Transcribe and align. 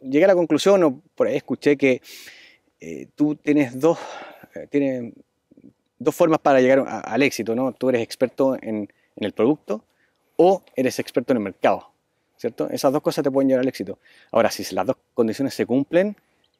llegué 0.00 0.24
a 0.24 0.28
la 0.28 0.34
conclusión, 0.34 0.82
o 0.84 1.00
por 1.14 1.26
ahí 1.26 1.36
escuché 1.36 1.76
que 1.76 2.02
eh, 2.80 3.08
tú 3.14 3.36
tienes 3.36 3.78
dos, 3.78 3.98
eh, 4.54 4.66
tienes 4.70 5.12
dos 5.98 6.14
formas 6.14 6.38
para 6.40 6.60
llegar 6.60 6.84
al 6.86 7.22
éxito, 7.22 7.54
¿no? 7.54 7.72
Tú 7.72 7.88
eres 7.88 8.02
experto 8.02 8.54
en, 8.54 8.88
en, 9.16 9.24
el 9.24 9.32
producto 9.32 9.84
o 10.36 10.62
eres 10.74 10.98
experto 10.98 11.32
en 11.32 11.38
el 11.38 11.42
mercado, 11.44 11.90
¿cierto? 12.36 12.68
Esas 12.70 12.92
dos 12.92 13.02
cosas 13.02 13.24
te 13.24 13.30
pueden 13.30 13.48
llevar 13.48 13.62
al 13.62 13.68
éxito. 13.68 13.98
Ahora, 14.30 14.50
si 14.50 14.74
las 14.74 14.86
dos 14.86 14.96
condiciones 15.14 15.54
se 15.54 15.64
cumplen, 15.64 16.16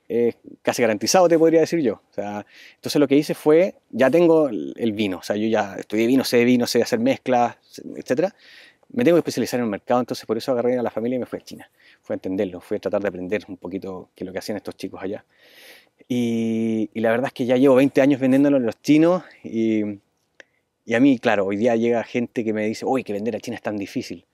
es 0.08 0.36
casi 0.62 0.82
garantizado, 0.82 1.28
te 1.28 1.38
podría 1.38 1.60
decir 1.60 1.80
yo. 1.80 1.94
O 1.94 2.14
sea, 2.14 2.46
entonces 2.76 3.00
lo 3.00 3.08
que 3.08 3.16
hice 3.16 3.34
fue, 3.34 3.74
ya 3.90 4.10
tengo 4.10 4.48
el 4.48 4.92
vino, 4.92 5.18
o 5.18 5.22
sea, 5.22 5.36
yo 5.36 5.48
ya 5.48 5.76
estudié 5.76 6.06
vino, 6.06 6.24
sé 6.24 6.44
vino, 6.44 6.66
sé 6.66 6.82
hacer 6.82 7.00
mezclas, 7.00 7.56
etcétera. 7.96 8.34
Me 8.88 9.04
tengo 9.04 9.16
que 9.16 9.20
especializar 9.20 9.58
en 9.58 9.64
el 9.64 9.70
mercado, 9.70 10.00
entonces 10.00 10.24
por 10.26 10.38
eso 10.38 10.52
agarré 10.52 10.78
a 10.78 10.82
la 10.82 10.90
familia 10.90 11.16
y 11.16 11.18
me 11.18 11.26
fui 11.26 11.38
a 11.38 11.42
China. 11.42 11.70
Fui 12.02 12.14
a 12.14 12.16
entenderlo, 12.16 12.60
fui 12.60 12.76
a 12.76 12.80
tratar 12.80 13.02
de 13.02 13.08
aprender 13.08 13.44
un 13.48 13.56
poquito 13.56 14.10
qué 14.14 14.24
es 14.24 14.26
lo 14.26 14.32
que 14.32 14.38
hacían 14.38 14.56
estos 14.56 14.76
chicos 14.76 15.02
allá. 15.02 15.24
Y, 16.08 16.91
la 16.94 17.10
verdad 17.10 17.27
es 17.28 17.32
que 17.32 17.46
ya 17.46 17.56
llevo 17.56 17.74
20 17.74 18.00
años 18.00 18.20
vendiéndolo 18.20 18.58
a 18.58 18.60
los 18.60 18.80
chinos 18.80 19.24
y, 19.42 19.82
a 19.82 21.00
mí, 21.00 21.18
claro, 21.18 21.46
hoy 21.46 21.56
día 21.56 21.74
llega 21.74 22.02
gente 22.04 22.44
que 22.44 22.52
me 22.52 22.66
dice, 22.66 22.84
uy, 22.84 23.02
que 23.02 23.12
vender 23.12 23.34
a 23.34 23.41
China 23.41 23.56
es 23.56 23.62
tan 23.62 23.77
difícil. 23.77 24.24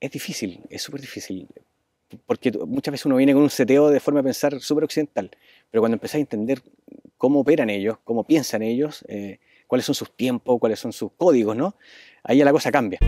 Es 0.00 0.12
difícil, 0.12 0.60
es 0.70 0.80
súper 0.82 1.00
difícil, 1.00 1.48
porque 2.26 2.52
muchas 2.52 2.92
veces 2.92 3.06
uno 3.06 3.16
viene 3.16 3.32
con 3.32 3.42
un 3.42 3.50
seteo 3.50 3.88
de 3.90 3.98
forma 3.98 4.20
de 4.20 4.24
pensar 4.24 4.60
súper 4.60 4.84
occidental, 4.84 5.30
pero 5.70 5.82
cuando 5.82 5.96
empezás 5.96 6.16
a 6.16 6.18
entender 6.18 6.62
cómo 7.16 7.40
operan 7.40 7.68
ellos, 7.68 7.98
cómo 8.04 8.22
piensan 8.22 8.62
ellos, 8.62 9.04
eh, 9.08 9.40
cuáles 9.66 9.84
son 9.84 9.96
sus 9.96 10.14
tiempos, 10.14 10.60
cuáles 10.60 10.78
son 10.78 10.92
sus 10.92 11.10
códigos, 11.16 11.56
¿no? 11.56 11.74
Ahí 12.22 12.38
ya 12.38 12.44
la 12.44 12.52
cosa 12.52 12.70
cambia. 12.70 13.00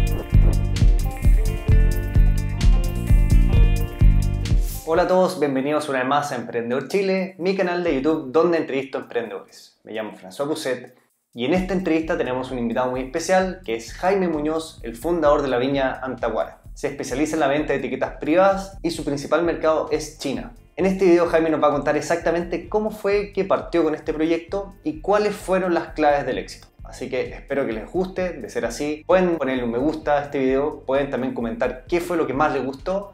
Hola 4.92 5.04
a 5.04 5.06
todos, 5.06 5.38
bienvenidos 5.38 5.88
una 5.88 6.00
vez 6.00 6.08
más 6.08 6.32
a 6.32 6.34
Emprendedor 6.34 6.88
Chile, 6.88 7.36
mi 7.38 7.54
canal 7.54 7.84
de 7.84 7.94
YouTube 7.94 8.32
donde 8.32 8.58
entrevisto 8.58 8.98
emprendedores. 8.98 9.78
Me 9.84 9.92
llamo 9.92 10.16
François 10.16 10.48
Pousset 10.48 10.96
y 11.32 11.44
en 11.44 11.54
esta 11.54 11.74
entrevista 11.74 12.18
tenemos 12.18 12.50
un 12.50 12.58
invitado 12.58 12.90
muy 12.90 13.02
especial 13.02 13.60
que 13.64 13.76
es 13.76 13.92
Jaime 13.92 14.26
Muñoz, 14.26 14.80
el 14.82 14.96
fundador 14.96 15.42
de 15.42 15.48
la 15.48 15.58
viña 15.58 16.00
Antaguara. 16.02 16.60
Se 16.74 16.88
especializa 16.88 17.36
en 17.36 17.40
la 17.40 17.46
venta 17.46 17.72
de 17.72 17.78
etiquetas 17.78 18.16
privadas 18.18 18.78
y 18.82 18.90
su 18.90 19.04
principal 19.04 19.44
mercado 19.44 19.88
es 19.92 20.18
China. 20.18 20.54
En 20.74 20.86
este 20.86 21.04
video 21.04 21.28
Jaime 21.28 21.50
nos 21.50 21.62
va 21.62 21.68
a 21.68 21.72
contar 21.72 21.96
exactamente 21.96 22.68
cómo 22.68 22.90
fue 22.90 23.32
que 23.32 23.44
partió 23.44 23.84
con 23.84 23.94
este 23.94 24.12
proyecto 24.12 24.74
y 24.82 25.00
cuáles 25.02 25.36
fueron 25.36 25.72
las 25.72 25.90
claves 25.90 26.26
del 26.26 26.38
éxito. 26.38 26.66
Así 26.82 27.08
que 27.08 27.32
espero 27.32 27.64
que 27.64 27.72
les 27.72 27.88
guste, 27.88 28.32
de 28.32 28.50
ser 28.50 28.66
así, 28.66 29.04
pueden 29.06 29.38
ponerle 29.38 29.62
un 29.62 29.70
me 29.70 29.78
gusta 29.78 30.18
a 30.18 30.24
este 30.24 30.40
video, 30.40 30.80
pueden 30.84 31.10
también 31.10 31.32
comentar 31.32 31.84
qué 31.86 32.00
fue 32.00 32.16
lo 32.16 32.26
que 32.26 32.34
más 32.34 32.52
les 32.52 32.64
gustó 32.64 33.12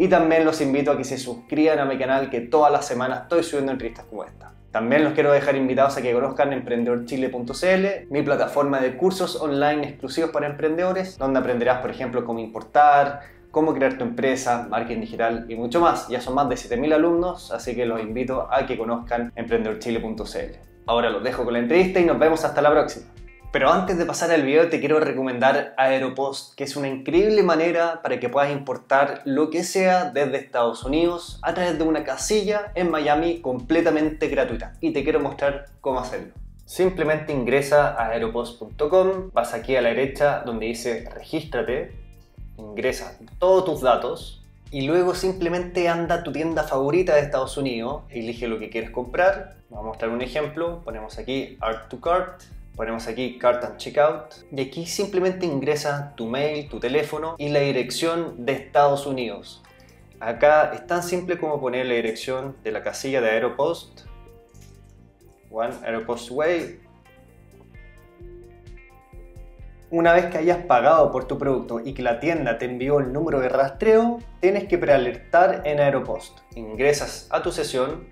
y 0.00 0.06
también 0.06 0.44
los 0.44 0.60
invito 0.60 0.92
a 0.92 0.96
que 0.96 1.02
se 1.02 1.18
suscriban 1.18 1.80
a 1.80 1.84
mi 1.84 1.98
canal 1.98 2.30
que 2.30 2.40
todas 2.40 2.70
las 2.70 2.86
semanas 2.86 3.22
estoy 3.22 3.42
subiendo 3.42 3.72
entrevistas 3.72 4.06
como 4.08 4.22
esta. 4.22 4.52
También 4.70 5.02
los 5.02 5.12
quiero 5.12 5.32
dejar 5.32 5.56
invitados 5.56 5.96
a 5.96 6.02
que 6.02 6.12
conozcan 6.12 6.52
emprendedorchile.cl, 6.52 8.06
mi 8.08 8.22
plataforma 8.22 8.78
de 8.78 8.96
cursos 8.96 9.34
online 9.40 9.88
exclusivos 9.88 10.30
para 10.30 10.46
emprendedores, 10.46 11.18
donde 11.18 11.40
aprenderás, 11.40 11.80
por 11.80 11.90
ejemplo, 11.90 12.24
cómo 12.24 12.38
importar, 12.38 13.22
cómo 13.50 13.74
crear 13.74 13.98
tu 13.98 14.04
empresa, 14.04 14.68
marketing 14.70 15.00
digital 15.00 15.46
y 15.48 15.56
mucho 15.56 15.80
más. 15.80 16.06
Ya 16.06 16.20
son 16.20 16.36
más 16.36 16.48
de 16.48 16.54
7.000 16.54 16.94
alumnos, 16.94 17.50
así 17.50 17.74
que 17.74 17.84
los 17.84 18.00
invito 18.00 18.46
a 18.52 18.66
que 18.66 18.78
conozcan 18.78 19.32
emprendedorchile.cl. 19.34 20.58
Ahora 20.86 21.10
los 21.10 21.24
dejo 21.24 21.42
con 21.42 21.54
la 21.54 21.58
entrevista 21.58 21.98
y 21.98 22.04
nos 22.04 22.20
vemos 22.20 22.44
hasta 22.44 22.62
la 22.62 22.70
próxima. 22.70 23.06
Pero 23.50 23.72
antes 23.72 23.96
de 23.96 24.04
pasar 24.04 24.30
al 24.30 24.42
video 24.42 24.68
te 24.68 24.78
quiero 24.78 25.00
recomendar 25.00 25.72
Aeropost, 25.78 26.54
que 26.54 26.64
es 26.64 26.76
una 26.76 26.88
increíble 26.88 27.42
manera 27.42 28.02
para 28.02 28.20
que 28.20 28.28
puedas 28.28 28.52
importar 28.52 29.22
lo 29.24 29.48
que 29.48 29.64
sea 29.64 30.10
desde 30.10 30.36
Estados 30.36 30.84
Unidos 30.84 31.38
a 31.42 31.54
través 31.54 31.78
de 31.78 31.84
una 31.84 32.04
casilla 32.04 32.72
en 32.74 32.90
Miami 32.90 33.40
completamente 33.40 34.28
gratuita. 34.28 34.74
Y 34.82 34.92
te 34.92 35.02
quiero 35.02 35.20
mostrar 35.20 35.64
cómo 35.80 35.98
hacerlo. 35.98 36.34
Simplemente 36.66 37.32
ingresa 37.32 37.94
a 37.94 38.10
aeropost.com, 38.10 39.30
vas 39.32 39.54
aquí 39.54 39.76
a 39.76 39.80
la 39.80 39.88
derecha 39.88 40.42
donde 40.44 40.66
dice 40.66 41.08
regístrate, 41.10 41.92
ingresa 42.58 43.16
todos 43.38 43.64
tus 43.64 43.80
datos 43.80 44.44
y 44.70 44.86
luego 44.86 45.14
simplemente 45.14 45.88
anda 45.88 46.16
a 46.16 46.22
tu 46.22 46.32
tienda 46.32 46.64
favorita 46.64 47.14
de 47.14 47.22
Estados 47.22 47.56
Unidos, 47.56 48.02
elige 48.10 48.46
lo 48.46 48.58
que 48.58 48.68
quieres 48.68 48.90
comprar. 48.90 49.56
Vamos 49.70 49.84
a 49.84 49.88
mostrar 49.88 50.10
un 50.10 50.20
ejemplo, 50.20 50.82
ponemos 50.84 51.18
aquí 51.18 51.56
Art 51.62 51.88
to 51.88 51.98
Cart 51.98 52.42
Ponemos 52.78 53.08
aquí 53.08 53.38
Cart 53.38 53.64
and 53.64 53.76
Checkout 53.76 54.36
y 54.52 54.60
aquí 54.60 54.86
simplemente 54.86 55.44
ingresa 55.44 56.14
tu 56.14 56.28
mail, 56.28 56.68
tu 56.68 56.78
teléfono 56.78 57.34
y 57.36 57.48
la 57.48 57.58
dirección 57.58 58.46
de 58.46 58.52
Estados 58.52 59.04
Unidos. 59.04 59.64
Acá 60.20 60.70
es 60.72 60.86
tan 60.86 61.02
simple 61.02 61.40
como 61.40 61.60
poner 61.60 61.86
la 61.86 61.94
dirección 61.94 62.56
de 62.62 62.70
la 62.70 62.84
casilla 62.84 63.20
de 63.20 63.30
Aeropost, 63.30 64.02
One 65.50 65.74
Aeropost 65.84 66.30
Way. 66.30 66.80
Una 69.90 70.12
vez 70.12 70.26
que 70.26 70.38
hayas 70.38 70.58
pagado 70.58 71.10
por 71.10 71.26
tu 71.26 71.36
producto 71.36 71.80
y 71.80 71.94
que 71.94 72.02
la 72.02 72.20
tienda 72.20 72.58
te 72.58 72.66
envió 72.66 73.00
el 73.00 73.12
número 73.12 73.40
de 73.40 73.48
rastreo, 73.48 74.20
tienes 74.38 74.68
que 74.68 74.78
prealertar 74.78 75.62
en 75.64 75.80
Aeropost. 75.80 76.38
Ingresas 76.54 77.26
a 77.30 77.42
tu 77.42 77.50
sesión, 77.50 78.06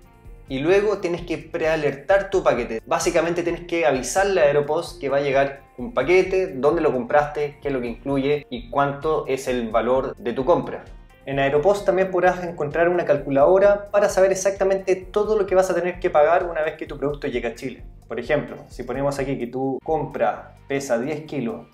y 0.49 0.59
luego 0.59 0.99
tienes 0.99 1.21
que 1.23 1.37
prealertar 1.37 2.29
tu 2.29 2.43
paquete. 2.43 2.81
Básicamente 2.85 3.43
tienes 3.43 3.65
que 3.65 3.85
avisarle 3.85 4.41
a 4.41 4.45
Aeropost 4.45 4.99
que 4.99 5.09
va 5.09 5.17
a 5.17 5.21
llegar 5.21 5.61
un 5.77 5.93
paquete, 5.93 6.53
dónde 6.55 6.81
lo 6.81 6.93
compraste, 6.93 7.57
qué 7.61 7.67
es 7.67 7.73
lo 7.73 7.81
que 7.81 7.87
incluye 7.87 8.47
y 8.49 8.69
cuánto 8.69 9.25
es 9.27 9.47
el 9.47 9.69
valor 9.69 10.15
de 10.15 10.33
tu 10.33 10.45
compra. 10.45 10.83
En 11.25 11.39
Aeropost 11.39 11.85
también 11.85 12.09
podrás 12.09 12.41
encontrar 12.43 12.87
una 12.87 13.03
calculadora 13.03 13.91
para 13.91 14.07
saber 14.07 14.31
exactamente 14.31 14.95
todo 14.95 15.37
lo 15.37 15.45
que 15.45 15.55
vas 15.55 15.69
a 15.69 15.75
tener 15.75 15.99
que 15.99 16.09
pagar 16.09 16.45
una 16.45 16.61
vez 16.61 16.75
que 16.77 16.85
tu 16.85 16.97
producto 16.97 17.27
llegue 17.27 17.49
a 17.49 17.55
Chile. 17.55 17.83
Por 18.07 18.17
ejemplo, 18.17 18.55
si 18.69 18.83
ponemos 18.83 19.19
aquí 19.19 19.37
que 19.37 19.47
tu 19.47 19.79
compra 19.83 20.55
pesa 20.69 20.97
10 20.97 21.25
kilos 21.25 21.67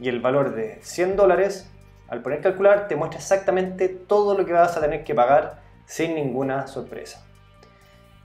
y 0.00 0.08
el 0.08 0.18
valor 0.20 0.56
de 0.56 0.78
100 0.82 1.14
dólares, 1.14 1.70
al 2.08 2.22
poner 2.22 2.40
calcular 2.40 2.88
te 2.88 2.96
muestra 2.96 3.20
exactamente 3.20 3.88
todo 3.88 4.36
lo 4.36 4.44
que 4.44 4.52
vas 4.52 4.76
a 4.76 4.80
tener 4.80 5.04
que 5.04 5.14
pagar 5.14 5.62
sin 5.86 6.16
ninguna 6.16 6.66
sorpresa. 6.66 7.24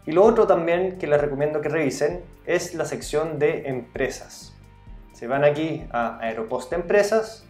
Y 0.08 0.14
lo 0.14 0.24
otro 0.24 0.48
también 0.48 0.98
que 0.98 1.06
les 1.06 1.20
recomiendo 1.20 1.60
que 1.60 1.68
revisen 1.68 2.24
es 2.46 2.74
la 2.74 2.86
sección 2.86 3.40
de 3.40 3.68
empresas. 3.68 4.56
Se 5.12 5.28
van 5.28 5.44
aquí 5.44 5.86
a 5.92 6.18
Aeropost 6.22 6.72
Empresas 6.72 7.46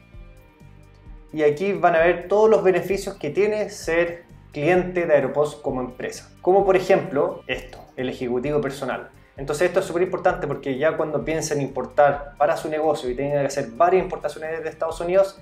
y 1.31 1.43
aquí 1.43 1.73
van 1.73 1.95
a 1.95 1.99
ver 1.99 2.27
todos 2.27 2.49
los 2.49 2.63
beneficios 2.63 3.15
que 3.15 3.29
tiene 3.29 3.69
ser 3.69 4.23
cliente 4.51 5.05
de 5.05 5.13
Aeropost 5.13 5.61
como 5.61 5.81
empresa. 5.81 6.31
Como 6.41 6.65
por 6.65 6.75
ejemplo 6.75 7.43
esto, 7.45 7.77
el 7.95 8.09
ejecutivo 8.09 8.59
personal. 8.59 9.11
Entonces 9.37 9.67
esto 9.67 9.81
es 9.81 9.85
súper 9.85 10.01
importante 10.01 10.47
porque 10.47 10.79
ya 10.79 10.97
cuando 10.97 11.23
piensen 11.23 11.61
importar 11.61 12.33
para 12.39 12.57
su 12.57 12.69
negocio 12.69 13.07
y 13.07 13.15
tengan 13.15 13.41
que 13.41 13.47
hacer 13.47 13.69
varias 13.69 14.03
importaciones 14.03 14.49
desde 14.49 14.69
Estados 14.69 14.99
Unidos, 14.99 15.39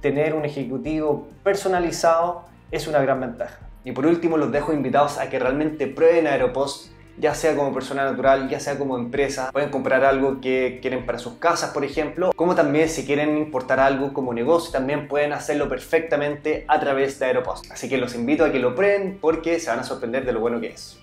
tener 0.00 0.34
un 0.34 0.44
ejecutivo 0.44 1.28
personalizado 1.44 2.46
es 2.72 2.88
una 2.88 3.00
gran 3.00 3.20
ventaja. 3.20 3.65
Y 3.86 3.92
por 3.92 4.04
último, 4.04 4.36
los 4.36 4.50
dejo 4.50 4.72
invitados 4.72 5.16
a 5.16 5.30
que 5.30 5.38
realmente 5.38 5.86
prueben 5.86 6.26
Aeropost, 6.26 6.90
ya 7.18 7.36
sea 7.36 7.54
como 7.54 7.72
persona 7.72 8.02
natural, 8.04 8.48
ya 8.48 8.58
sea 8.58 8.76
como 8.76 8.98
empresa. 8.98 9.52
Pueden 9.52 9.70
comprar 9.70 10.04
algo 10.04 10.40
que 10.40 10.80
quieren 10.82 11.06
para 11.06 11.20
sus 11.20 11.34
casas, 11.34 11.70
por 11.70 11.84
ejemplo, 11.84 12.32
como 12.34 12.56
también 12.56 12.88
si 12.88 13.06
quieren 13.06 13.38
importar 13.38 13.78
algo 13.78 14.12
como 14.12 14.34
negocio, 14.34 14.72
también 14.72 15.06
pueden 15.06 15.32
hacerlo 15.32 15.68
perfectamente 15.68 16.64
a 16.66 16.80
través 16.80 17.20
de 17.20 17.26
Aeropost. 17.26 17.70
Así 17.70 17.88
que 17.88 17.96
los 17.96 18.16
invito 18.16 18.44
a 18.44 18.50
que 18.50 18.58
lo 18.58 18.74
prueben 18.74 19.18
porque 19.20 19.60
se 19.60 19.70
van 19.70 19.78
a 19.78 19.84
sorprender 19.84 20.24
de 20.26 20.32
lo 20.32 20.40
bueno 20.40 20.60
que 20.60 20.66
es. 20.70 20.98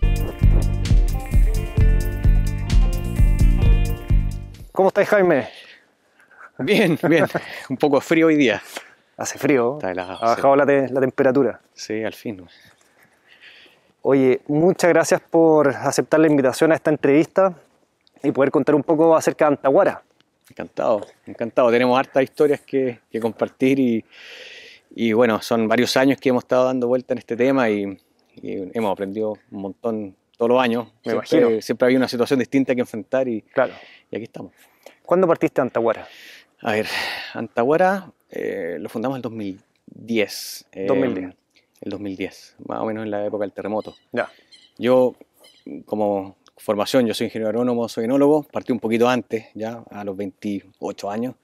¿Cómo 4.73 4.89
estáis, 4.89 5.07
Jaime? 5.07 5.47
Bien, 6.57 6.99
bien. 7.07 7.27
Un 7.69 7.77
poco 7.77 8.01
frío 8.01 8.27
hoy 8.27 8.35
día. 8.35 8.61
Hace 9.15 9.37
frío. 9.37 9.79
ha 9.81 9.93
bajado 9.93 10.55
la, 10.55 10.65
la, 10.65 10.99
temperatura. 10.99 11.61
Sí, 11.73 12.03
al 12.03 12.13
fin. 12.13 12.45
Oye, 14.05 14.41
muchas 14.47 14.89
gracias 14.89 15.21
por 15.21 15.69
aceptar 15.69 16.19
la 16.19 16.27
invitación 16.27 16.73
a 16.73 16.75
esta 16.75 16.91
entrevista 16.91 17.57
y 18.21 18.33
poder 18.33 18.51
contar 18.51 18.75
un 18.75 18.83
poco 18.83 19.15
acerca 19.15 19.45
de 19.45 19.53
Antaguara. 19.53 20.03
Encantado, 20.49 21.07
encantado. 21.25 21.71
Tenemos 21.71 21.97
hartas 21.97 22.21
historias 22.21 22.59
que, 22.59 22.99
compartir 23.21 23.79
y, 23.79 24.03
y, 24.93 25.13
bueno, 25.13 25.41
son 25.41 25.69
varios 25.69 25.95
años 25.95 26.19
que 26.19 26.27
hemos 26.27 26.43
estado 26.43 26.65
dando 26.65 26.89
vuelta 26.89 27.13
en 27.13 27.19
este 27.19 27.37
tema 27.37 27.69
y, 27.69 27.97
hemos 28.41 28.91
aprendido 28.91 29.37
un 29.51 29.61
montón 29.61 30.15
todos 30.35 30.49
los 30.49 30.61
años. 30.61 30.87
Me 31.05 31.11
siempre, 31.11 31.37
imagino. 31.37 31.61
Siempre 31.61 31.85
había 31.85 31.97
una 31.97 32.09
situación 32.09 32.39
distinta 32.39 32.75
que 32.75 32.81
enfrentar 32.81 33.29
y, 33.29 33.41
claro. 33.41 33.71
y 34.11 34.17
aquí 34.17 34.25
estamos. 34.25 34.51
¿Cuándo 35.05 35.27
partiste 35.27 35.61
a 35.61 35.63
Antaguara? 35.63 36.05
A 36.59 36.73
ver, 36.73 36.87
Antaguara 37.33 38.11
eh, 38.29 38.75
lo 38.81 38.89
fundamos 38.89 39.15
en 39.15 39.19
el 39.19 39.21
2010. 39.21 40.65
2010 40.87 41.42
el 41.83 41.91
2010, 41.91 42.55
más 42.65 42.79
o 42.79 42.85
menos 42.85 43.03
en 43.03 43.11
la 43.11 43.25
época 43.25 43.43
del 43.43 43.51
terremoto. 43.51 43.95
Ya. 44.11 44.29
Yo, 44.77 45.15
como 45.85 46.37
formación, 46.57 47.05
yo 47.05 47.13
soy 47.13 47.25
ingeniero 47.25 47.49
agrónomo, 47.49 47.87
soy 47.89 48.05
enólogo, 48.05 48.43
partí 48.43 48.71
un 48.71 48.79
poquito 48.79 49.09
antes, 49.09 49.47
ya 49.53 49.83
a 49.91 50.03
los 50.03 50.15
28 50.15 51.09
años. 51.09 51.35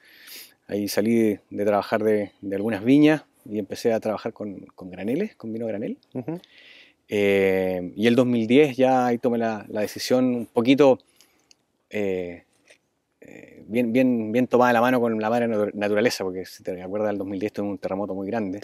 Ahí 0.67 0.87
salí 0.87 1.39
de, 1.49 1.65
trabajar 1.65 2.03
de, 2.03 2.31
algunas 2.51 2.83
viñas, 2.83 3.23
y 3.45 3.57
empecé 3.57 3.93
a 3.93 3.99
trabajar 3.99 4.33
con, 4.33 4.59
con 4.75 4.91
graneles, 4.91 5.35
con 5.35 5.51
vino 5.51 5.65
granel. 5.65 5.97
Eh, 7.07 7.91
y 7.95 8.07
el 8.07 8.15
2010 8.15 8.77
ya 8.77 9.07
ahí 9.07 9.17
tomé 9.17 9.39
la, 9.39 9.65
la 9.69 9.81
decisión 9.81 10.25
un 10.25 10.45
poquito 10.45 10.99
eh, 11.89 12.43
eh, 13.21 13.63
bien, 13.67 13.91
bien, 13.91 14.31
bien 14.31 14.47
tomada 14.47 14.73
la 14.73 14.81
mano 14.81 14.99
con 14.99 15.19
la 15.19 15.29
madre 15.29 15.47
naturaleza, 15.73 16.23
porque 16.23 16.45
si 16.45 16.63
te 16.63 16.81
acuerdas, 16.81 17.11
el 17.11 17.17
2010 17.17 17.53
tuve 17.53 17.67
un 17.67 17.77
terremoto 17.77 18.13
muy 18.13 18.27
grande. 18.27 18.61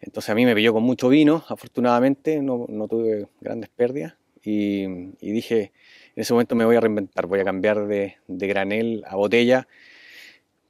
Entonces 0.00 0.30
a 0.30 0.34
mí 0.34 0.44
me 0.46 0.54
pilló 0.54 0.72
con 0.72 0.82
mucho 0.82 1.08
vino, 1.08 1.44
afortunadamente, 1.48 2.40
no, 2.40 2.66
no 2.68 2.88
tuve 2.88 3.28
grandes 3.40 3.68
pérdidas. 3.70 4.14
Y, 4.42 4.84
y, 5.20 5.32
dije, 5.32 5.72
en 6.16 6.22
ese 6.22 6.32
momento 6.32 6.54
me 6.54 6.64
voy 6.64 6.76
a 6.76 6.80
reinventar, 6.80 7.26
voy 7.26 7.40
a 7.40 7.44
cambiar 7.44 7.86
de, 7.86 8.16
de 8.26 8.46
granel 8.46 9.04
a 9.06 9.16
botella 9.16 9.68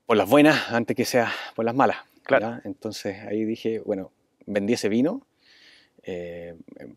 por 0.06 0.16
las 0.16 0.28
buenas 0.28 0.72
antes 0.72 0.96
que 0.96 1.04
sea 1.04 1.30
por 1.54 1.64
las 1.64 1.74
malas. 1.74 1.98
Claro. 2.24 2.60
Entonces 2.64 3.18
ahí 3.20 3.44
dije, 3.44 3.80
bueno, 3.80 4.10
vendí 4.46 4.72
ese 4.72 4.88
vino, 4.88 5.24
eh, 6.02 6.56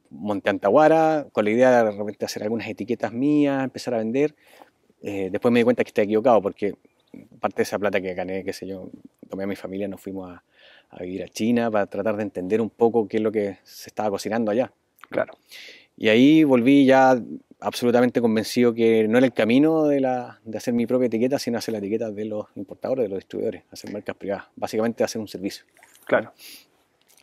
monté 0.10 0.50
Antaguara 0.50 1.28
con 1.32 1.46
la 1.46 1.52
idea 1.52 1.84
de 1.84 1.92
repente 1.92 2.26
hacer 2.26 2.42
algunas 2.42 2.68
etiquetas 2.68 3.14
mías, 3.14 3.64
empezar 3.64 3.94
a 3.94 3.98
vender. 3.98 4.36
Eh, 5.04 5.30
después 5.32 5.52
me 5.52 5.60
di 5.60 5.64
cuenta 5.64 5.84
que 5.84 5.90
estaba 5.90 6.06
equivocado 6.06 6.42
porque 6.42 6.74
parte 7.40 7.58
de 7.58 7.64
esa 7.64 7.78
plata 7.78 8.02
que 8.02 8.14
gané, 8.16 8.44
qué 8.44 8.54
sé 8.54 8.66
yo, 8.66 8.90
tomé 9.30 9.44
a 9.44 9.48
mi 9.48 9.56
familia, 9.56 9.88
nos 9.88 10.02
fuimos 10.02 10.32
a, 10.32 10.44
a, 10.96 11.04
vivir 11.04 11.24
a 11.24 11.28
China 11.28 11.70
para 11.72 11.86
tratar 11.88 12.18
de 12.18 12.24
entender 12.24 12.62
un 12.62 12.70
poco 12.70 13.08
qué 13.08 13.18
es 13.18 13.24
lo 13.24 13.32
que 13.32 13.58
se 13.64 13.90
estaba 13.90 14.10
cocinando 14.10 14.52
allá. 14.52 14.72
Claro. 15.10 15.34
Y 15.96 16.10
ahí 16.10 16.44
volví 16.44 16.86
ya 16.86 17.22
absolutamente 17.60 18.20
convencido 18.20 18.74
que 18.74 19.08
no 19.08 19.18
era 19.18 19.26
el 19.26 19.34
camino 19.34 19.86
de, 19.86 20.02
la, 20.02 20.40
de 20.44 20.58
hacer 20.58 20.74
mi 20.74 20.86
propia 20.86 21.08
etiqueta, 21.08 21.40
sino 21.40 21.58
hacer 21.58 21.72
la 21.72 21.78
etiqueta 21.78 22.12
de 22.12 22.26
los 22.26 22.48
importadores, 22.56 23.06
de 23.06 23.10
los 23.10 23.20
distribuidores, 23.20 23.64
hacer 23.72 23.92
marcas 23.92 24.16
privadas, 24.16 24.46
básicamente 24.56 25.04
hacer 25.04 25.22
un 25.22 25.28
servicio. 25.28 25.66
Claro. 26.06 26.34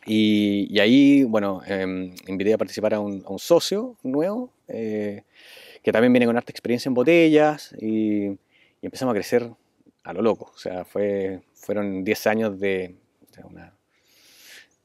Y, 0.05 0.67
y 0.71 0.79
ahí, 0.79 1.23
bueno, 1.23 1.61
eh, 1.67 2.11
invité 2.27 2.53
a 2.53 2.57
participar 2.57 2.95
a 2.95 2.99
un, 2.99 3.23
a 3.25 3.29
un 3.29 3.39
socio 3.39 3.97
nuevo, 4.03 4.51
eh, 4.67 5.23
que 5.83 5.91
también 5.91 6.11
viene 6.11 6.25
con 6.25 6.35
harta 6.35 6.51
experiencia 6.51 6.89
en 6.89 6.95
botellas, 6.95 7.75
y, 7.79 8.25
y, 8.25 8.37
empezamos 8.81 9.11
a 9.11 9.15
crecer 9.15 9.51
a 10.03 10.13
lo 10.13 10.23
loco. 10.23 10.51
O 10.55 10.57
sea, 10.57 10.85
fue, 10.85 11.41
fueron 11.53 12.03
10 12.03 12.27
años 12.27 12.59
de, 12.59 12.95
una 13.45 13.73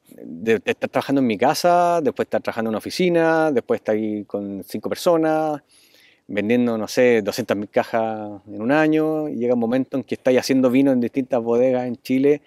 de, 0.09 0.59
de, 0.59 0.71
estar 0.71 0.89
trabajando 0.89 1.21
en 1.21 1.27
mi 1.27 1.37
casa, 1.37 2.01
después 2.01 2.27
estar 2.27 2.43
trabajando 2.43 2.69
en 2.69 2.73
una 2.73 2.79
oficina, 2.79 3.51
después 3.51 3.81
estar 3.81 3.95
ahí 3.95 4.25
con 4.25 4.63
cinco 4.65 4.89
personas, 4.89 5.63
vendiendo, 6.29 6.77
no 6.79 6.89
sé, 6.89 7.23
200.000 7.23 7.69
cajas 7.71 8.41
en 8.47 8.61
un 8.61 8.73
año, 8.73 9.29
y 9.29 9.37
llega 9.37 9.55
un 9.55 9.61
momento 9.61 9.97
en 9.97 10.05
que 10.05 10.15
estáis 10.15 10.39
haciendo 10.39 10.71
vino 10.71 10.93
en 10.93 11.01
distintas 11.01 11.43
bodegas 11.43 11.87
en 11.87 11.97
Chile 11.97 12.43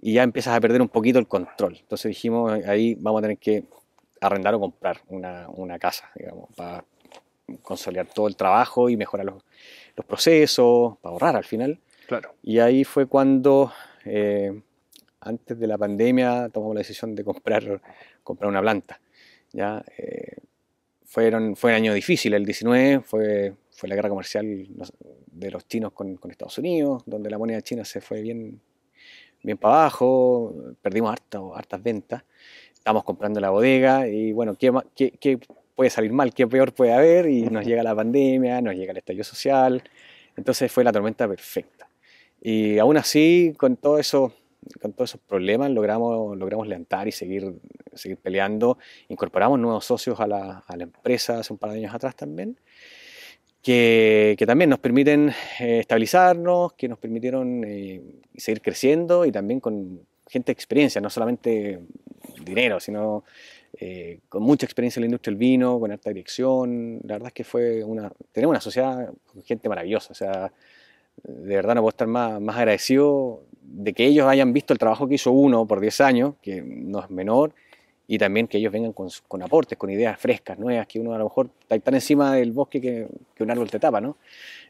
y 0.00 0.14
ya 0.14 0.22
empiezas 0.22 0.56
a 0.56 0.60
perder 0.60 0.80
un 0.80 0.88
poquito 0.88 1.18
el 1.18 1.26
control. 1.26 1.76
Entonces 1.80 2.10
dijimos, 2.10 2.52
ahí 2.66 2.94
vamos 3.00 3.20
a 3.20 3.22
tener 3.22 3.38
que 3.38 3.64
arrendar 4.20 4.54
o 4.54 4.60
comprar 4.60 5.00
una, 5.08 5.48
una 5.48 5.78
casa, 5.78 6.10
digamos, 6.14 6.48
para 6.54 6.84
consolidar 7.62 8.06
todo 8.06 8.28
el 8.28 8.36
trabajo 8.36 8.88
y 8.88 8.96
mejorar 8.96 9.26
los, 9.26 9.42
los, 9.96 10.06
procesos, 10.06 10.98
para 10.98 11.12
ahorrar 11.12 11.36
al 11.36 11.44
final. 11.44 11.78
Claro. 12.06 12.34
Y 12.42 12.58
ahí 12.58 12.84
fue 12.84 13.06
cuando... 13.06 13.72
Eh, 14.04 14.62
antes 15.28 15.58
de 15.58 15.66
la 15.66 15.76
pandemia 15.76 16.48
tomamos 16.48 16.74
la 16.74 16.80
decisión 16.80 17.14
de 17.14 17.22
comprar, 17.24 17.80
comprar 18.22 18.48
una 18.48 18.60
planta. 18.60 19.00
¿ya? 19.52 19.84
Eh, 19.96 20.36
fueron, 21.04 21.56
fue 21.56 21.72
un 21.72 21.76
año 21.76 21.94
difícil, 21.94 22.34
el 22.34 22.44
19 22.44 23.00
fue, 23.00 23.54
fue 23.70 23.88
la 23.88 23.94
guerra 23.94 24.08
comercial 24.08 24.66
de 25.26 25.50
los 25.50 25.66
chinos 25.66 25.92
con, 25.92 26.16
con, 26.16 26.30
Estados 26.30 26.58
Unidos, 26.58 27.02
donde 27.06 27.30
la 27.30 27.38
moneda 27.38 27.62
china 27.62 27.84
se 27.84 28.00
fue 28.00 28.20
bien, 28.20 28.60
bien 29.42 29.56
para 29.56 29.74
abajo, 29.82 30.54
perdimos 30.82 31.12
harta, 31.12 31.40
hartas 31.54 31.82
ventas, 31.82 32.24
estábamos 32.74 33.04
comprando 33.04 33.40
la 33.40 33.50
bodega 33.50 34.08
y 34.08 34.32
bueno, 34.32 34.54
¿qué, 34.54 34.72
qué, 34.94 35.12
qué 35.12 35.38
puede 35.74 35.90
salir 35.90 36.12
mal? 36.12 36.34
¿Qué 36.34 36.46
peor 36.46 36.74
puede 36.74 36.92
haber? 36.92 37.28
Y 37.28 37.42
nos 37.42 37.64
llega 37.64 37.82
la 37.82 37.94
pandemia, 37.94 38.60
nos 38.60 38.74
llega 38.74 38.92
el 38.92 38.98
estallido 38.98 39.24
social, 39.24 39.82
entonces 40.36 40.70
fue 40.70 40.84
la 40.84 40.92
tormenta 40.92 41.26
perfecta. 41.26 41.88
Y 42.40 42.78
aún 42.78 42.96
así, 42.96 43.54
con 43.56 43.76
todo 43.76 43.98
eso 43.98 44.34
con 44.80 44.92
todos 44.92 45.10
esos 45.10 45.20
problemas 45.20 45.70
logramos, 45.70 46.36
logramos 46.36 46.66
levantar 46.66 47.08
y 47.08 47.12
seguir, 47.12 47.54
seguir 47.94 48.18
peleando. 48.18 48.78
Incorporamos 49.08 49.58
nuevos 49.58 49.84
socios 49.84 50.20
a 50.20 50.26
la, 50.26 50.64
a 50.66 50.76
la 50.76 50.84
empresa 50.84 51.38
hace 51.38 51.52
un 51.52 51.58
par 51.58 51.70
de 51.70 51.78
años 51.78 51.94
atrás 51.94 52.16
también, 52.16 52.58
que, 53.62 54.36
que 54.38 54.46
también 54.46 54.70
nos 54.70 54.78
permiten 54.78 55.30
eh, 55.60 55.80
estabilizarnos, 55.80 56.74
que 56.74 56.88
nos 56.88 56.98
permitieron 56.98 57.64
eh, 57.64 58.02
seguir 58.36 58.62
creciendo 58.62 59.24
y 59.24 59.32
también 59.32 59.60
con 59.60 60.00
gente 60.26 60.46
de 60.46 60.52
experiencia, 60.52 61.00
no 61.00 61.10
solamente 61.10 61.80
dinero, 62.44 62.80
sino 62.80 63.24
eh, 63.80 64.20
con 64.28 64.42
mucha 64.42 64.66
experiencia 64.66 65.00
en 65.00 65.02
la 65.02 65.06
industria 65.06 65.32
del 65.32 65.38
vino, 65.38 65.78
con 65.80 65.90
alta 65.90 66.10
dirección. 66.10 67.00
La 67.04 67.14
verdad 67.14 67.28
es 67.28 67.34
que 67.34 67.44
fue 67.44 67.82
una, 67.82 68.12
tenemos 68.32 68.52
una 68.52 68.60
sociedad 68.60 69.12
con 69.26 69.42
gente 69.42 69.68
maravillosa, 69.68 70.12
o 70.12 70.14
sea, 70.14 70.52
de 71.22 71.54
verdad 71.54 71.74
no 71.74 71.80
puedo 71.80 71.90
estar 71.90 72.06
más, 72.06 72.40
más 72.40 72.56
agradecido 72.56 73.42
de 73.70 73.92
que 73.92 74.06
ellos 74.06 74.26
hayan 74.26 74.52
visto 74.52 74.72
el 74.72 74.78
trabajo 74.78 75.06
que 75.08 75.14
hizo 75.14 75.30
uno 75.30 75.66
por 75.66 75.80
10 75.80 76.00
años, 76.00 76.34
que 76.42 76.62
no 76.62 77.00
es 77.00 77.10
menor, 77.10 77.52
y 78.06 78.16
también 78.16 78.48
que 78.48 78.56
ellos 78.56 78.72
vengan 78.72 78.92
con, 78.92 79.08
con 79.28 79.42
aportes, 79.42 79.76
con 79.76 79.90
ideas 79.90 80.18
frescas, 80.18 80.58
nuevas, 80.58 80.86
que 80.86 80.98
uno 80.98 81.12
a 81.12 81.18
lo 81.18 81.24
mejor 81.24 81.50
está 81.60 81.78
tan 81.78 81.94
encima 81.94 82.34
del 82.34 82.52
bosque 82.52 82.80
que, 82.80 83.06
que 83.34 83.42
un 83.44 83.50
árbol 83.50 83.70
te 83.70 83.78
tapa, 83.78 84.00
¿no? 84.00 84.16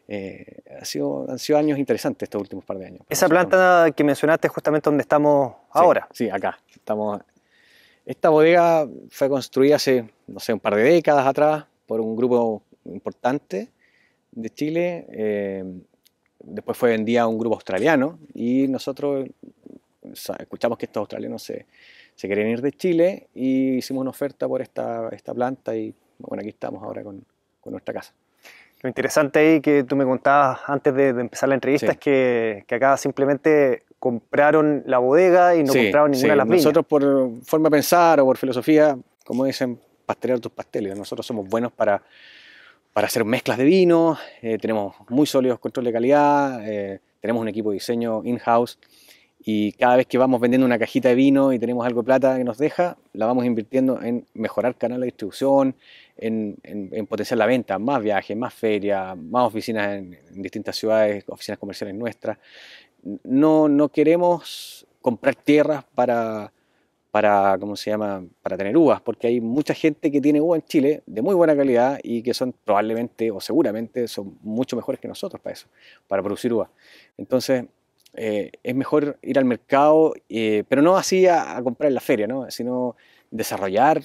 Eh, 0.08 0.62
ha 0.80 0.84
sido, 0.86 1.30
han 1.30 1.38
sido 1.38 1.58
años 1.58 1.78
interesantes 1.78 2.26
estos 2.26 2.40
últimos 2.40 2.64
par 2.64 2.78
de 2.78 2.86
años. 2.86 3.02
Esa 3.08 3.28
planta 3.28 3.92
que 3.94 4.02
mencionaste 4.02 4.48
es 4.48 4.52
justamente 4.52 4.88
donde 4.88 5.02
estamos 5.02 5.54
ahora. 5.70 6.08
Sí, 6.12 6.24
sí, 6.24 6.30
acá. 6.30 6.58
Estamos... 6.74 7.20
Esta 8.06 8.30
bodega 8.30 8.88
fue 9.10 9.28
construida 9.28 9.76
hace, 9.76 10.08
no 10.26 10.40
sé, 10.40 10.54
un 10.54 10.60
par 10.60 10.74
de 10.74 10.82
décadas 10.82 11.26
atrás 11.26 11.66
por 11.86 12.00
un 12.00 12.16
grupo 12.16 12.62
importante 12.86 13.70
de 14.32 14.50
Chile. 14.50 15.06
Eh, 15.10 15.64
después 16.40 16.76
fue 16.76 16.90
vendida 16.90 17.22
a 17.22 17.26
un 17.26 17.38
grupo 17.38 17.56
australiano 17.56 18.18
y 18.34 18.68
nosotros 18.68 19.28
escuchamos 20.38 20.78
que 20.78 20.86
estos 20.86 21.00
australianos 21.00 21.42
se, 21.42 21.66
se 22.14 22.28
querían 22.28 22.48
ir 22.48 22.62
de 22.62 22.72
Chile 22.72 23.28
y 23.34 23.76
hicimos 23.76 24.00
una 24.00 24.10
oferta 24.10 24.48
por 24.48 24.62
esta, 24.62 25.08
esta 25.12 25.34
planta 25.34 25.76
y 25.76 25.94
bueno, 26.18 26.40
aquí 26.40 26.50
estamos 26.50 26.82
ahora 26.82 27.02
con, 27.02 27.24
con 27.60 27.72
nuestra 27.72 27.94
casa. 27.94 28.12
Lo 28.80 28.88
interesante 28.88 29.40
ahí 29.40 29.60
que 29.60 29.82
tú 29.84 29.96
me 29.96 30.04
contabas 30.04 30.60
antes 30.66 30.94
de, 30.94 31.12
de 31.12 31.20
empezar 31.20 31.48
la 31.48 31.56
entrevista 31.56 31.88
sí. 31.88 31.92
es 31.92 31.98
que, 31.98 32.64
que, 32.66 32.74
acá 32.76 32.96
simplemente 32.96 33.82
compraron 33.98 34.84
la 34.86 34.98
bodega 34.98 35.56
y 35.56 35.64
no 35.64 35.72
sí, 35.72 35.84
compraron 35.84 36.12
ninguna 36.12 36.26
sí. 36.26 36.30
de 36.30 36.36
las 36.36 36.46
viñas. 36.46 36.64
Nosotros 36.64 36.86
por 36.86 37.42
forma 37.44 37.66
de 37.66 37.70
pensar 37.72 38.20
o 38.20 38.24
por 38.24 38.36
filosofía, 38.36 38.96
como 39.24 39.44
dicen, 39.44 39.80
pastelear 40.06 40.38
tus 40.38 40.52
pasteles. 40.52 40.96
Nosotros 40.96 41.26
somos 41.26 41.48
buenos 41.48 41.72
para 41.72 42.02
para 42.98 43.06
hacer 43.06 43.24
mezclas 43.24 43.56
de 43.58 43.64
vino, 43.64 44.18
eh, 44.42 44.58
tenemos 44.58 44.96
muy 45.08 45.24
sólidos 45.24 45.60
control 45.60 45.84
de 45.84 45.92
calidad, 45.92 46.68
eh, 46.68 46.98
tenemos 47.20 47.40
un 47.40 47.46
equipo 47.46 47.70
de 47.70 47.74
diseño 47.74 48.24
in-house 48.24 48.76
y 49.38 49.70
cada 49.70 49.94
vez 49.94 50.08
que 50.08 50.18
vamos 50.18 50.40
vendiendo 50.40 50.66
una 50.66 50.80
cajita 50.80 51.08
de 51.10 51.14
vino 51.14 51.52
y 51.52 51.60
tenemos 51.60 51.86
algo 51.86 52.02
de 52.02 52.06
plata 52.06 52.36
que 52.36 52.42
nos 52.42 52.58
deja, 52.58 52.96
la 53.12 53.26
vamos 53.26 53.44
invirtiendo 53.44 54.02
en 54.02 54.26
mejorar 54.34 54.74
canal 54.74 54.98
de 54.98 55.04
distribución, 55.04 55.76
en 56.16 57.06
potenciar 57.08 57.38
la 57.38 57.46
venta, 57.46 57.78
más 57.78 58.02
viajes, 58.02 58.36
más 58.36 58.52
ferias, 58.52 59.16
más 59.16 59.46
oficinas 59.46 59.92
en, 59.92 60.18
en, 60.34 60.42
distintas 60.42 60.74
ciudades, 60.74 61.22
oficinas 61.28 61.60
comerciales 61.60 61.94
nuestras. 61.94 62.38
No, 63.22 63.68
no 63.68 63.90
queremos 63.90 64.88
comprar 65.00 65.36
tierras 65.36 65.84
para 65.94 66.52
para, 67.10 67.56
¿cómo 67.58 67.76
se 67.76 67.90
llama?, 67.90 68.24
para 68.42 68.56
tener 68.56 68.76
uvas, 68.76 69.00
porque 69.00 69.28
hay 69.28 69.40
mucha 69.40 69.74
gente 69.74 70.10
que 70.10 70.20
tiene 70.20 70.40
uva 70.40 70.56
en 70.56 70.62
Chile 70.62 71.02
de 71.06 71.22
muy 71.22 71.34
buena 71.34 71.56
calidad 71.56 71.98
y 72.02 72.22
que 72.22 72.34
son 72.34 72.54
probablemente 72.64 73.30
o 73.30 73.40
seguramente 73.40 74.08
son 74.08 74.38
mucho 74.42 74.76
mejores 74.76 75.00
que 75.00 75.08
nosotros 75.08 75.40
para 75.40 75.54
eso, 75.54 75.68
para 76.06 76.22
producir 76.22 76.52
uva. 76.52 76.70
Entonces, 77.16 77.64
eh, 78.14 78.52
es 78.62 78.74
mejor 78.74 79.18
ir 79.22 79.38
al 79.38 79.44
mercado, 79.44 80.14
eh, 80.28 80.64
pero 80.68 80.82
no 80.82 80.96
así 80.96 81.26
a, 81.26 81.60
comprar 81.62 81.88
en 81.88 81.94
la 81.94 82.00
feria, 82.00 82.26
¿no? 82.26 82.50
sino 82.50 82.96
desarrollar 83.30 84.02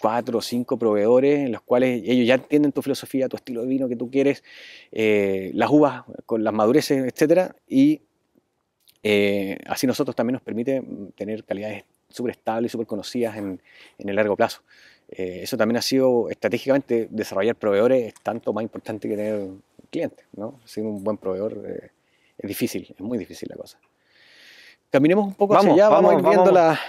cuatro 0.00 0.38
o 0.38 0.42
cinco 0.42 0.78
proveedores 0.78 1.40
en 1.40 1.52
los 1.52 1.62
cuales 1.62 2.02
ellos 2.04 2.26
ya 2.26 2.34
entienden 2.34 2.72
tu 2.72 2.82
filosofía, 2.82 3.28
tu 3.28 3.36
estilo 3.36 3.62
de 3.62 3.68
vino 3.68 3.88
que 3.88 3.96
tú 3.96 4.10
quieres, 4.10 4.42
eh, 4.92 5.50
las 5.54 5.70
uvas 5.70 6.04
con 6.26 6.42
las 6.42 6.52
madureces, 6.54 7.04
etcétera, 7.04 7.54
y 7.68 8.02
así 9.66 9.86
nosotros 9.86 10.14
también 10.14 10.34
nos 10.34 10.42
permite 10.42 10.82
tener 11.16 11.44
calidades 11.44 11.84
súper 12.10 12.32
estables 12.32 12.70
y 12.70 12.72
súper 12.72 12.86
conocidas 12.86 13.36
en, 13.36 13.60
en, 13.98 14.08
el 14.08 14.16
largo 14.16 14.36
plazo. 14.36 14.62
Eh, 15.10 15.40
eso 15.42 15.56
también 15.56 15.78
ha 15.78 15.82
sido 15.82 16.28
estratégicamente 16.28 17.08
desarrollar 17.10 17.56
proveedores 17.56 18.08
es 18.08 18.14
tanto 18.22 18.52
más 18.52 18.62
importante 18.62 19.08
que 19.08 19.16
tener 19.16 19.48
clientes, 19.90 20.24
¿no? 20.36 20.60
Sin 20.64 20.86
un 20.86 21.02
buen 21.02 21.16
proveedor 21.16 21.64
eh, 21.66 21.90
es 22.38 22.48
difícil, 22.48 22.94
es 22.96 23.00
muy 23.00 23.18
difícil 23.18 23.48
la 23.50 23.56
cosa. 23.56 23.78
Caminemos 24.90 25.26
un 25.26 25.34
poco 25.34 25.54
vamos, 25.54 25.72
hacia 25.72 25.86
allá, 25.86 25.94
vamos, 25.94 26.14
vamos 26.14 26.24
a 26.24 26.28
ir 26.28 26.36
viendo 26.36 26.52
vamos. 26.52 26.78
la... 26.78 26.80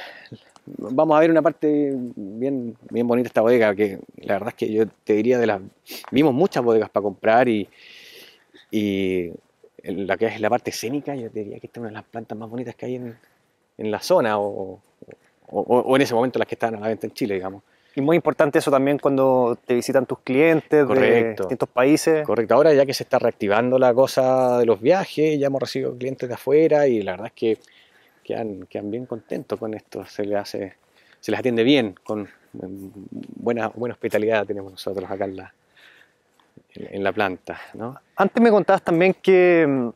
Vamos 0.64 1.18
a 1.18 1.20
ver 1.20 1.32
una 1.32 1.42
parte 1.42 1.92
bien, 2.16 2.78
bien 2.92 3.08
bonita 3.08 3.28
esta 3.28 3.42
bodega, 3.42 3.76
que 3.76 4.00
la 4.18 4.36
verdad 4.36 4.50
es 4.50 4.56
que 4.56 4.72
yo 4.72 4.86
te 5.04 5.14
diría 5.14 5.40
de 5.40 5.48
las... 5.48 5.60
Vimos 6.12 6.36
muchas 6.36 6.64
bodegas 6.64 6.90
para 6.92 7.04
comprar 7.04 7.50
y, 7.50 7.68
y 8.70 9.32
la 9.84 10.18
que 10.18 10.28
es 10.28 10.40
la 10.40 10.50
parte 10.50 10.70
escénica, 10.70 11.16
yo 11.16 11.32
te 11.32 11.40
diría 11.40 11.60
que 11.60 11.66
esta 11.66 11.80
es 11.80 11.82
una 11.82 11.90
de 11.90 11.96
las 11.96 12.04
plantas 12.04 12.38
más 12.38 12.48
bonitas 12.48 12.76
que 12.76 12.86
hay 12.86 12.96
en, 12.96 13.18
en 13.82 13.92
la 13.92 14.00
zona 14.00 14.40
o, 14.40 14.80
o- 15.48 15.60
o 15.62 15.96
en 15.96 16.02
ese 16.02 16.14
momento 16.14 16.40
las 16.40 16.48
que 16.48 16.56
estaban 16.56 16.76
a 16.76 16.80
la 16.80 16.88
venta 16.88 17.08
en 17.08 17.14
Chile, 17.14 17.34
digamos. 17.36 17.64
Y 17.94 18.00
muy 18.02 18.16
importante 18.16 18.60
eso 18.60 18.72
también 18.72 19.00
cuando 19.00 19.58
te 19.66 19.74
visitan 19.74 20.06
tus 20.06 20.20
clientes 20.20 20.80
de 20.80 20.86
Correcto. 20.86 21.44
distintos 21.44 21.68
países. 21.70 22.26
Correcto, 22.26 22.54
ahora 22.56 22.74
ya 22.74 22.86
que 22.86 22.94
se 22.94 23.04
está 23.04 23.20
reactivando 23.20 23.78
la 23.78 23.94
cosa 23.94 24.60
de 24.60 24.66
los 24.66 24.80
viajes, 24.80 25.38
ya 25.38 25.48
hemos 25.48 25.60
recibido 25.62 25.98
clientes 25.98 26.30
de 26.30 26.36
afuera 26.36 26.88
y 26.88 27.02
la 27.02 27.12
verdad 27.14 27.28
es 27.28 27.34
que 27.34 27.58
quedan, 28.24 28.66
quedan 28.70 28.92
bien 28.92 29.06
contentos 29.06 29.60
con 29.60 29.74
esto, 29.74 30.06
se 30.06 30.24
les 30.26 30.38
hace, 30.38 30.76
se 31.20 31.32
les 31.32 31.40
atiende 31.42 31.64
bien, 31.64 31.96
con 32.04 32.30
buena, 33.36 33.68
buena 33.70 33.94
hospitalidad 33.94 34.46
tenemos 34.46 34.72
nosotros 34.72 35.10
acá 35.12 35.26
en 35.26 35.36
la, 35.38 35.54
en, 36.76 36.96
en 36.96 37.04
la 37.04 37.12
planta, 37.12 37.60
¿no? 37.74 38.00
Antes 38.16 38.42
me 38.42 38.52
contabas 38.52 38.84
también 38.84 39.16
que, 39.22 39.66
mm, 39.68 39.90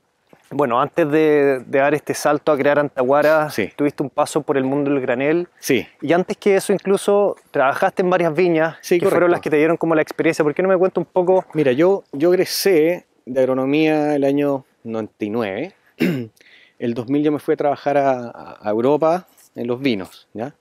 bueno, 0.56 0.80
antes 0.82 1.10
de, 1.12 1.60
de 1.66 1.80
dar 1.80 1.94
este 1.94 2.14
salto 2.14 2.52
a 2.52 2.58
crear 2.58 2.80
Antaguara, 2.80 3.50
Sí. 3.50 3.70
tuviste 3.76 4.02
un 4.04 4.10
paso 4.10 4.42
por 4.42 4.56
el 4.58 4.64
mundo 4.64 4.90
del 4.90 5.02
granel. 5.02 5.48
Sí, 5.60 5.86
Y 6.02 6.14
antes 6.14 6.38
que 6.38 6.56
eso, 6.56 6.72
incluso 6.72 7.36
trabajaste 7.52 8.02
en 8.04 8.10
varias 8.10 8.34
viñas 8.34 8.78
Sí, 8.82 8.96
que 8.96 9.00
correcto. 9.02 9.16
fueron 9.16 9.32
las 9.32 9.42
que 9.42 9.50
te 9.50 9.58
dieron 9.58 9.76
como 9.78 9.96
la 9.96 10.02
experiencia. 10.02 10.44
¿Por 10.44 10.54
qué 10.56 10.64
no 10.64 10.70
me 10.70 10.78
cuentas 10.78 11.00
un 11.00 11.06
poco? 11.12 11.46
Mira, 11.54 11.74
yo, 11.74 12.04
yo 12.14 12.34
egresé 12.34 13.06
de 13.26 13.40
agronomía 13.42 14.16
el 14.16 14.24
año 14.24 14.64
99. 14.84 15.74
El 16.78 16.94
2000 16.94 17.24
yo 17.24 17.32
me 17.32 17.40
fui 17.40 17.54
a 17.54 17.58
trabajar 17.58 17.98
a, 17.98 18.58
a 18.62 18.70
Europa 18.70 19.28
en 19.56 19.66
los 19.68 19.80
vinos. 19.80 20.28
¿ya? 20.34 20.54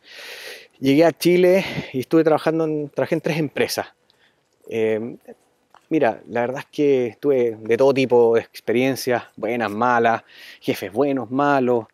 Llegué 0.78 1.04
a 1.04 1.12
Chile 1.12 1.64
y 1.92 2.00
estuve 2.00 2.22
trabajando 2.24 2.64
en, 2.64 2.88
trabajé 2.88 3.16
en 3.16 3.20
tres 3.20 3.38
empresas. 3.38 3.88
Eh, 4.68 5.16
mira, 5.94 6.20
la 6.28 6.40
verdad 6.40 6.58
es 6.58 6.66
que 6.72 7.16
tuve 7.20 7.56
de 7.60 7.76
todo 7.76 7.94
tipo 7.94 8.34
de 8.34 8.40
experiencias, 8.40 9.22
buenas, 9.36 9.70
malas, 9.70 10.24
jefes 10.60 10.92
buenos, 10.92 11.30
malos. 11.30 11.86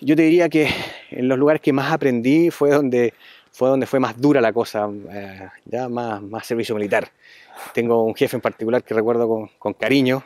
Yo 0.00 0.16
te 0.16 0.22
diría 0.22 0.48
que 0.48 0.66
en 1.10 1.28
los 1.28 1.36
lugares 1.38 1.60
que 1.60 1.70
más 1.70 1.92
aprendí 1.92 2.50
fue 2.50 2.70
donde 2.70 3.12
fue, 3.52 3.68
donde 3.68 3.86
fue 3.86 4.00
más 4.00 4.18
dura 4.18 4.40
la 4.40 4.54
cosa, 4.54 4.88
eh, 5.10 5.48
ya 5.66 5.86
más, 5.90 6.22
más 6.22 6.46
servicio 6.46 6.74
militar. 6.74 7.10
Tengo 7.74 8.04
un 8.04 8.14
jefe 8.14 8.36
en 8.36 8.40
particular 8.40 8.82
que 8.82 8.94
recuerdo 8.94 9.28
con, 9.28 9.48
con 9.58 9.74
cariño, 9.74 10.24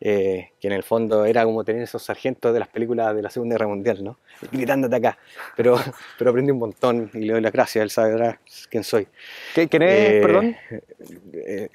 eh, 0.00 0.50
que 0.60 0.66
en 0.66 0.72
el 0.72 0.82
fondo 0.82 1.24
era 1.24 1.44
como 1.44 1.62
tener 1.62 1.82
esos 1.82 2.02
sargentos 2.02 2.52
de 2.52 2.58
las 2.58 2.68
películas 2.68 3.14
de 3.14 3.22
la 3.22 3.30
Segunda 3.30 3.54
Guerra 3.54 3.68
Mundial, 3.68 4.02
¿no? 4.02 4.18
Gritándote 4.50 4.96
acá. 4.96 5.18
Pero, 5.56 5.76
pero 6.18 6.30
aprendí 6.30 6.50
un 6.50 6.58
montón 6.58 7.10
y 7.14 7.20
le 7.20 7.32
doy 7.34 7.42
las 7.42 7.52
gracias, 7.52 7.84
él 7.84 7.90
sabrá 7.90 8.40
quién 8.70 8.82
soy. 8.82 9.06
¿Qué, 9.54 9.68
quién 9.68 9.82
es, 9.82 9.88
Eh, 9.92 10.20
perdón? 10.20 10.56
eh, 11.32 11.68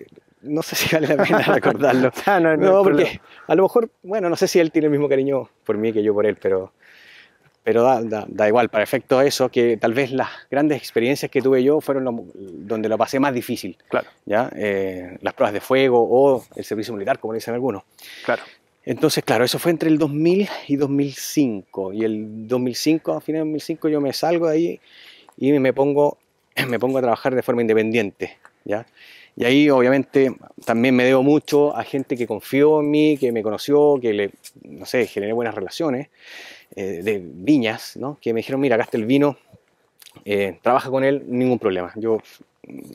no 0.46 0.62
sé 0.62 0.76
si 0.76 0.94
vale 0.96 1.08
la 1.08 1.24
pena 1.24 1.40
recordarlo. 1.54 2.12
Ah, 2.26 2.40
no, 2.40 2.56
no 2.56 2.64
No, 2.72 2.84
problema. 2.84 3.10
porque 3.10 3.22
a 3.48 3.56
lo 3.56 3.64
mejor, 3.64 3.90
bueno, 4.04 4.30
no 4.30 4.36
sé 4.36 4.48
si 4.48 4.60
él 4.60 4.72
tiene 4.72 4.86
el 4.88 4.92
mismo 4.92 5.10
cariño 5.10 5.50
por 5.66 5.78
mí 5.78 5.92
que 5.94 6.02
yo 6.04 6.14
por 6.14 6.26
él, 6.26 6.38
pero, 6.42 6.72
pero 7.64 7.84
da, 7.84 8.02
da- 8.04 8.26
da 8.28 8.48
igual, 8.48 8.70
para 8.70 8.84
efecto 8.84 9.20
de 9.20 9.28
eso, 9.28 9.50
que 9.50 9.78
tal 9.78 9.94
vez 9.94 10.12
las 10.12 10.30
grandes 10.52 10.78
experiencias 10.78 11.30
que 11.32 11.42
tuve 11.42 11.64
yo 11.64 11.82
fueron 11.82 12.04
lo- 12.06 12.26
donde 12.34 12.88
lo 12.90 12.98
pasé 12.98 13.20
más 13.20 13.34
difícil, 13.34 13.78
Claro, 13.90 14.08
¿ya? 14.26 14.50
Eh, 14.56 15.18
las 15.22 15.34
pruebas 15.34 15.54
de 15.54 15.62
fuego 15.62 16.00
o 16.08 16.44
el 16.56 16.64
servicio 16.64 16.94
militar, 16.94 17.20
como 17.20 17.34
le 17.34 17.38
dicen 17.38 17.54
algunos. 17.54 17.84
claro. 18.24 18.44
Entonces, 18.88 19.24
claro, 19.24 19.44
eso 19.44 19.58
fue 19.58 19.72
entre 19.72 19.90
el 19.90 19.98
2000 19.98 20.48
y 20.68 20.76
2005. 20.76 21.92
Y 21.92 22.04
el 22.04 22.48
2005, 22.48 23.14
a 23.14 23.20
finales 23.22 23.46
de 23.46 23.50
2005, 23.50 23.90
yo 23.90 24.00
me 24.00 24.14
salgo 24.14 24.48
de 24.48 24.54
ahí 24.54 24.80
y 25.38 25.52
me 25.54 25.74
pongo, 25.74 26.20
me 26.68 26.78
pongo 26.78 27.00
a 27.00 27.02
trabajar 27.02 27.34
de 27.34 27.42
forma 27.42 27.62
independiente. 27.62 28.38
¿ya? 28.64 28.86
Y 29.38 29.44
ahí, 29.44 29.70
obviamente, 29.70 30.34
también 30.66 30.96
me 30.96 31.04
debo 31.04 31.22
mucho 31.24 31.76
a 31.76 31.84
gente 31.84 32.16
que 32.16 32.26
confió 32.26 32.80
en 32.80 32.90
mí, 32.90 33.18
que 33.18 33.32
me 33.32 33.44
conoció, 33.44 34.00
que 34.02 34.14
le, 34.14 34.32
no 34.64 34.86
sé, 34.86 35.08
generé 35.08 35.34
buenas 35.34 35.54
relaciones 35.54 36.08
eh, 36.76 37.02
de 37.04 37.22
viñas, 37.24 37.98
¿no? 37.98 38.18
que 38.22 38.34
me 38.34 38.40
dijeron, 38.40 38.62
mira, 38.62 38.76
acá 38.76 38.86
está 38.86 38.98
el 38.98 39.06
vino, 39.06 39.38
eh, 40.24 40.58
trabaja 40.62 40.90
con 40.90 41.04
él, 41.04 41.24
ningún 41.28 41.60
problema. 41.60 41.92
Yo 41.96 42.20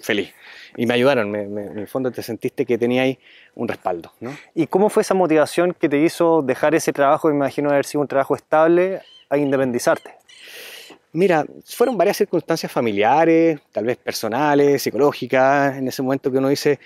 feliz. 0.00 0.32
Y 0.76 0.86
me 0.86 0.94
ayudaron, 0.94 1.30
me- 1.30 1.46
me- 1.46 1.66
en 1.66 1.78
el 1.78 1.86
fondo 1.86 2.10
te 2.10 2.22
sentiste 2.22 2.64
que 2.66 2.76
tenía 2.78 3.02
ahí 3.02 3.18
un 3.54 3.68
respaldo. 3.68 4.12
¿no? 4.20 4.36
¿Y 4.54 4.66
cómo 4.66 4.88
fue 4.88 5.02
esa 5.02 5.14
motivación 5.14 5.74
que 5.78 5.88
te 5.88 5.98
hizo 6.02 6.42
dejar 6.42 6.74
ese 6.74 6.92
trabajo, 6.92 7.28
me 7.28 7.34
imagino 7.34 7.70
haber 7.70 7.84
sido 7.84 8.00
un 8.00 8.08
trabajo 8.08 8.34
estable, 8.34 9.00
a 9.28 9.36
independizarte? 9.38 10.10
Mira, 11.12 11.44
fueron 11.64 11.96
varias 11.98 12.18
circunstancias 12.18 12.70
familiares, 12.70 13.58
tal 13.72 13.84
vez 13.84 13.96
personales, 13.96 14.80
psicológicas, 14.82 15.76
en 15.76 15.88
ese 15.88 16.02
momento 16.02 16.30
que 16.30 16.38
uno 16.38 16.48
dice, 16.48 16.78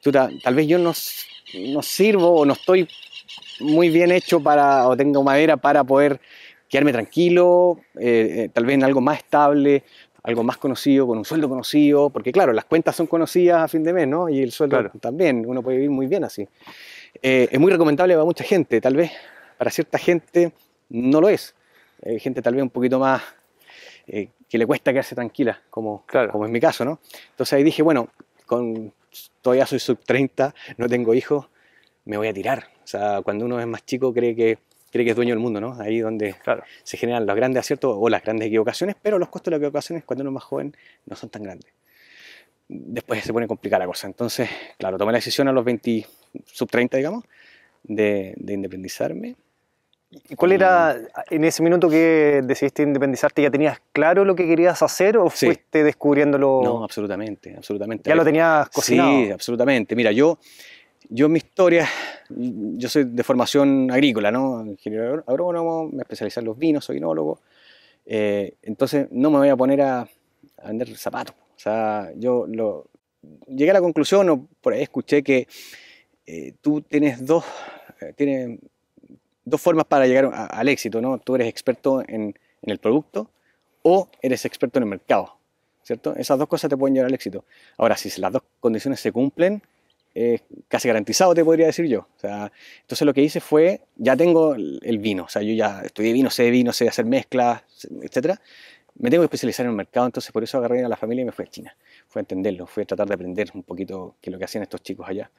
"Chuta, 0.00 0.28
tal 0.42 0.54
vez 0.56 0.66
yo 0.66 0.78
no, 0.78 0.92
no 1.72 1.82
sirvo 1.82 2.32
o 2.40 2.44
no 2.44 2.54
estoy 2.54 2.88
muy 3.60 3.88
bien 3.90 4.10
hecho 4.10 4.40
para, 4.42 4.88
o 4.88 4.96
tengo 4.96 5.22
madera 5.22 5.56
para 5.56 5.84
poder 5.84 6.20
quedarme 6.68 6.92
tranquilo, 6.92 7.78
eh, 7.98 8.44
eh, 8.46 8.50
tal 8.52 8.64
vez 8.66 8.74
en 8.74 8.84
algo 8.84 9.00
más 9.00 9.18
estable, 9.18 9.84
algo 10.24 10.42
más 10.42 10.56
conocido, 10.56 11.06
con 11.06 11.18
un 11.18 11.24
sueldo 11.24 11.48
conocido, 11.48 12.10
porque 12.10 12.32
claro, 12.32 12.52
las 12.52 12.64
cuentas 12.64 12.96
son 12.96 13.06
conocidas 13.06 13.62
a 13.62 13.68
fin 13.68 13.84
de 13.84 13.92
mes, 13.92 14.08
¿no? 14.08 14.28
Y 14.28 14.40
el 14.42 14.50
sueldo 14.52 14.76
Claro. 14.78 14.90
también, 15.00 15.44
uno 15.46 15.62
puede 15.62 15.76
vivir 15.76 15.90
muy 15.90 16.06
bien 16.06 16.24
así. 16.24 16.46
Eh, 17.22 17.48
es 17.50 17.60
muy 17.60 17.70
recomendable 17.70 18.14
para 18.14 18.24
mucha 18.24 18.44
gente, 18.44 18.80
tal 18.80 18.96
vez 18.96 19.12
para 19.58 19.70
cierta 19.70 19.98
gente 19.98 20.52
no 20.88 21.20
lo 21.20 21.28
es. 21.28 21.54
Hay 22.04 22.18
gente 22.18 22.42
tal 22.42 22.54
vez 22.54 22.62
un 22.62 22.70
poquito 22.70 22.98
más 22.98 23.22
eh, 24.12 24.28
que 24.48 24.58
le 24.58 24.66
cuesta 24.66 24.92
quedarse 24.92 25.14
tranquila, 25.14 25.62
como, 25.70 26.04
Claro. 26.06 26.32
como 26.32 26.44
es 26.44 26.50
mi 26.50 26.60
caso, 26.60 26.84
¿no? 26.84 26.98
Entonces 27.30 27.52
ahí 27.54 27.62
dije, 27.62 27.82
bueno, 27.82 28.08
con, 28.46 28.92
todavía 29.40 29.66
soy 29.66 29.78
sub 29.78 29.98
30, 30.04 30.54
no 30.76 30.88
tengo 30.88 31.14
hijos, 31.14 31.46
me 32.04 32.16
voy 32.16 32.28
a 32.28 32.32
tirar. 32.34 32.66
O 32.82 32.86
sea, 32.86 33.20
cuando 33.22 33.44
uno 33.44 33.60
es 33.60 33.66
más 33.66 33.84
chico 33.86 34.12
cree 34.12 34.34
que, 34.34 34.58
cree 34.90 35.04
que 35.04 35.10
es 35.10 35.16
dueño 35.16 35.30
del 35.34 35.38
mundo, 35.38 35.60
¿no? 35.60 35.80
Ahí 35.80 36.00
donde 36.00 36.34
Claro. 36.42 36.64
se 36.82 36.96
generan 36.96 37.24
los 37.26 37.36
grandes 37.36 37.60
aciertos 37.60 37.94
o 37.98 38.08
las 38.08 38.22
grandes 38.22 38.48
equivocaciones, 38.48 38.96
pero 39.00 39.18
los 39.18 39.28
costos 39.28 39.46
de 39.46 39.50
las 39.52 39.58
equivocaciones 39.58 40.04
cuando 40.04 40.22
uno 40.22 40.30
es 40.30 40.34
más 40.34 40.44
joven 40.44 40.76
no 41.06 41.14
son 41.14 41.30
tan 41.30 41.42
grandes. 41.44 41.72
Después 42.68 43.22
se 43.24 43.32
pone 43.32 43.46
complicada 43.48 43.80
la 43.80 43.86
cosa. 43.86 44.06
Entonces, 44.06 44.48
claro, 44.78 44.96
tomé 44.96 45.12
la 45.12 45.18
decisión 45.18 45.48
a 45.48 45.52
los 45.52 45.64
20, 45.64 46.06
sub 46.46 46.68
30, 46.70 46.96
digamos, 46.98 47.24
de, 47.82 48.34
de 48.36 48.52
independizarme. 48.52 49.34
¿Y 50.10 50.34
cuál 50.34 50.52
era, 50.52 50.96
en 51.30 51.44
ese 51.44 51.62
minuto 51.62 51.88
que 51.88 52.42
decidiste 52.44 52.82
independizarte, 52.82 53.42
ya 53.42 53.50
tenías 53.50 53.80
claro 53.92 54.24
lo 54.24 54.34
que 54.34 54.46
querías 54.46 54.82
hacer 54.82 55.16
o 55.16 55.30
Sí. 55.30 55.46
fuiste 55.46 55.84
descubriéndolo? 55.84 56.60
No, 56.64 56.84
absolutamente, 56.84 57.54
absolutamente. 57.56 58.08
ya 58.08 58.16
lo 58.16 58.24
tenías 58.24 58.68
cocinado. 58.70 59.10
Sí, 59.10 59.30
absolutamente. 59.30 59.94
Mira, 59.94 60.10
yo, 60.10 60.38
yo 61.08 61.26
en 61.26 61.32
mi 61.32 61.38
historia, 61.38 61.88
yo 62.28 62.88
soy 62.88 63.04
de 63.04 63.22
formación 63.22 63.88
agrícola, 63.90 64.32
¿no? 64.32 64.66
Ingeniero 64.66 65.22
agrónomo, 65.26 65.88
me 65.92 66.02
especialicé 66.02 66.40
en 66.40 66.46
los 66.46 66.58
vinos, 66.58 66.84
soy 66.84 66.96
enólogo. 66.96 67.40
Eh, 68.04 68.54
entonces 68.62 69.06
no 69.12 69.30
me 69.30 69.38
voy 69.38 69.48
a 69.48 69.56
poner 69.56 69.80
a, 69.82 70.00
a 70.00 70.66
vender 70.66 70.96
zapatos. 70.96 71.36
O 71.54 71.58
sea, 71.62 72.10
yo 72.16 72.46
lo, 72.48 72.86
llegué 73.46 73.70
a 73.70 73.74
la 73.74 73.80
conclusión, 73.80 74.28
o 74.30 74.48
por 74.60 74.72
ahí 74.72 74.82
escuché 74.82 75.22
que 75.22 75.46
eh, 76.26 76.54
tú 76.60 76.80
tienes 76.82 77.24
dos, 77.24 77.44
eh, 78.00 78.12
tienes 78.16 78.58
dos 79.50 79.60
formas 79.60 79.86
para 79.86 80.06
llegar 80.06 80.26
a- 80.26 80.46
al 80.46 80.68
éxito, 80.68 81.00
¿no? 81.00 81.18
Tú 81.18 81.34
eres 81.34 81.48
experto 81.48 82.02
en, 82.02 82.34
en 82.62 82.70
el 82.70 82.78
producto 82.78 83.30
o 83.82 84.08
eres 84.22 84.44
experto 84.44 84.78
en 84.78 84.84
el 84.84 84.90
mercado, 84.90 85.36
¿cierto? 85.82 86.14
Esas 86.16 86.38
dos 86.38 86.48
cosas 86.48 86.68
te 86.70 86.76
pueden 86.76 86.94
llevar 86.94 87.08
al 87.08 87.14
éxito. 87.14 87.44
Ahora, 87.78 87.96
si 87.96 88.20
las 88.20 88.32
dos 88.32 88.42
condiciones 88.60 89.00
se 89.00 89.12
cumplen, 89.12 89.62
es 90.14 90.42
casi 90.68 90.88
garantizado, 90.88 91.34
te 91.34 91.44
podría 91.44 91.66
decir 91.66 91.86
yo. 91.86 92.00
O 92.16 92.20
sea, 92.20 92.50
entonces 92.82 93.06
lo 93.06 93.14
que 93.14 93.22
hice 93.22 93.40
fue, 93.40 93.82
ya 93.96 94.16
tengo 94.16 94.54
el, 94.54 94.98
vino, 94.98 95.24
o 95.24 95.28
sea, 95.28 95.42
yo 95.42 95.54
ya 95.54 95.82
estudié 95.82 96.12
vino, 96.12 96.30
sé 96.30 96.50
vino, 96.50 96.72
sé 96.72 96.88
hacer 96.88 97.04
mezclas, 97.04 97.62
etcétera. 98.02 98.40
Me 98.98 99.08
tengo 99.08 99.22
que 99.22 99.26
especializar 99.26 99.64
en 99.64 99.70
el 99.70 99.76
mercado, 99.76 100.06
entonces 100.06 100.30
por 100.32 100.42
eso 100.42 100.58
agarré 100.58 100.84
a 100.84 100.88
la 100.88 100.96
familia 100.96 101.22
y 101.22 101.24
me 101.26 101.32
fui 101.32 101.44
a 101.44 101.48
China. 101.48 101.74
Fui 102.08 102.20
a 102.20 102.22
entenderlo, 102.22 102.66
fui 102.66 102.82
a 102.82 102.86
tratar 102.86 103.06
de 103.08 103.14
aprender 103.14 103.50
un 103.54 103.62
poquito 103.62 104.16
qué 104.20 104.28
es 104.30 104.32
lo 104.32 104.38
que 104.38 104.44
hacían 104.44 104.62
estos 104.62 104.82
chicos 104.82 105.08
allá. 105.08 105.30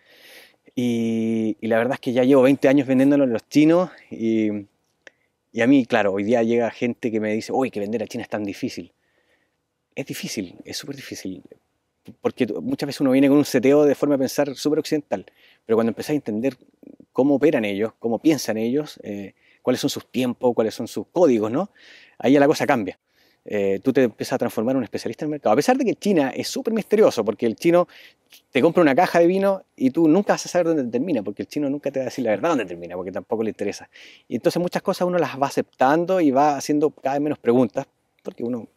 Y, 0.75 1.57
la 1.61 1.77
verdad 1.77 1.93
es 1.95 1.99
que 1.99 2.13
ya 2.13 2.23
llevo 2.23 2.43
20 2.43 2.67
años 2.67 2.87
vendiéndolo 2.87 3.25
a 3.25 3.27
los 3.27 3.47
chinos 3.49 3.89
y, 4.09 4.49
a 4.49 5.67
mí, 5.67 5.85
claro, 5.85 6.13
hoy 6.13 6.23
día 6.23 6.43
llega 6.43 6.69
gente 6.71 7.11
que 7.11 7.19
me 7.19 7.33
dice, 7.33 7.51
uy, 7.51 7.71
que 7.71 7.79
vender 7.79 8.03
a 8.03 8.07
China 8.07 8.23
es 8.23 8.29
tan 8.29 8.43
difícil. 8.43 8.93
Es 9.93 10.05
difícil, 10.05 10.55
es 10.63 10.77
súper 10.77 10.95
difícil, 10.95 11.43
porque 12.21 12.47
muchas 12.47 12.87
veces 12.87 13.01
uno 13.01 13.11
viene 13.11 13.27
con 13.27 13.37
un 13.37 13.45
seteo 13.45 13.83
de 13.83 13.93
forma 13.93 14.15
de 14.15 14.19
pensar 14.19 14.55
súper 14.55 14.79
occidental, 14.79 15.25
pero 15.65 15.75
cuando 15.75 15.89
empezás 15.89 16.11
a 16.11 16.13
entender 16.13 16.57
cómo 17.11 17.35
operan 17.35 17.65
ellos, 17.65 17.91
cómo 17.99 18.19
piensan 18.19 18.57
ellos, 18.57 18.99
eh, 19.03 19.33
cuáles 19.61 19.81
son 19.81 19.89
sus 19.89 20.09
tiempos, 20.09 20.53
cuáles 20.55 20.73
son 20.73 20.87
sus 20.87 21.07
códigos, 21.07 21.51
¿no? 21.51 21.71
Ahí 22.17 22.37
la 22.39 22.47
cosa 22.47 22.65
cambia. 22.65 22.97
Eh, 23.45 23.79
tú 23.83 23.91
te 23.91 24.03
empiezas 24.03 24.33
a 24.33 24.37
transformar 24.37 24.73
en 24.73 24.77
un 24.79 24.83
especialista 24.83 25.25
en 25.25 25.29
el 25.29 25.31
mercado. 25.31 25.53
A 25.53 25.55
pesar 25.55 25.77
de 25.77 25.85
que 25.85 25.95
China 25.95 26.31
es 26.35 26.47
súper 26.47 26.73
misterioso, 26.73 27.25
porque 27.25 27.45
el 27.47 27.55
chino 27.55 27.87
te 28.51 28.61
compra 28.61 28.81
una 28.81 28.95
caja 28.95 29.19
de 29.19 29.27
vino 29.27 29.63
y 29.75 29.91
tú 29.91 30.07
nunca 30.07 30.33
vas 30.33 30.45
a 30.45 30.49
saber 30.49 30.67
dónde 30.67 30.83
termina, 30.85 31.23
porque 31.23 31.41
el 31.43 31.47
chino 31.47 31.69
nunca 31.69 31.91
te 31.91 31.99
va 31.99 32.03
a 32.03 32.05
decir 32.05 32.23
la 32.25 32.31
verdad 32.31 32.49
dónde 32.49 32.65
termina, 32.65 32.95
porque 32.95 33.11
tampoco 33.11 33.43
le 33.43 33.49
interesa. 33.49 33.89
Y 34.27 34.35
entonces 34.35 34.61
muchas 34.61 34.81
cosas 34.81 35.07
uno 35.07 35.17
las 35.17 35.39
va 35.41 35.47
aceptando 35.47 36.21
y 36.21 36.31
va 36.31 36.57
haciendo 36.57 36.91
cada 36.91 37.15
vez 37.15 37.21
menos 37.23 37.39
preguntas, 37.39 37.87
porque 38.23 38.43
uno 38.43 38.67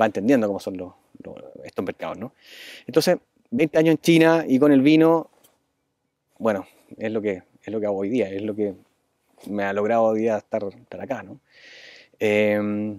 va 0.00 0.06
entendiendo 0.06 0.46
cómo 0.46 0.60
son 0.60 0.76
los, 0.76 0.92
los- 1.22 1.36
estos 1.64 1.84
mercados, 1.84 2.18
¿no? 2.18 2.32
Entonces, 2.86 3.18
20 3.50 3.78
años 3.78 3.92
en 3.92 3.98
China 3.98 4.44
y 4.46 4.58
con 4.58 4.72
el 4.72 4.82
vino, 4.82 5.30
bueno, 6.38 6.66
es 6.96 7.12
lo 7.12 7.20
que, 7.22 7.42
es 7.62 7.72
lo 7.72 7.80
que 7.80 7.86
hago 7.86 7.98
hoy 7.98 8.08
día, 8.08 8.28
es 8.28 8.42
lo 8.42 8.54
que 8.54 8.74
me 9.48 9.64
ha 9.64 9.72
logrado 9.72 10.04
hoy 10.04 10.20
día 10.22 10.38
estar, 10.38 10.64
estar 10.64 11.00
acá, 11.00 11.22
¿no? 11.22 11.40
Eh, 12.20 12.96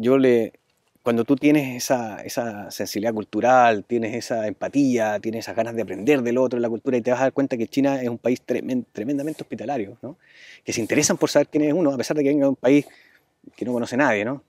yo 0.00 0.16
le, 0.18 0.54
cuando 1.02 1.24
tú 1.24 1.36
tienes 1.36 1.76
esa, 1.76 2.22
esa, 2.22 2.70
sensibilidad 2.70 3.12
cultural, 3.12 3.84
tienes 3.84 4.14
esa 4.14 4.46
empatía, 4.46 5.18
tienes 5.20 5.44
esas 5.44 5.56
ganas 5.56 5.74
de 5.74 5.82
aprender 5.82 6.22
del 6.22 6.38
otro, 6.38 6.58
de 6.58 6.62
la 6.62 6.68
cultura, 6.68 6.96
y 6.96 7.02
te 7.02 7.10
vas 7.10 7.20
a 7.20 7.24
dar 7.24 7.32
cuenta 7.32 7.56
que 7.56 7.66
China 7.66 8.00
es 8.00 8.08
un 8.08 8.18
país 8.18 8.40
tremendamente 8.42 9.42
hospitalario, 9.42 9.98
¿no? 10.02 10.16
que 10.64 10.72
se 10.72 10.80
interesan 10.80 11.16
por 11.16 11.30
saber 11.30 11.48
quién 11.48 11.64
es 11.64 11.72
uno, 11.72 11.92
a 11.92 11.96
pesar 11.96 12.16
de 12.16 12.22
que 12.22 12.30
venga 12.30 12.44
de 12.44 12.50
un 12.50 12.56
país 12.56 12.86
que 13.56 13.64
no 13.64 13.72
conoce 13.72 13.94
a 13.94 13.98
nadie, 13.98 14.24
¿no? 14.24 14.42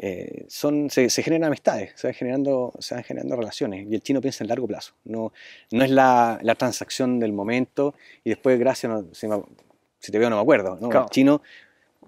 Eh, 0.00 0.44
son, 0.48 0.90
se, 0.90 1.08
generan 1.08 1.44
amistades, 1.44 1.92
se 1.94 2.08
van, 2.08 2.14
generando, 2.14 2.72
se 2.80 2.96
van 2.96 3.04
generando 3.04 3.36
relaciones, 3.36 3.86
y 3.88 3.94
el 3.94 4.02
chino 4.02 4.20
piensa 4.20 4.42
en 4.42 4.48
largo 4.48 4.66
plazo, 4.66 4.94
no, 5.04 5.32
no 5.70 5.84
es 5.84 5.90
la, 5.90 6.38
la 6.42 6.54
transacción 6.56 7.20
del 7.20 7.32
momento, 7.32 7.94
y 8.24 8.30
después, 8.30 8.58
gracias, 8.58 8.90
no, 8.90 9.06
si, 9.12 10.12
te 10.12 10.18
veo 10.18 10.30
no 10.30 10.36
me 10.36 10.42
acuerdo, 10.42 10.78
¿no? 10.80 10.90
el 10.90 11.06
chino 11.10 11.42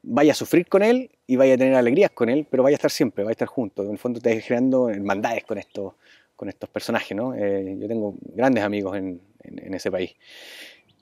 vaya 0.03 0.33
a 0.33 0.35
sufrir 0.35 0.67
con 0.69 0.83
él 0.83 1.11
y 1.27 1.37
vaya 1.37 1.55
a 1.55 1.59
tener 1.59 1.75
alegrías 1.75 2.11
con 2.11 2.29
él, 2.29 2.47
pero 2.49 2.63
vaya 2.63 2.75
a 2.75 2.79
estar 2.79 2.91
siempre, 2.91 3.25
vaya 3.25 3.33
a 3.33 3.39
estar 3.39 3.49
junto. 3.49 3.83
En 3.83 3.91
el 3.91 3.99
fondo 3.99 4.21
te 4.21 4.41
generando 4.41 4.89
hermandades 4.89 5.45
con 5.45 5.59
estos, 5.59 5.95
con 6.37 6.49
estos 6.49 6.69
personajes, 6.69 7.17
¿no? 7.17 7.35
Eh, 7.35 7.77
yo 7.79 7.89
tengo 7.89 8.15
grandes 8.21 8.63
amigos 8.63 8.97
en, 8.97 9.21
en, 9.43 9.75
ese 9.75 9.91
país. 9.91 10.15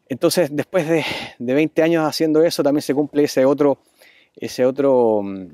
Entonces, 0.08 0.50
después 0.52 0.88
de, 0.88 1.04
de, 1.38 1.54
20 1.54 1.82
años 1.82 2.06
haciendo 2.06 2.42
eso, 2.42 2.62
también 2.62 2.82
se 2.82 2.94
cumple 2.94 3.24
ese 3.24 3.44
otro, 3.44 3.78
ese 4.36 4.64
otro 4.64 5.22
mm, 5.22 5.46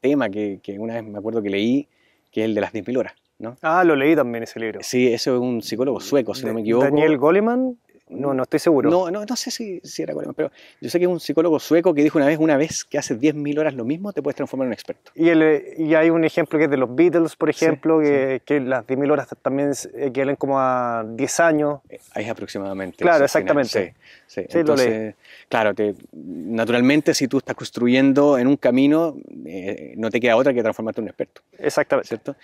tema 0.00 0.28
que, 0.28 0.60
que, 0.62 0.78
una 0.78 0.94
vez 0.94 1.04
me 1.04 1.18
acuerdo 1.18 1.42
que 1.42 1.50
leí, 1.50 1.88
que 2.30 2.42
es 2.42 2.44
el 2.46 2.54
de 2.54 2.60
las 2.60 2.72
10.000 2.72 2.98
horas. 2.98 3.14
¿no? 3.38 3.56
Ah, 3.62 3.84
lo 3.84 3.96
leí 3.96 4.16
también 4.16 4.44
ese 4.44 4.60
libro. 4.60 4.80
Sí, 4.82 5.08
eso 5.12 5.34
es 5.34 5.40
un 5.40 5.62
psicólogo 5.62 6.00
sueco, 6.00 6.34
si 6.34 6.46
no 6.46 6.54
me 6.54 6.62
equivoco. 6.62 6.84
Daniel 6.84 7.18
Goleman. 7.18 7.78
No, 8.08 8.34
no 8.34 8.44
estoy 8.44 8.60
seguro. 8.60 8.88
No, 8.88 9.10
no, 9.10 9.24
no 9.24 9.36
sé 9.36 9.50
si, 9.50 9.80
si 9.80 10.02
era 10.02 10.14
Goleman, 10.14 10.34
pero 10.34 10.52
yo 10.80 10.88
sé 10.88 10.98
que 10.98 11.06
es 11.06 11.10
un 11.10 11.18
psicólogo 11.18 11.58
sueco 11.58 11.92
que 11.92 12.02
dijo 12.02 12.18
una 12.18 12.28
vez, 12.28 12.38
una 12.38 12.56
vez 12.56 12.84
que 12.84 12.98
haces 12.98 13.18
10.000 13.18 13.58
horas 13.58 13.74
lo 13.74 13.84
mismo, 13.84 14.12
te 14.12 14.22
puedes 14.22 14.36
transformar 14.36 14.66
en 14.66 14.68
un 14.68 14.72
experto. 14.74 15.10
Y, 15.14 15.28
el, 15.28 15.74
y 15.76 15.94
hay 15.94 16.10
un 16.10 16.24
ejemplo 16.24 16.58
que 16.58 16.66
es 16.66 16.70
de 16.70 16.76
los 16.76 16.94
Beatles, 16.94 17.34
por 17.34 17.50
ejemplo, 17.50 18.00
que, 18.00 18.42
que, 18.44 18.60
las 18.60 18.86
10.000 18.86 19.10
horas 19.10 19.28
también 19.42 19.72
equivalen 19.96 20.36
como 20.36 20.60
a 20.60 21.04
10 21.04 21.40
años. 21.40 21.80
Es 21.88 22.28
aproximadamente. 22.28 22.98
Claro, 22.98 23.24
exactamente. 23.24 23.94
Sí, 24.26 24.42
sí. 24.48 24.58
Entonces, 24.58 25.16
claro, 25.48 25.74
te, 25.74 25.94
naturalmente 26.12 27.12
si 27.12 27.26
tú 27.26 27.38
estás 27.38 27.56
construyendo 27.56 28.38
en 28.38 28.46
un 28.46 28.56
camino, 28.56 29.16
eh, 29.44 29.94
no 29.96 30.10
te 30.10 30.20
queda 30.20 30.36
otra 30.36 30.54
que 30.54 30.62
transformarte 30.62 31.00
en 31.00 31.04
un 31.04 31.08
experto. 31.08 31.42
Exactamente. 31.58 32.08
¿Cierto? 32.08 32.36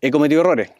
He 0.00 0.10
cometido 0.10 0.40
errores. 0.40 0.72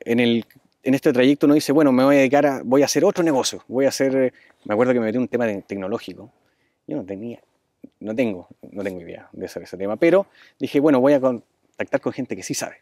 En 0.00 0.20
el 0.20 0.44
en 0.88 0.94
este 0.94 1.12
trayecto 1.12 1.44
uno 1.44 1.54
dice, 1.54 1.70
bueno, 1.70 1.92
me 1.92 2.02
voy 2.02 2.16
a 2.16 2.18
dedicar 2.20 2.46
a, 2.46 2.62
voy 2.64 2.80
a 2.80 2.86
hacer 2.86 3.04
otro 3.04 3.22
negocio, 3.22 3.62
voy 3.68 3.84
a 3.84 3.90
hacer, 3.90 4.16
eh, 4.16 4.32
me 4.64 4.72
acuerdo 4.72 4.94
que 4.94 5.00
me 5.00 5.04
metí 5.04 5.18
un 5.18 5.28
tema 5.28 5.46
tecnológico, 5.66 6.30
yo 6.86 6.96
no 6.96 7.04
tenía, 7.04 7.40
no 8.00 8.14
tengo, 8.14 8.48
no 8.70 8.82
tengo 8.82 9.02
idea 9.02 9.28
de 9.32 9.44
hacer 9.44 9.64
ese 9.64 9.76
tema, 9.76 9.96
pero 9.96 10.26
dije, 10.58 10.80
bueno, 10.80 10.98
voy 10.98 11.12
a 11.12 11.20
contactar 11.20 12.00
con 12.00 12.14
gente 12.14 12.34
que 12.34 12.42
sí 12.42 12.54
sabe. 12.54 12.76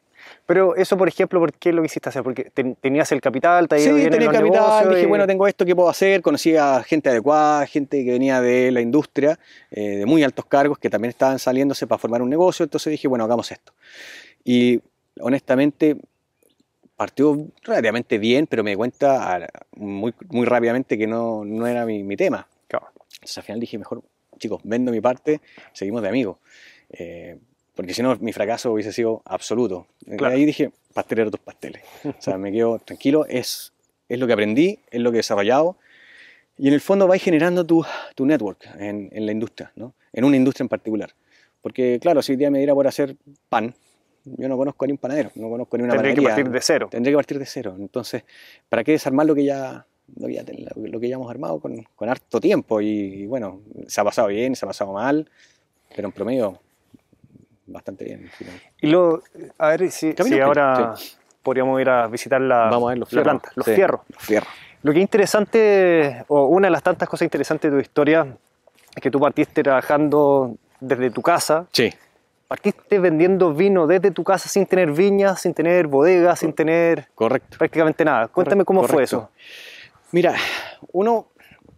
Pero 0.46 0.76
eso, 0.76 0.96
por 0.96 1.08
ejemplo, 1.08 1.40
¿por 1.40 1.52
qué 1.52 1.72
lo 1.72 1.82
quisiste 1.82 2.08
hacer? 2.08 2.22
Porque 2.22 2.52
tenías 2.80 3.10
el 3.10 3.20
capital, 3.20 3.66
te 3.66 3.80
sí, 3.80 3.90
bien 3.90 4.10
tenía 4.10 4.28
el 4.28 4.32
capital, 4.32 4.88
dije, 4.88 5.06
bueno, 5.06 5.26
tengo 5.26 5.48
esto, 5.48 5.64
¿qué 5.64 5.74
puedo 5.74 5.88
hacer? 5.88 6.22
Conocí 6.22 6.56
a 6.56 6.84
gente 6.84 7.08
adecuada, 7.08 7.66
gente 7.66 8.04
que 8.04 8.12
venía 8.12 8.40
de 8.40 8.70
la 8.70 8.80
industria, 8.80 9.36
eh, 9.72 9.96
de 9.98 10.06
muy 10.06 10.22
altos 10.22 10.44
cargos, 10.44 10.78
que 10.78 10.90
también 10.90 11.10
estaban 11.10 11.40
saliéndose 11.40 11.88
para 11.88 11.98
formar 11.98 12.22
un 12.22 12.30
negocio, 12.30 12.62
entonces 12.62 12.92
dije, 12.92 13.08
bueno, 13.08 13.24
hagamos 13.24 13.50
esto. 13.50 13.72
Y 14.44 14.80
honestamente 15.18 15.96
partió 16.96 17.48
relativamente 17.62 18.18
bien, 18.18 18.46
pero 18.46 18.64
me 18.64 18.70
di 18.70 18.76
cuenta 18.76 19.46
muy, 19.76 20.14
muy 20.28 20.46
rápidamente 20.46 20.96
que 20.96 21.06
no, 21.06 21.44
no 21.44 21.66
era 21.66 21.84
mi, 21.84 22.02
mi 22.02 22.16
tema. 22.16 22.48
Entonces 23.16 23.38
al 23.38 23.44
final 23.44 23.60
dije, 23.60 23.78
mejor, 23.78 24.02
chicos, 24.38 24.60
vendo 24.64 24.92
mi 24.92 25.00
parte, 25.00 25.40
seguimos 25.72 26.02
de 26.02 26.08
amigos. 26.08 26.38
Eh, 26.90 27.38
porque 27.74 27.94
si 27.94 28.02
no, 28.02 28.16
mi 28.16 28.32
fracaso 28.32 28.72
hubiese 28.72 28.92
sido 28.92 29.22
absoluto. 29.24 29.86
Y 30.06 30.22
ahí 30.24 30.44
dije, 30.44 30.70
pastelero 30.94 31.30
tus 31.30 31.40
pasteles. 31.40 31.82
o 32.04 32.14
sea, 32.20 32.38
me 32.38 32.52
quedo 32.52 32.78
tranquilo, 32.78 33.26
es, 33.26 33.72
es 34.08 34.18
lo 34.18 34.26
que 34.26 34.32
aprendí, 34.32 34.78
es 34.90 35.00
lo 35.00 35.10
que 35.10 35.16
he 35.16 35.20
desarrollado. 35.20 35.76
Y 36.58 36.68
en 36.68 36.74
el 36.74 36.80
fondo 36.80 37.06
vais 37.06 37.22
generando 37.22 37.66
tu, 37.66 37.84
tu 38.14 38.24
network 38.24 38.66
en, 38.78 39.10
en 39.12 39.26
la 39.26 39.32
industria, 39.32 39.72
¿no? 39.76 39.94
en 40.12 40.24
una 40.24 40.36
industria 40.36 40.64
en 40.64 40.68
particular. 40.68 41.10
Porque 41.60 41.98
claro, 42.00 42.22
si 42.22 42.32
hoy 42.32 42.38
día 42.38 42.50
me 42.50 42.58
diera 42.58 42.74
por 42.74 42.86
hacer 42.86 43.16
pan, 43.48 43.74
yo 44.36 44.48
no 44.48 44.56
conozco 44.56 44.84
a 44.84 44.86
ni 44.86 44.92
un 44.92 44.98
panadero, 44.98 45.30
no 45.36 45.48
conozco 45.48 45.76
ni 45.76 45.84
una 45.84 45.94
Tendría 45.94 46.14
que 46.14 46.22
partir 46.22 46.50
de 46.50 46.60
cero. 46.60 46.88
Tendría 46.90 47.12
que 47.12 47.16
partir 47.16 47.38
de 47.38 47.46
cero. 47.46 47.76
Entonces, 47.78 48.24
¿para 48.68 48.82
qué 48.82 48.92
desarmar 48.92 49.26
lo 49.26 49.34
que 49.34 49.44
ya, 49.44 49.86
lo 50.16 51.00
que 51.00 51.08
ya, 51.08 51.14
hemos 51.14 51.30
armado 51.30 51.60
con, 51.60 51.86
con, 51.94 52.08
harto 52.08 52.40
tiempo? 52.40 52.80
Y, 52.80 53.26
bueno, 53.26 53.60
se 53.86 54.00
ha 54.00 54.04
pasado 54.04 54.28
bien, 54.28 54.56
se 54.56 54.64
ha 54.64 54.68
pasado 54.68 54.92
mal, 54.92 55.30
pero 55.94 56.08
en 56.08 56.12
promedio 56.12 56.60
bastante 57.66 58.04
bien. 58.04 58.28
Y 58.80 58.88
luego, 58.88 59.22
a 59.58 59.68
ver 59.68 59.90
si, 59.90 60.14
ahora 60.42 60.94
podríamos 61.42 61.80
ir 61.80 61.88
a 61.88 62.08
visitar 62.08 62.40
la, 62.40 62.68
Vamos 62.68 62.88
a 62.88 62.90
ver 62.90 62.98
los 62.98 63.08
fierros. 63.08 63.24
planta, 63.24 63.52
los 63.54 63.66
fierros. 63.66 64.00
Los 64.08 64.22
fierros. 64.22 64.48
Lo 64.82 64.92
que 64.92 64.98
es 64.98 65.02
interesante, 65.02 66.24
o 66.28 66.46
una 66.46 66.66
de 66.66 66.72
las 66.72 66.82
tantas 66.82 67.08
cosas 67.08 67.26
interesantes 67.26 67.70
de 67.70 67.76
tu 67.76 67.80
historia, 67.80 68.26
es 68.94 69.02
que 69.02 69.10
tú 69.10 69.20
partiste 69.20 69.62
trabajando 69.62 70.56
desde 70.80 71.10
tu 71.10 71.22
casa. 71.22 71.66
Sí 71.72 71.92
partiste 72.48 72.98
vendiendo 72.98 73.52
vino 73.52 73.86
desde 73.86 74.10
tu 74.10 74.24
casa 74.24 74.48
sin 74.48 74.66
tener 74.66 74.92
viñas, 74.92 75.40
sin 75.40 75.54
tener 75.54 75.86
bodegas, 75.86 76.40
sin 76.40 76.52
tener 76.52 77.08
Correcto. 77.14 77.58
prácticamente 77.58 78.04
nada. 78.04 78.28
Cuéntame 78.28 78.64
cómo 78.64 78.84
fue 78.84 79.02
eso. 79.02 79.30
Mira, 80.12 80.34
uno, 80.92 81.26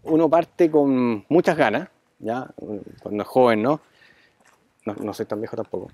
uno 0.05 0.29
parte 0.29 0.71
con 0.71 1.25
muchas 1.29 1.57
ganas, 1.57 1.89
ya 2.19 2.47
cuando 3.03 3.23
es 3.23 3.29
joven, 3.29 3.63
¿no? 3.63 3.81
¿no? 4.85 5.15
soy 5.15 5.27
tan 5.27 5.41
viejo 5.41 5.57
tampoco. 5.57 5.91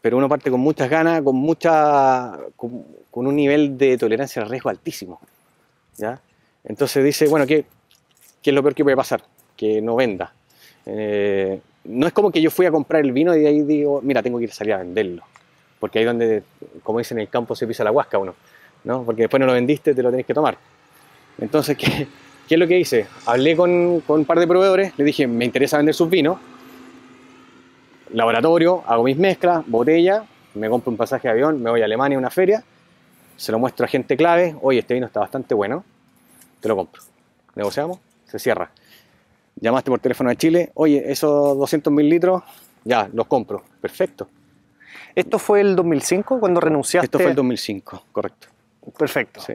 Pero 0.00 0.16
uno 0.18 0.28
parte 0.28 0.50
con 0.50 0.60
muchas 0.60 0.88
ganas, 0.90 1.22
con 1.22 1.36
mucha 1.36 2.38
con, 2.56 3.26
un 3.26 3.36
nivel 3.36 3.78
de 3.78 3.96
tolerancia 3.96 4.42
al 4.42 4.48
riesgo 4.48 4.70
altísimo. 4.70 5.20
¿ya? 5.96 6.20
Entonces 6.64 7.04
dice, 7.04 7.26
bueno, 7.28 7.46
¿qué, 7.46 7.64
¿qué 8.42 8.50
es 8.50 8.54
lo 8.54 8.62
peor 8.62 8.74
que 8.74 8.84
puede 8.84 8.96
pasar? 8.96 9.22
Que 9.56 9.80
no 9.80 9.96
venda. 9.96 10.32
Eh, 10.86 11.60
no 11.84 12.06
es 12.06 12.12
como 12.12 12.30
que 12.30 12.40
yo 12.40 12.50
fui 12.50 12.66
a 12.66 12.70
comprar 12.70 13.04
el 13.04 13.12
vino 13.12 13.34
y 13.36 13.40
de 13.40 13.48
ahí 13.48 13.62
digo, 13.62 14.00
mira, 14.02 14.22
tengo 14.22 14.38
que 14.38 14.44
ir 14.44 14.50
a 14.50 14.54
salir 14.54 14.72
a 14.74 14.78
venderlo. 14.78 15.22
Porque 15.78 15.98
ahí 15.98 16.04
donde, 16.04 16.42
como 16.82 16.98
dicen 16.98 17.18
en 17.18 17.22
el 17.22 17.28
campo, 17.28 17.54
se 17.54 17.66
pisa 17.66 17.84
la 17.84 17.92
huasca 17.92 18.18
uno. 18.18 18.34
¿no? 18.84 19.02
Porque 19.04 19.22
después 19.22 19.40
no 19.40 19.46
lo 19.46 19.52
vendiste, 19.52 19.94
te 19.94 20.02
lo 20.02 20.10
tenés 20.10 20.26
que 20.26 20.34
tomar. 20.34 20.56
Entonces, 21.38 21.76
¿qué, 21.76 22.06
qué 22.48 22.54
es 22.54 22.58
lo 22.58 22.66
que 22.66 22.78
hice? 22.78 23.06
Hablé 23.26 23.56
con, 23.56 24.00
con, 24.00 24.20
un 24.20 24.24
par 24.24 24.38
de 24.38 24.46
proveedores, 24.46 24.92
le 24.96 25.04
dije, 25.04 25.26
me 25.26 25.44
interesa 25.44 25.76
vender 25.76 25.94
sus 25.94 26.08
vinos. 26.08 26.38
Laboratorio, 28.12 28.82
hago 28.86 29.04
mis 29.04 29.16
mezclas, 29.16 29.64
botella, 29.66 30.24
me 30.54 30.68
compro 30.70 30.90
un 30.90 30.96
pasaje 30.96 31.28
de 31.28 31.32
avión, 31.32 31.62
me 31.62 31.70
voy 31.70 31.82
a 31.82 31.84
Alemania 31.84 32.16
a 32.16 32.20
una 32.20 32.30
feria, 32.30 32.62
se 33.36 33.50
lo 33.50 33.58
muestro 33.58 33.84
a 33.84 33.88
gente 33.88 34.16
clave, 34.16 34.54
oye, 34.62 34.78
este 34.78 34.94
vino 34.94 35.06
está 35.06 35.20
bastante 35.20 35.54
bueno, 35.54 35.84
te 36.60 36.68
lo 36.68 36.76
compro. 36.76 37.02
Negociamos, 37.56 37.98
se 38.26 38.38
cierra 38.38 38.70
llamaste 39.56 39.90
por 39.90 40.00
teléfono 40.00 40.30
a 40.30 40.34
Chile, 40.34 40.70
oye, 40.74 41.02
esos 41.10 41.56
200 41.56 41.92
mil 41.92 42.08
litros, 42.08 42.42
ya, 42.84 43.08
los 43.12 43.26
compro. 43.26 43.62
Perfecto. 43.80 44.28
¿Esto 45.14 45.38
fue 45.38 45.60
el 45.60 45.76
2005 45.76 46.40
cuando 46.40 46.60
renunciaste? 46.60 47.06
Esto 47.06 47.18
fue 47.18 47.30
el 47.30 47.36
2005, 47.36 48.04
correcto. 48.12 48.48
Perfecto. 48.98 49.40
Sí. 49.40 49.54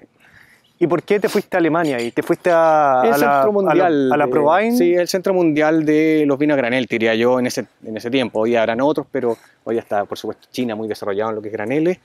¿Y 0.82 0.88
por 0.88 1.04
qué 1.04 1.20
te 1.20 1.28
fuiste 1.28 1.58
a 1.58 1.60
Alemania 1.60 2.02
y 2.02 2.12
te 2.12 2.24
fuiste 2.24 2.50
a, 2.54 3.02
el 3.04 3.14
centro 3.14 3.52
mundial, 3.52 4.12
a 4.14 4.18
la, 4.18 4.24
a 4.24 4.72
Sí, 4.72 4.94
el 4.94 5.10
centro 5.10 5.34
mundial 5.34 5.84
de 5.84 6.24
los 6.26 6.40
vinos 6.40 6.56
a 6.56 6.58
granel, 6.58 6.86
diría 6.86 7.14
yo, 7.16 7.38
en 7.38 7.48
ese, 7.48 7.66
en 7.84 7.98
ese 7.98 8.10
tiempo. 8.10 8.40
Hoy 8.40 8.56
habrán 8.56 8.80
otros, 8.80 9.06
pero 9.12 9.38
hoy 9.66 9.78
está, 9.78 10.06
por 10.06 10.18
supuesto, 10.18 10.48
China 10.52 10.76
muy 10.76 10.88
desarrollado 10.88 11.32
en 11.32 11.36
lo 11.36 11.42
que 11.42 11.50
es 11.50 11.54
graneles. 11.54 12.00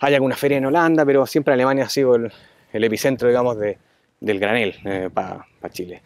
Hay 0.00 0.14
alguna 0.14 0.34
feria 0.34 0.58
en 0.58 0.66
Holanda, 0.66 1.06
pero 1.06 1.24
siempre 1.24 1.54
Alemania 1.54 1.84
ha 1.84 1.88
sido 1.88 2.16
el, 2.16 2.32
epicentro, 2.72 3.28
digamos, 3.28 3.56
de, 3.58 3.78
del 4.18 4.40
granel 4.40 4.74
eh, 4.84 5.08
para 5.14 5.46
Chile. 5.70 6.02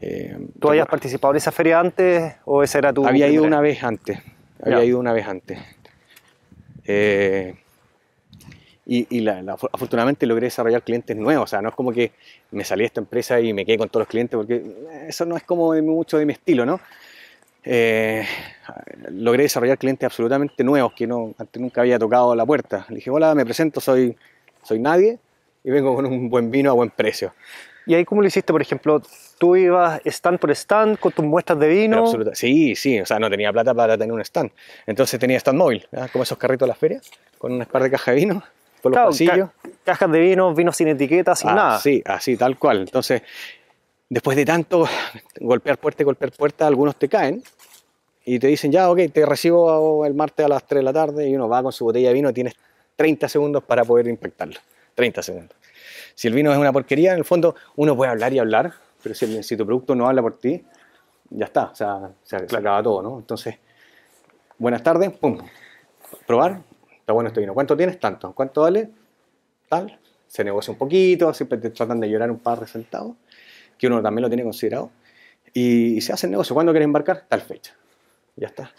Eh, 0.00 0.36
¿Tú 0.60 0.68
habías 0.68 0.86
participado 0.86 1.32
en 1.32 1.38
esa 1.38 1.50
feria 1.50 1.80
antes 1.80 2.36
o 2.44 2.62
esa 2.62 2.78
era 2.78 2.92
tu.? 2.92 3.06
Había 3.06 3.28
ido 3.28 3.42
una 3.42 3.60
vez 3.60 3.82
antes. 3.82 4.18
Había 4.62 4.84
ido 4.84 4.98
una 4.98 5.12
vez 5.12 5.26
antes. 5.26 5.58
Eh, 6.84 7.54
y, 8.86 9.28
afortunadamente 9.28 10.24
logré 10.24 10.46
desarrollar 10.46 10.82
clientes 10.82 11.16
nuevos. 11.16 11.44
O 11.44 11.46
sea, 11.46 11.60
no 11.60 11.68
es 11.68 11.74
como 11.74 11.92
que 11.92 12.12
me 12.52 12.64
salí 12.64 12.82
de 12.82 12.86
esta 12.86 13.00
empresa 13.00 13.40
y 13.40 13.52
me 13.52 13.66
quedé 13.66 13.76
con 13.76 13.88
todos 13.88 14.02
los 14.02 14.08
clientes, 14.08 14.36
porque 14.36 14.62
eso 15.06 15.26
no 15.26 15.36
es 15.36 15.42
como 15.42 15.74
mucho 15.82 16.16
de 16.16 16.24
mi 16.24 16.32
estilo, 16.32 16.64
¿no? 16.64 16.80
Eh, 17.64 18.24
logré 19.10 19.42
desarrollar 19.42 19.76
clientes 19.76 20.06
absolutamente 20.06 20.64
nuevos 20.64 20.94
que 20.94 21.06
no, 21.06 21.34
antes 21.36 21.60
nunca 21.60 21.82
había 21.82 21.98
tocado 21.98 22.34
la 22.34 22.46
puerta. 22.46 22.86
Le 22.88 22.96
dije, 22.96 23.10
hola, 23.10 23.34
me 23.34 23.44
presento, 23.44 23.80
soy, 23.80 24.16
soy 24.62 24.78
nadie 24.78 25.18
y 25.64 25.70
vengo 25.70 25.94
con 25.94 26.06
un 26.06 26.30
buen 26.30 26.50
vino 26.50 26.70
a 26.70 26.72
buen 26.72 26.88
precio. 26.88 27.34
¿Y 27.88 27.94
ahí 27.94 28.04
cómo 28.04 28.20
lo 28.20 28.28
hiciste, 28.28 28.52
por 28.52 28.60
ejemplo? 28.60 29.00
¿Tú 29.38 29.56
ibas 29.56 30.02
stand 30.04 30.38
por 30.38 30.50
stand 30.50 30.98
con 30.98 31.10
tus 31.10 31.24
muestras 31.24 31.58
de 31.58 31.68
vino? 31.68 32.04
Sí, 32.34 32.76
sí, 32.76 33.00
o 33.00 33.06
sea, 33.06 33.18
no 33.18 33.30
tenía 33.30 33.50
plata 33.50 33.72
para 33.72 33.96
tener 33.96 34.12
un 34.12 34.20
stand. 34.20 34.50
Entonces 34.86 35.18
tenía 35.18 35.38
stand 35.38 35.58
móvil, 35.58 35.88
como 36.12 36.22
esos 36.22 36.36
carritos 36.36 36.66
de 36.66 36.68
las 36.68 36.76
ferias, 36.76 37.10
con 37.38 37.52
una 37.52 37.64
par 37.64 37.82
de 37.82 37.90
cajas 37.90 38.14
de 38.14 38.20
vino 38.20 38.42
por 38.82 38.92
los 38.92 39.06
pasillos. 39.06 39.48
cajas 39.84 40.12
de 40.12 40.20
vino, 40.20 40.54
vino 40.54 40.70
sin 40.70 40.88
etiqueta, 40.88 41.34
sin 41.34 41.48
ah, 41.48 41.54
nada. 41.54 41.78
Sí, 41.78 42.02
así, 42.04 42.36
tal 42.36 42.58
cual. 42.58 42.80
Entonces, 42.80 43.22
después 44.06 44.36
de 44.36 44.44
tanto 44.44 44.86
golpear 45.40 45.78
puerta 45.78 46.02
y 46.02 46.04
golpear 46.04 46.30
puerta, 46.32 46.66
algunos 46.66 46.94
te 46.96 47.08
caen 47.08 47.42
y 48.22 48.38
te 48.38 48.48
dicen, 48.48 48.70
ya, 48.70 48.90
ok, 48.90 49.00
te 49.10 49.24
recibo 49.24 50.04
el 50.04 50.12
martes 50.12 50.44
a 50.44 50.48
las 50.50 50.66
3 50.66 50.80
de 50.80 50.84
la 50.84 50.92
tarde 50.92 51.26
y 51.26 51.34
uno 51.34 51.48
va 51.48 51.62
con 51.62 51.72
su 51.72 51.86
botella 51.86 52.08
de 52.08 52.14
vino 52.14 52.28
y 52.28 52.34
tienes 52.34 52.54
30 52.96 53.30
segundos 53.30 53.64
para 53.64 53.82
poder 53.84 54.08
inspectarlo. 54.08 54.60
30 54.94 55.22
segundos. 55.22 55.56
Si 56.14 56.28
el 56.28 56.34
vino 56.34 56.52
es 56.52 56.58
una 56.58 56.72
porquería, 56.72 57.12
en 57.12 57.18
el 57.18 57.24
fondo 57.24 57.54
uno 57.76 57.96
puede 57.96 58.10
hablar 58.10 58.32
y 58.32 58.38
hablar, 58.38 58.72
pero 59.02 59.14
si, 59.14 59.42
si 59.42 59.56
tu 59.56 59.64
producto 59.64 59.94
no 59.94 60.08
habla 60.08 60.22
por 60.22 60.38
ti, 60.38 60.64
ya 61.30 61.44
está, 61.46 61.64
o 61.64 61.74
sea, 61.74 62.10
se, 62.22 62.36
acaba 62.36 62.82
todo, 62.82 63.02
¿no? 63.02 63.18
Entonces, 63.18 63.56
buenas 64.56 64.82
tardes, 64.82 65.10
pum, 65.12 65.38
probar, 66.26 66.62
está 66.98 67.12
bueno 67.12 67.28
este 67.28 67.40
vino. 67.40 67.54
¿Cuánto 67.54 67.76
tienes? 67.76 68.00
Tanto. 68.00 68.32
¿Cuánto 68.32 68.62
vale? 68.62 68.90
Tal. 69.68 69.98
Se 70.26 70.44
negocia 70.44 70.72
un 70.72 70.78
poquito, 70.78 71.32
siempre 71.32 71.58
te 71.58 71.70
tratan 71.70 72.00
de 72.00 72.10
llorar 72.10 72.30
un 72.30 72.38
par 72.38 72.60
de 72.60 72.66
centavos, 72.66 73.16
que 73.78 73.86
uno 73.86 74.02
también 74.02 74.22
lo 74.22 74.28
tiene 74.28 74.42
considerado. 74.42 74.90
Y, 75.54 76.00
se 76.02 76.12
hace 76.12 76.26
el 76.26 76.32
negocio. 76.32 76.54
¿Cuándo 76.54 76.72
quieres 76.72 76.84
embarcar? 76.84 77.24
Tal 77.28 77.40
fecha. 77.40 77.74
Ya 78.36 78.48
está. 78.48 78.70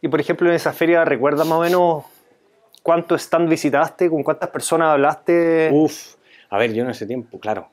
Y 0.00 0.08
por 0.08 0.20
ejemplo, 0.20 0.48
en 0.48 0.54
esa 0.54 0.72
feria, 0.72 1.04
¿recuerdas 1.04 1.46
más 1.46 1.58
o 1.58 1.62
menos 1.62 2.04
cuánto 2.82 3.14
stand 3.14 3.48
visitaste? 3.48 4.10
¿Con 4.10 4.22
cuántas 4.22 4.50
personas 4.50 4.88
hablaste? 4.88 5.70
Uf, 5.72 6.14
a 6.50 6.58
ver, 6.58 6.72
yo 6.72 6.82
en 6.82 6.90
ese 6.90 7.06
tiempo, 7.06 7.38
claro, 7.38 7.68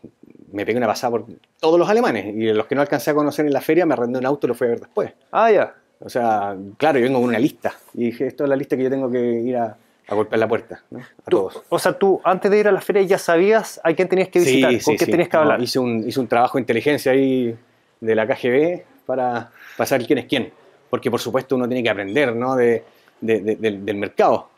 me 0.51 0.65
pegué 0.65 0.77
una 0.77 0.88
pasada 0.88 1.11
por 1.11 1.25
todos 1.59 1.79
los 1.79 1.89
alemanes 1.89 2.33
y 2.35 2.51
los 2.53 2.65
que 2.65 2.75
no 2.75 2.81
alcancé 2.81 3.11
a 3.11 3.13
conocer 3.13 3.45
en 3.45 3.53
la 3.53 3.61
feria 3.61 3.85
me 3.85 3.93
arrendé 3.93 4.19
un 4.19 4.25
auto 4.25 4.47
y 4.47 4.49
lo 4.49 4.55
fui 4.55 4.67
a 4.67 4.71
ver 4.71 4.79
después. 4.79 5.11
Ah, 5.31 5.51
ya. 5.51 5.75
O 5.99 6.09
sea, 6.09 6.55
claro, 6.77 6.99
yo 6.99 7.05
vengo 7.05 7.19
con 7.19 7.29
una 7.29 7.39
lista 7.39 7.73
y 7.93 8.05
dije, 8.05 8.27
esto 8.27 8.43
es 8.43 8.49
la 8.49 8.55
lista 8.55 8.75
que 8.75 8.83
yo 8.83 8.89
tengo 8.89 9.09
que 9.09 9.19
ir 9.19 9.57
a, 9.57 9.77
golpear 10.09 10.39
la 10.39 10.47
puerta, 10.47 10.83
¿no? 10.91 10.99
A 10.99 11.29
todos. 11.29 11.63
O 11.69 11.79
sea, 11.79 11.93
tú 11.93 12.21
antes 12.23 12.51
de 12.51 12.59
ir 12.59 12.67
a 12.67 12.71
la 12.71 12.81
feria 12.81 13.01
ya 13.03 13.17
sabías 13.17 13.79
a 13.83 13.93
quién 13.93 14.07
tenías 14.07 14.29
que 14.29 14.39
visitar, 14.39 14.71
con 14.83 14.97
quién 14.97 15.09
tenías 15.09 15.29
que 15.29 15.38
hablar. 15.38 15.61
hice, 15.61 15.79
un, 15.79 16.07
hice 16.07 16.19
un 16.19 16.27
trabajo 16.27 16.57
de 16.57 16.61
inteligencia 16.61 17.11
ahí 17.11 17.55
de 18.01 18.15
la 18.15 18.27
KGB 18.27 18.83
para, 19.05 19.51
pasar 19.77 20.05
quién 20.05 20.19
es 20.19 20.25
quién. 20.25 20.51
Porque 20.89 21.09
por 21.09 21.19
supuesto 21.19 21.55
uno 21.55 21.67
tiene 21.67 21.81
que 21.81 21.89
aprender 21.89 22.35
¿no? 22.35 22.55
de, 22.55 22.83
del, 23.21 23.95
mercado. 23.95 24.49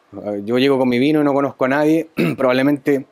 Yo 0.43 0.57
llego 0.57 0.77
con 0.77 0.89
mi 0.89 0.99
vino 0.99 1.21
y 1.21 1.23
no 1.23 1.33
conozco 1.33 1.65
a 1.65 1.67
nadie, 1.67 2.09
probablemente 2.37 3.05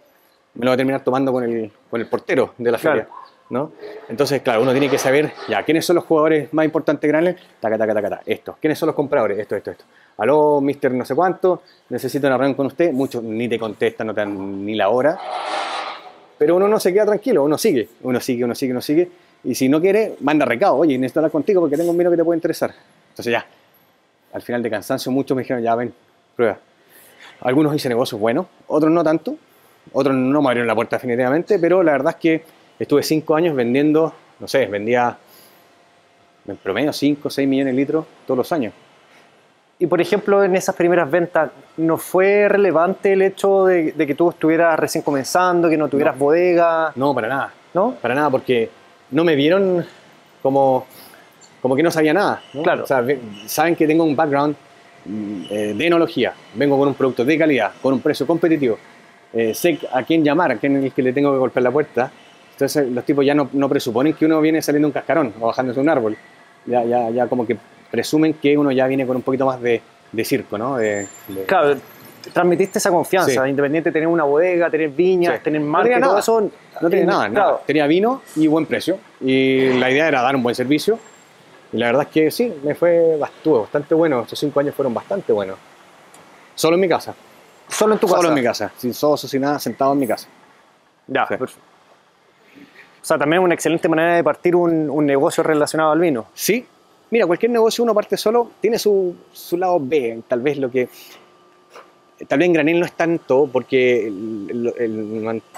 me 0.56 0.66
lo 0.66 0.72
voy 0.72 0.74
a 0.74 0.78
terminar 0.78 1.04
tomando 1.04 1.32
con 1.32 1.44
el, 1.44 1.72
con 1.90 2.02
el 2.02 2.08
portero 2.08 2.54
de 2.58 2.72
la 2.72 2.78
feria. 2.78 3.08
¿no? 3.50 3.74
Entonces, 4.10 4.42
claro, 4.42 4.62
uno 4.62 4.72
tiene 4.72 4.90
que 4.90 4.98
saber, 4.98 5.32
ya, 5.48 5.64
¿quiénes 5.64 5.86
son 5.86 5.98
los 5.98 6.06
jugadores 6.06 6.52
más 6.54 6.66
importantes 6.66 7.08
grandes? 7.08 7.36
Taca, 7.60 7.78
taca, 7.78 7.94
taca, 7.94 8.10
taca, 8.10 8.24
estos. 8.26 8.58
¿Quiénes 8.58 8.80
son 8.80 8.88
los 8.88 8.96
compradores? 8.96 9.38
Esto, 9.38 9.56
esto, 9.56 9.72
esto. 9.72 9.86
Aló, 10.18 10.62
mister 10.62 10.92
no 10.92 11.06
sé 11.06 11.14
cuánto, 11.14 11.62
necesito 11.90 12.28
una 12.28 12.38
reunión 12.38 12.56
con 12.56 12.66
usted. 12.68 12.92
Muchos 12.92 13.22
ni 13.24 13.48
te 13.48 13.60
contestan, 13.60 14.08
no 14.08 14.14
te 14.14 14.22
dan 14.22 14.66
ni 14.66 14.76
la 14.76 14.90
hora. 14.90 15.18
Pero 16.38 16.56
uno 16.56 16.68
no 16.68 16.80
se 16.80 16.92
queda 16.92 17.06
tranquilo, 17.06 17.44
uno 17.44 17.58
sigue, 17.58 17.88
uno 18.02 18.20
sigue, 18.20 18.44
uno 18.44 18.56
sigue, 18.56 18.72
uno 18.72 18.82
sigue. 18.82 19.10
Y 19.44 19.54
si 19.54 19.70
no 19.70 19.80
quiere, 19.80 20.16
manda 20.22 20.46
recado. 20.46 20.78
Oye, 20.78 20.98
necesito 20.98 21.20
hablar 21.20 21.32
contigo 21.32 21.62
porque 21.62 21.78
tengo 21.78 21.92
un 21.92 21.98
vino 21.98 22.10
que 22.10 22.18
te 22.18 22.24
puede 22.24 22.38
interesar. 22.38 22.74
Entonces 23.10 23.32
ya, 23.32 23.46
al 24.34 24.42
final 24.42 24.64
de 24.64 24.70
cansancio, 24.70 25.12
muchos 25.12 25.36
me 25.36 25.44
dijeron, 25.44 25.62
ya 25.62 25.76
ven, 25.76 25.94
prueba. 26.36 26.58
Algunos 27.42 27.76
hice 27.76 27.90
negocios 27.90 28.20
buenos, 28.20 28.48
otros 28.68 28.92
no 28.92 29.04
tanto. 29.04 29.38
Otros 29.94 30.16
no 30.16 30.42
me 30.42 30.48
abrieron 30.48 30.68
la 30.68 30.76
puerta 30.76 30.98
definitivamente, 30.98 31.60
pero 31.60 31.84
la 31.84 31.94
verdad 31.94 32.16
es 32.16 32.22
que 32.22 32.44
estuve 32.80 33.04
cinco 33.04 33.36
años 33.36 33.56
vendiendo, 33.56 34.14
no 34.40 34.48
sé, 34.48 34.66
vendía 34.66 35.18
en 36.48 36.58
promedio 36.58 36.94
5 36.94 37.28
o 37.28 37.32
6 37.32 37.48
millones 37.48 37.74
de 37.74 37.80
litros 37.80 38.06
todos 38.26 38.38
los 38.38 38.52
años. 38.52 38.74
Y 39.78 39.88
por 39.88 40.00
ejemplo, 40.00 40.44
en 40.44 40.56
esas 40.56 40.76
primeras 40.76 41.10
ventas, 41.10 41.52
¿no 41.78 41.98
fue 41.98 42.48
relevante 42.48 43.14
el 43.14 43.22
hecho 43.22 43.66
de, 43.66 43.94
que 43.94 44.16
tú 44.16 44.30
estuvieras 44.30 44.80
recién 44.80 45.04
comenzando, 45.04 45.70
que 45.70 45.78
no 45.78 45.90
tuvieras 45.90 46.18
bodega? 46.18 46.94
No, 46.96 47.14
para 47.14 47.28
nada. 47.28 47.54
¿No? 47.74 47.96
Para 48.02 48.16
nada, 48.16 48.30
porque 48.30 48.70
no 49.12 49.26
me 49.26 49.36
vieron 49.36 49.86
como, 50.42 50.86
como 51.62 51.76
que 51.76 51.84
no 51.84 51.92
sabía 51.92 52.14
nada. 52.14 52.42
Claro. 52.64 52.84
O 52.84 52.88
sea, 52.88 53.06
saben 53.48 53.76
que 53.76 53.86
tengo 53.86 54.06
un 54.06 54.16
background 54.16 54.56
mm, 55.04 55.42
eh, 55.50 55.74
de 55.76 55.88
enología, 55.88 56.34
vengo 56.54 56.78
con 56.78 56.88
un 56.88 56.94
producto 56.94 57.26
de 57.26 57.38
calidad, 57.38 57.74
con 57.82 57.94
un 57.94 58.00
precio 58.00 58.26
competitivo, 58.26 58.78
eh, 59.36 59.54
sé 59.54 59.78
a 59.92 60.02
quién 60.04 60.24
llamar, 60.24 60.54
a 60.54 60.56
quién 60.56 60.78
es 60.78 60.86
el 60.86 60.94
que 60.94 61.02
le 61.04 61.14
tengo 61.14 61.32
que 61.32 61.38
golpear 61.38 61.64
la 61.64 61.72
puerta. 61.72 62.12
Entonces 62.54 62.90
los 62.90 63.04
tipos 63.04 63.26
ya 63.26 63.36
no, 63.36 63.50
no 63.52 63.68
presuponen 63.68 64.14
que 64.14 64.26
uno 64.26 64.40
viene 64.40 64.62
saliendo 64.62 64.88
de 64.88 64.90
un 64.90 64.94
cascarón 64.94 65.34
o 65.42 65.48
bajándose 65.48 65.76
de 65.76 65.82
un 65.82 65.90
árbol. 65.90 66.18
Ya, 66.66 66.84
ya, 66.86 67.10
ya 67.10 67.28
como 67.28 67.46
que 67.46 67.58
presumen 67.92 68.36
que 68.36 68.58
uno 68.58 68.72
ya 68.72 68.88
viene 68.88 69.06
con 69.06 69.18
un 69.18 69.22
poquito 69.22 69.46
más 69.46 69.62
de, 69.62 69.82
de 70.12 70.26
circo, 70.26 70.58
¿no? 70.58 70.78
De, 70.78 71.08
Claro, 71.46 71.78
transmitiste 72.34 72.80
esa 72.80 72.90
confianza, 72.90 73.48
independiente 73.48 73.90
de 73.90 73.94
tener 73.94 74.08
una 74.08 74.24
bodega, 74.24 74.70
tener 74.70 74.90
viñas, 74.90 75.44
tener 75.44 75.62
marca, 75.62 76.00
no 76.00 76.08
todo 76.08 76.20
eso. 76.20 76.52
No 76.82 76.90
tenía 76.90 77.06
nada, 77.06 77.30
nada, 77.30 77.62
Tenía 77.66 77.88
vino 77.88 78.22
y 78.36 78.48
buen 78.48 78.66
precio. 78.66 78.98
Y 79.22 79.74
la 79.74 79.92
idea 79.92 80.08
era 80.08 80.22
dar 80.22 80.36
un 80.36 80.44
buen 80.44 80.56
servicio. 80.56 80.98
Y 81.74 81.78
la 81.78 81.88
verdad 81.88 82.04
es 82.04 82.10
que 82.10 82.32
sí, 82.32 82.54
me 82.64 82.74
fue 82.74 83.20
estuvo 83.22 83.62
bastante 83.62 83.94
bueno. 83.96 84.22
Estos 84.22 84.40
cinco 84.40 84.60
años 84.62 84.74
fueron 84.74 84.94
bastante 84.94 85.34
buenos. 85.34 85.58
Solo 86.56 86.76
en 86.76 86.82
mi 86.82 86.88
casa. 86.88 87.14
Solo 87.78 87.94
en 87.94 88.00
tu 88.00 88.08
casa. 88.08 88.18
Solo 88.18 88.30
en 88.30 88.36
mi 88.36 88.44
casa, 88.44 88.72
sin 88.78 88.94
socio, 88.94 89.28
sin 89.28 89.42
nada, 89.42 89.60
sentado 89.60 89.92
en 89.92 90.00
mi 90.00 90.08
casa. 90.08 90.28
Ya, 91.08 91.28
O 91.30 91.48
sea, 93.06 93.18
también 93.18 93.42
es 93.42 93.46
una 93.46 93.54
excelente 93.54 93.90
manera 93.90 94.16
de 94.16 94.24
partir 94.24 94.56
un, 94.56 94.90
un, 94.90 95.06
negocio 95.06 95.44
relacionado 95.44 95.92
al 95.92 96.00
vino. 96.00 96.28
Sí. 96.34 96.66
Mira, 97.12 97.28
cualquier 97.28 97.52
negocio 97.52 97.84
uno 97.84 97.94
parte 97.94 98.18
solo, 98.18 98.52
tiene 98.62 98.80
su, 98.80 99.16
su 99.32 99.58
lado 99.58 99.78
B, 99.80 100.22
tal 100.28 100.42
vez 100.42 100.58
lo 100.58 100.72
que... 100.72 100.90
Tal 102.30 102.40
vez 102.40 102.46
en 102.46 102.54
granel 102.54 102.80
no 102.80 102.86
es 102.86 102.94
tanto, 102.94 103.50
porque 103.52 104.10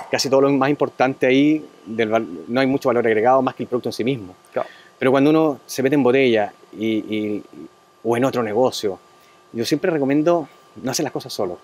casi 0.10 0.27
todo 0.27 0.41
lo 0.41 0.49
más 0.49 0.71
importante 0.71 1.27
ahí, 1.27 1.63
no 1.86 2.60
hay 2.60 2.65
mucho 2.65 2.89
valor 2.89 3.06
agregado 3.06 3.43
más 3.43 3.53
que 3.53 3.62
el 3.62 3.69
producto 3.69 3.89
en 3.89 3.93
sí 3.93 4.03
mismo. 4.03 4.34
Claro. 4.51 4.67
Pero 4.97 5.12
cuando 5.12 5.30
uno 5.30 5.60
se 5.67 5.84
mete 5.84 5.93
en 5.93 6.01
botella 6.01 6.51
y, 6.73 7.43
o 8.03 8.17
en 8.17 8.25
otro 8.25 8.41
negocio, 8.41 8.97
yo 9.53 9.63
siempre 9.65 9.91
recomiendo 9.91 10.49
no 10.82 10.91
hacer 10.91 11.03
las 11.03 11.13
cosas 11.13 11.32
solo 11.32 11.60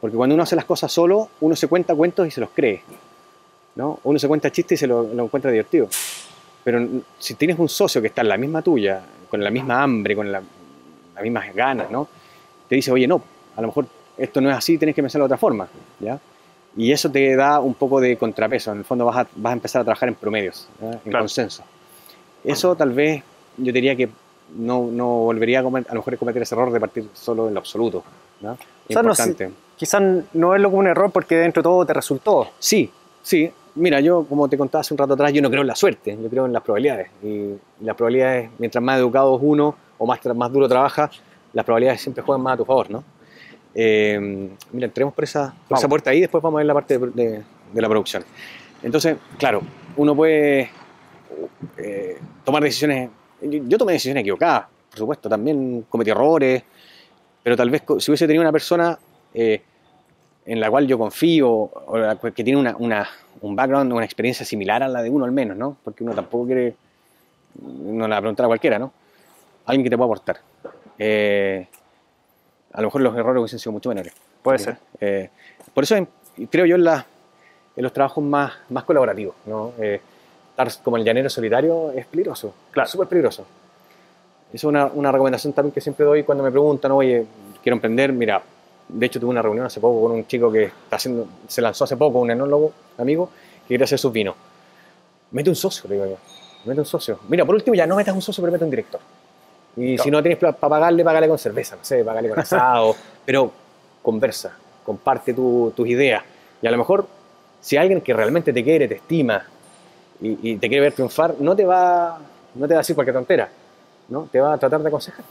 porque 0.00 0.16
cuando 0.16 0.34
uno 0.34 0.44
hace 0.44 0.56
las 0.56 0.64
cosas 0.64 0.92
solo, 0.92 1.28
uno 1.40 1.56
se 1.56 1.66
cuenta 1.66 1.94
cuentos 1.94 2.26
y 2.26 2.30
se 2.30 2.40
los 2.40 2.50
cree. 2.50 2.82
¿no? 3.74 4.00
Uno 4.04 4.18
se 4.18 4.28
cuenta 4.28 4.50
chistes 4.50 4.78
y 4.78 4.80
se 4.80 4.86
lo, 4.86 5.10
encuentra 5.10 5.50
divertido. 5.50 5.88
Pero 6.62 6.86
si 7.18 7.34
tienes 7.34 7.58
un 7.58 7.68
socio 7.68 8.00
que 8.00 8.08
está 8.08 8.22
en 8.22 8.28
la 8.28 8.36
misma 8.36 8.62
tuya, 8.62 9.00
con 9.28 9.42
la 9.42 9.50
misma 9.50 9.82
hambre, 9.82 10.14
con 10.14 10.30
las 10.30 10.42
mismas 11.22 11.54
ganas, 11.54 11.90
¿no? 11.90 12.08
te 12.68 12.74
dice, 12.74 12.92
oye, 12.92 13.06
no, 13.06 13.22
a 13.56 13.60
lo 13.60 13.68
mejor 13.68 13.86
esto 14.16 14.40
no 14.40 14.50
es 14.50 14.56
así, 14.56 14.78
tienes 14.78 14.94
que 14.94 15.02
pensarlo 15.02 15.24
de 15.24 15.26
otra 15.26 15.38
forma. 15.38 15.68
¿ya? 16.00 16.18
Y 16.76 16.92
eso 16.92 17.10
te 17.10 17.34
da 17.34 17.60
un 17.60 17.74
poco 17.74 18.00
de 18.00 18.16
contrapeso. 18.16 18.72
En 18.72 18.78
el 18.78 18.84
fondo 18.84 19.04
vas 19.04 19.16
a, 19.16 19.28
vas 19.36 19.50
a 19.50 19.54
empezar 19.54 19.82
a 19.82 19.84
trabajar 19.84 20.08
en 20.08 20.14
promedios, 20.14 20.68
en 21.04 21.12
consenso. 21.12 21.64
Eso 22.44 22.76
tal 22.76 22.92
vez 22.92 23.22
yo 23.56 23.72
diría 23.72 23.96
que 23.96 24.08
no, 24.56 24.86
no 24.86 25.06
volvería 25.20 25.60
a, 25.60 25.62
comer, 25.62 25.86
a 25.88 25.94
lo 25.94 26.00
mejor 26.00 26.14
a 26.14 26.16
cometer 26.16 26.42
ese 26.42 26.54
error 26.54 26.70
de 26.70 26.80
partir 26.80 27.08
solo 27.14 27.48
en 27.48 27.54
lo 27.54 27.60
absoluto. 27.60 28.04
¿no? 28.40 28.56
Importante 28.88 29.50
quizás 29.78 30.02
no 30.34 30.54
es 30.54 30.60
lo 30.60 30.68
como 30.70 30.80
un 30.80 30.88
error 30.88 31.10
porque 31.10 31.36
dentro 31.36 31.62
de 31.62 31.64
todo 31.64 31.86
te 31.86 31.94
resultó. 31.94 32.50
Sí, 32.58 32.90
sí. 33.22 33.50
Mira, 33.76 34.00
yo 34.00 34.24
como 34.24 34.48
te 34.48 34.58
contaba 34.58 34.80
hace 34.80 34.92
un 34.92 34.98
rato 34.98 35.14
atrás, 35.14 35.32
yo 35.32 35.40
no 35.40 35.48
creo 35.48 35.62
en 35.62 35.68
la 35.68 35.76
suerte, 35.76 36.18
yo 36.20 36.28
creo 36.28 36.46
en 36.46 36.52
las 36.52 36.62
probabilidades. 36.62 37.10
Y 37.22 37.54
las 37.80 37.94
probabilidades, 37.94 38.50
mientras 38.58 38.82
más 38.82 38.98
educado 38.98 39.36
es 39.36 39.42
uno 39.42 39.74
o 39.96 40.06
más, 40.06 40.18
más 40.34 40.52
duro 40.52 40.68
trabaja, 40.68 41.10
las 41.52 41.64
probabilidades 41.64 42.00
siempre 42.00 42.22
juegan 42.24 42.42
más 42.42 42.54
a 42.54 42.56
tu 42.56 42.64
favor, 42.64 42.90
¿no? 42.90 43.04
Eh, 43.74 44.50
mira, 44.72 44.86
entremos 44.86 45.14
por 45.14 45.22
esa, 45.22 45.54
por 45.68 45.78
esa 45.78 45.88
puerta 45.88 46.10
ahí 46.10 46.18
y 46.18 46.20
después 46.22 46.42
vamos 46.42 46.58
a 46.58 46.60
ver 46.60 46.66
la 46.66 46.74
parte 46.74 46.98
de, 46.98 47.44
de, 47.72 47.80
la 47.80 47.88
producción. 47.88 48.24
Entonces, 48.82 49.16
claro, 49.38 49.62
uno 49.96 50.16
puede 50.16 50.70
eh, 51.76 52.18
tomar 52.44 52.62
decisiones. 52.62 53.10
Yo, 53.40 53.60
yo, 53.64 53.78
tomé 53.78 53.92
decisiones 53.92 54.22
equivocadas, 54.22 54.66
por 54.90 54.98
supuesto, 54.98 55.28
también 55.28 55.86
cometí 55.88 56.10
errores, 56.10 56.64
pero 57.44 57.56
tal 57.56 57.70
vez 57.70 57.82
si 57.98 58.10
hubiese 58.10 58.26
tenido 58.26 58.42
una 58.42 58.52
persona 58.52 58.98
eh, 59.40 59.62
en 60.46 60.58
la 60.58 60.68
cual 60.68 60.88
yo 60.88 60.98
confío, 60.98 61.48
o 61.48 62.32
que 62.34 62.42
tiene 62.42 62.58
una, 62.58 62.74
una, 62.76 63.08
un 63.40 63.54
background, 63.54 63.92
una 63.92 64.04
experiencia 64.04 64.44
similar 64.44 64.82
a 64.82 64.88
la 64.88 65.00
de 65.00 65.10
uno 65.10 65.24
al 65.24 65.30
menos, 65.30 65.56
¿no? 65.56 65.76
Porque 65.84 66.02
uno 66.02 66.12
tampoco 66.12 66.46
quiere, 66.46 66.74
no 67.62 68.08
la 68.08 68.18
preguntar 68.18 68.44
a 68.44 68.48
cualquiera, 68.48 68.78
¿no? 68.80 68.92
Alguien 69.66 69.84
que 69.84 69.90
te 69.90 69.96
pueda 69.96 70.06
aportar. 70.06 70.40
Eh, 70.98 71.68
a 72.72 72.80
lo 72.80 72.88
mejor 72.88 73.02
los 73.02 73.16
errores 73.16 73.40
hubiesen 73.40 73.60
sido 73.60 73.72
mucho 73.72 73.90
menores. 73.90 74.12
Puede 74.42 74.58
ser. 74.58 74.78
Eh, 75.00 75.30
por 75.72 75.84
eso 75.84 75.94
creo 76.50 76.66
yo 76.66 76.74
en, 76.74 76.84
la, 76.84 77.06
en, 77.76 77.82
los 77.82 77.92
trabajos 77.92 78.24
más, 78.24 78.54
más 78.70 78.82
colaborativos, 78.82 79.36
¿no? 79.46 79.72
estar 79.78 80.82
como 80.82 80.96
el 80.96 81.04
llanero 81.04 81.30
solitario 81.30 81.92
es 81.92 82.06
peligroso, 82.06 82.54
claro. 82.72 82.88
súper 82.88 83.06
peligroso. 83.06 83.46
Eso 84.48 84.54
es 84.54 84.64
una, 84.64 84.86
una 84.86 85.12
recomendación 85.12 85.52
también 85.52 85.72
que 85.72 85.80
siempre 85.80 86.04
doy 86.04 86.24
cuando 86.24 86.42
me 86.42 86.50
preguntan, 86.50 86.90
oye, 86.90 87.26
quiero 87.62 87.76
emprender, 87.76 88.12
mira, 88.12 88.42
de 88.88 89.06
hecho, 89.06 89.20
tuve 89.20 89.30
una 89.30 89.42
reunión 89.42 89.66
hace 89.66 89.80
poco 89.80 90.02
con 90.02 90.12
un 90.12 90.26
chico 90.26 90.50
que 90.50 90.64
está 90.64 90.96
haciendo, 90.96 91.26
se 91.46 91.60
lanzó 91.60 91.84
hace 91.84 91.96
poco, 91.96 92.20
un 92.20 92.30
enólogo 92.30 92.72
amigo, 92.96 93.30
que 93.62 93.68
quiere 93.68 93.84
hacer 93.84 93.98
sus 93.98 94.12
vinos. 94.12 94.34
Mete 95.30 95.50
un 95.50 95.56
socio, 95.56 95.88
digo 95.88 96.06
yo. 96.06 96.16
Mete 96.64 96.80
un 96.80 96.86
socio. 96.86 97.18
Mira, 97.28 97.44
por 97.44 97.54
último, 97.54 97.74
ya 97.74 97.86
no 97.86 97.96
metas 97.96 98.14
un 98.14 98.22
socio, 98.22 98.42
pero 98.42 98.52
mete 98.52 98.64
un 98.64 98.70
director. 98.70 99.00
Y 99.76 99.98
si 99.98 100.10
no 100.10 100.22
tienes 100.22 100.38
para 100.38 100.52
pagarle, 100.52 101.04
págale 101.04 101.28
con 101.28 101.38
cerveza, 101.38 101.76
no 101.76 101.84
sé, 101.84 102.04
págale 102.04 102.28
con 102.30 102.40
asado. 102.40 102.96
pero 103.24 103.52
conversa, 104.02 104.56
comparte 104.84 105.34
tus 105.34 105.86
ideas. 105.86 106.22
Y 106.60 106.66
a 106.66 106.70
lo 106.70 106.78
mejor, 106.78 107.06
si 107.60 107.76
alguien 107.76 108.00
que 108.00 108.12
realmente 108.14 108.52
te 108.52 108.64
quiere, 108.64 108.88
te 108.88 108.96
estima 108.96 109.44
y, 110.20 110.56
te 110.56 110.68
quiere 110.68 110.80
ver 110.80 110.92
triunfar, 110.94 111.36
no 111.38 111.54
te 111.54 111.64
va, 111.64 112.18
no 112.54 112.66
te 112.66 112.74
va 112.74 112.80
a 112.80 112.82
decir 112.82 112.96
cualquier 112.96 113.14
tontera, 113.14 113.48
¿no? 114.08 114.28
Te 114.32 114.40
va 114.40 114.54
a 114.54 114.58
tratar 114.58 114.82
de 114.82 114.88
aconsejar. 114.88 115.24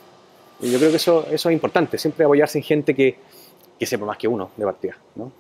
Y 0.62 0.72
yo 0.72 0.78
creo 0.78 0.92
que 0.92 0.98
eso, 0.98 1.26
eso 1.30 1.50
es 1.50 1.54
importante, 1.54 1.98
siempre 1.98 2.24
apoyarse 2.24 2.58
en 2.58 2.64
gente 2.64 2.96
que, 2.96 3.18
que 3.80 3.86
sepa 3.86 4.06
más 4.06 4.18
que 4.18 4.28
uno 4.28 4.50
de 4.58 4.66
partida. 4.66 4.96
¿no? 5.16 5.32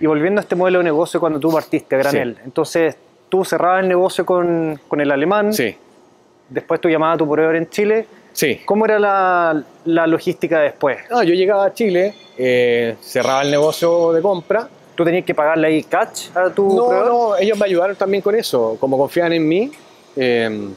Y 0.00 0.06
volviendo 0.06 0.40
a 0.40 0.42
este 0.42 0.54
modelo 0.54 0.78
de 0.78 0.84
negocio 0.84 1.18
cuando 1.20 1.38
tú 1.40 1.50
partiste 1.50 1.94
a 1.96 1.98
granel, 1.98 2.34
Sí. 2.36 2.40
entonces 2.44 2.96
tú 3.28 3.44
cerrabas 3.44 3.82
el 3.82 3.88
negocio 3.88 4.24
con, 4.24 4.80
con 4.88 5.00
el 5.00 5.10
alemán, 5.10 5.52
Sí, 5.52 5.76
después 6.48 6.80
tú 6.80 6.88
llamabas 6.88 7.16
a 7.16 7.18
tu 7.18 7.26
proveedor 7.28 7.56
en 7.56 7.68
Chile. 7.68 8.06
sí. 8.32 8.60
¿Cómo 8.64 8.84
era 8.84 8.98
la, 8.98 9.62
la 9.86 10.06
logística 10.06 10.60
después? 10.60 10.98
No, 11.10 11.22
yo 11.22 11.34
llegaba 11.34 11.64
a 11.66 11.72
Chile, 11.74 12.14
eh, 12.36 12.96
cerraba 13.00 13.42
el 13.42 13.50
negocio 13.50 14.12
de 14.12 14.22
compra. 14.22 14.68
¿Tú 14.94 15.04
tenías 15.04 15.24
que 15.24 15.34
pagarle 15.34 15.68
ahí 15.68 15.82
cash 15.84 16.28
a 16.34 16.50
tu 16.50 16.74
No, 16.74 16.86
proveedor? 16.88 17.06
no, 17.08 17.36
ellos 17.36 17.56
me 17.58 17.66
ayudaron 17.66 17.94
también 17.96 18.20
con 18.22 18.34
eso. 18.34 18.76
Como 18.80 18.98
confían 18.98 19.32
en 19.32 19.46
mí, 19.46 19.70
eh, 20.16 20.68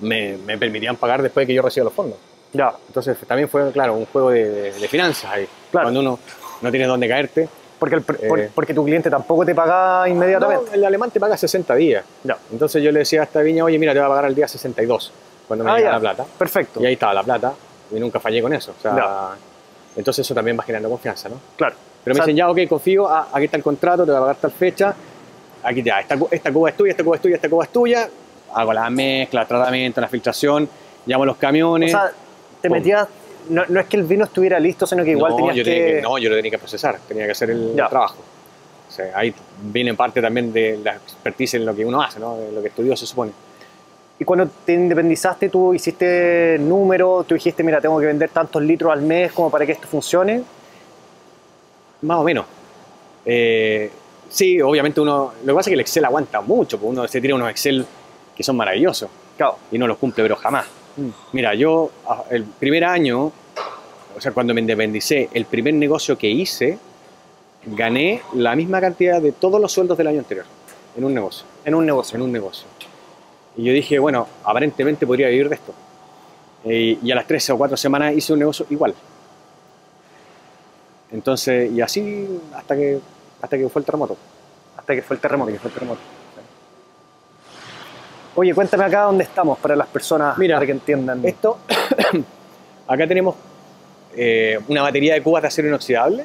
me, 0.00 0.36
me 0.38 0.56
permitían 0.58 0.96
pagar 0.96 1.20
después 1.22 1.42
de 1.44 1.46
que 1.48 1.54
yo 1.54 1.62
reciba 1.62 1.84
los 1.84 1.92
fondos. 1.92 2.16
Ya, 2.52 2.72
Entonces 2.88 3.16
también 3.26 3.48
fue, 3.48 3.70
claro, 3.72 3.94
un 3.94 4.06
juego 4.06 4.30
de, 4.30 4.48
de- 4.48 4.72
de 4.72 4.88
finanzas 4.88 5.30
ahí. 5.32 5.46
Claro. 5.70 5.86
Cuando 5.86 6.00
uno 6.00 6.18
no 6.62 6.70
tiene 6.70 6.86
dónde 6.86 7.08
caerte. 7.08 7.48
porque, 7.78 7.96
el, 7.96 8.02
por- 8.02 8.38
Eh. 8.40 8.50
porque 8.54 8.74
tu 8.74 8.84
cliente 8.84 9.08
tampoco 9.08 9.46
te 9.46 9.54
pagaba 9.54 10.06
inmediatamente. 10.06 10.66
No, 10.66 10.74
el 10.74 10.84
alemán 10.84 11.10
te 11.10 11.18
paga 11.18 11.34
60 11.36 11.74
días. 11.76 12.04
Ya. 12.24 12.36
Entonces 12.52 12.82
yo 12.82 12.92
le 12.92 12.98
decía 12.98 13.22
a 13.22 13.24
esta 13.24 13.40
viña, 13.40 13.64
oye, 13.64 13.78
mira, 13.78 13.94
te 13.94 13.98
va 14.00 14.04
a 14.04 14.08
pagar 14.10 14.26
el 14.26 14.34
día 14.34 14.46
62, 14.46 15.10
cuando 15.48 15.64
me 15.64 15.70
Ah, 15.70 15.76
llega 15.78 15.92
la 15.92 16.00
plata. 16.00 16.26
Perfecto. 16.38 16.78
Y 16.82 16.84
ahí 16.86 16.92
estaba 16.92 17.14
la 17.14 17.22
plata, 17.22 17.54
y 17.90 17.98
nunca 17.98 18.20
fallé 18.20 18.42
con 18.42 18.52
eso. 18.52 18.74
O 18.78 18.82
sea, 18.82 18.94
Ya. 18.94 19.28
entonces 19.96 20.26
eso 20.26 20.34
también 20.34 20.58
va 20.58 20.62
generando 20.62 20.90
confianza, 20.90 21.30
¿no? 21.30 21.36
Claro. 21.56 21.74
Pero 22.04 22.12
O 22.12 22.16
sea, 22.16 22.26
me 22.26 22.32
dicen, 22.32 22.36
ya, 22.36 22.50
ok, 22.50 22.58
confío, 22.68 23.08
ah, 23.08 23.28
aquí 23.32 23.46
está 23.46 23.56
el 23.56 23.62
contrato, 23.62 24.04
te 24.04 24.12
va 24.12 24.18
a 24.18 24.20
pagar 24.20 24.36
tal 24.36 24.50
fecha, 24.52 24.94
aquí 25.62 25.82
ya, 25.82 26.00
esta, 26.00 26.18
esta 26.30 26.52
cuba 26.52 26.68
es 26.68 26.76
tuya, 26.76 26.90
esta 26.90 27.02
cuba 27.04 27.16
es 27.16 27.22
tuya, 27.22 27.36
esta 27.36 27.48
cuba 27.48 27.64
es 27.64 27.70
tuya, 27.72 28.08
hago 28.54 28.72
la 28.74 28.90
mezcla, 28.90 29.40
el 29.40 29.48
tratamiento, 29.48 30.02
la 30.02 30.08
filtración, 30.08 30.68
llamo 31.06 31.22
a 31.22 31.26
los 31.28 31.36
o 31.36 31.38
camiones. 31.38 31.92
sea, 31.92 32.12
te 32.60 32.68
metías. 32.68 33.08
No, 33.48 33.62
no 33.68 33.80
es 33.80 33.86
que 33.86 33.96
el 33.96 34.04
vino 34.04 34.24
estuviera 34.24 34.60
listo, 34.60 34.86
sino 34.86 35.02
que 35.04 35.10
igual 35.12 35.30
no, 35.32 35.36
tenías 35.36 35.56
yo 35.56 35.64
tenía 35.64 35.86
que- 35.86 36.02
No, 36.02 36.18
yo 36.18 36.30
lo 36.30 36.36
tenía 36.36 36.50
que 36.52 36.58
procesar, 36.58 36.98
tenía 37.08 37.24
que 37.26 37.32
hacer 37.32 37.50
el 37.50 37.74
Ya. 37.74 37.88
trabajo. 37.88 38.18
O 38.88 38.92
sea, 38.92 39.12
ahí 39.14 39.32
viene 39.62 39.94
parte 39.94 40.20
también 40.20 40.52
de 40.52 40.78
la 40.82 40.96
expertise 40.96 41.54
en 41.54 41.64
lo 41.66 41.74
que 41.74 41.84
uno 41.84 42.02
hace, 42.02 42.18
¿no? 42.20 42.36
de 42.36 42.52
lo 42.52 42.60
que 42.62 42.68
estudió, 42.68 42.96
se 42.96 43.06
supone. 43.06 43.32
Y 44.18 44.24
cuando 44.24 44.48
te 44.66 44.74
independizaste, 44.74 45.48
tú 45.48 45.72
hiciste 45.72 46.58
números, 46.60 47.26
tú 47.26 47.34
dijiste, 47.34 47.62
mira, 47.62 47.80
tengo 47.80 47.98
que 47.98 48.06
vender 48.06 48.28
tantos 48.30 48.60
litros 48.62 48.92
al 48.92 49.00
mes 49.00 49.32
como 49.32 49.50
para 49.50 49.64
que 49.64 49.72
esto 49.72 49.88
funcione. 49.88 50.42
Más 52.02 52.18
o 52.18 52.24
menos. 52.24 52.44
Eh, 53.24 53.90
sí, 54.28 54.60
obviamente 54.60 55.00
uno. 55.00 55.32
Lo 55.44 55.52
que 55.52 55.56
pasa 55.56 55.60
es 55.60 55.72
que 55.72 55.74
el 55.74 55.80
Excel 55.80 56.04
aguanta 56.04 56.40
mucho, 56.40 56.78
porque 56.78 56.90
uno 56.90 57.08
se 57.08 57.20
tira 57.20 57.34
unos 57.34 57.48
Excel 57.50 57.86
que 58.36 58.42
son 58.42 58.56
maravillosos 58.56 59.08
Claro. 59.36 59.56
y 59.70 59.78
no 59.78 59.86
los 59.86 59.96
cumple, 59.98 60.22
pero 60.24 60.36
jamás. 60.36 60.66
Mira, 61.32 61.54
yo 61.54 61.90
el 62.30 62.44
primer 62.44 62.84
año, 62.84 63.32
o 64.16 64.20
sea, 64.20 64.32
cuando 64.32 64.54
me 64.54 64.60
independicé, 64.60 65.28
el 65.32 65.44
primer 65.46 65.74
negocio 65.74 66.18
que 66.18 66.28
hice, 66.28 66.78
gané 67.66 68.22
la 68.34 68.56
misma 68.56 68.80
cantidad 68.80 69.20
de 69.20 69.32
todos 69.32 69.60
los 69.60 69.72
sueldos 69.72 69.96
del 69.98 70.08
año 70.08 70.18
anterior 70.18 70.46
en 70.96 71.04
un 71.04 71.14
negocio, 71.14 71.46
En 71.64 71.74
un 71.74 71.86
negocio. 71.86 72.16
en 72.16 72.22
un 72.22 72.32
negocio. 72.32 72.66
Y 73.56 73.64
yo 73.64 73.72
dije, 73.72 73.98
bueno, 73.98 74.26
aparentemente 74.44 75.06
podría 75.06 75.28
vivir 75.28 75.48
de 75.48 75.54
esto. 75.54 75.74
Eh, 76.64 76.98
y 77.02 77.10
a 77.10 77.14
las 77.14 77.26
tres 77.26 77.48
o 77.50 77.56
cuatro 77.56 77.76
semanas 77.76 78.14
hice 78.14 78.32
un 78.32 78.38
negocio 78.38 78.66
igual. 78.70 78.94
Entonces, 81.12 81.70
y 81.72 81.80
así 81.80 82.28
hasta 82.54 82.76
que, 82.76 83.00
hasta 83.40 83.58
que 83.58 83.68
fue 83.68 83.80
el 83.80 83.86
terremoto. 83.86 84.16
Hasta 84.76 84.94
que 84.94 85.02
fue 85.02 85.16
el 85.16 85.20
terremoto. 85.20 85.52
fue 85.56 85.68
el 85.68 85.74
terremoto. 85.74 86.00
Oye, 88.40 88.54
cuéntame 88.54 88.84
acá 88.84 89.02
dónde 89.02 89.24
estamos 89.24 89.58
para 89.58 89.76
las 89.76 89.86
personas, 89.88 90.38
Mira, 90.38 90.56
para 90.56 90.64
que 90.64 90.72
entiendan. 90.72 91.22
Esto, 91.26 91.58
acá 92.88 93.06
tenemos 93.06 93.34
eh, 94.16 94.58
una 94.68 94.80
batería 94.80 95.12
de 95.12 95.22
cubas 95.22 95.42
de 95.42 95.48
acero 95.48 95.68
inoxidable. 95.68 96.24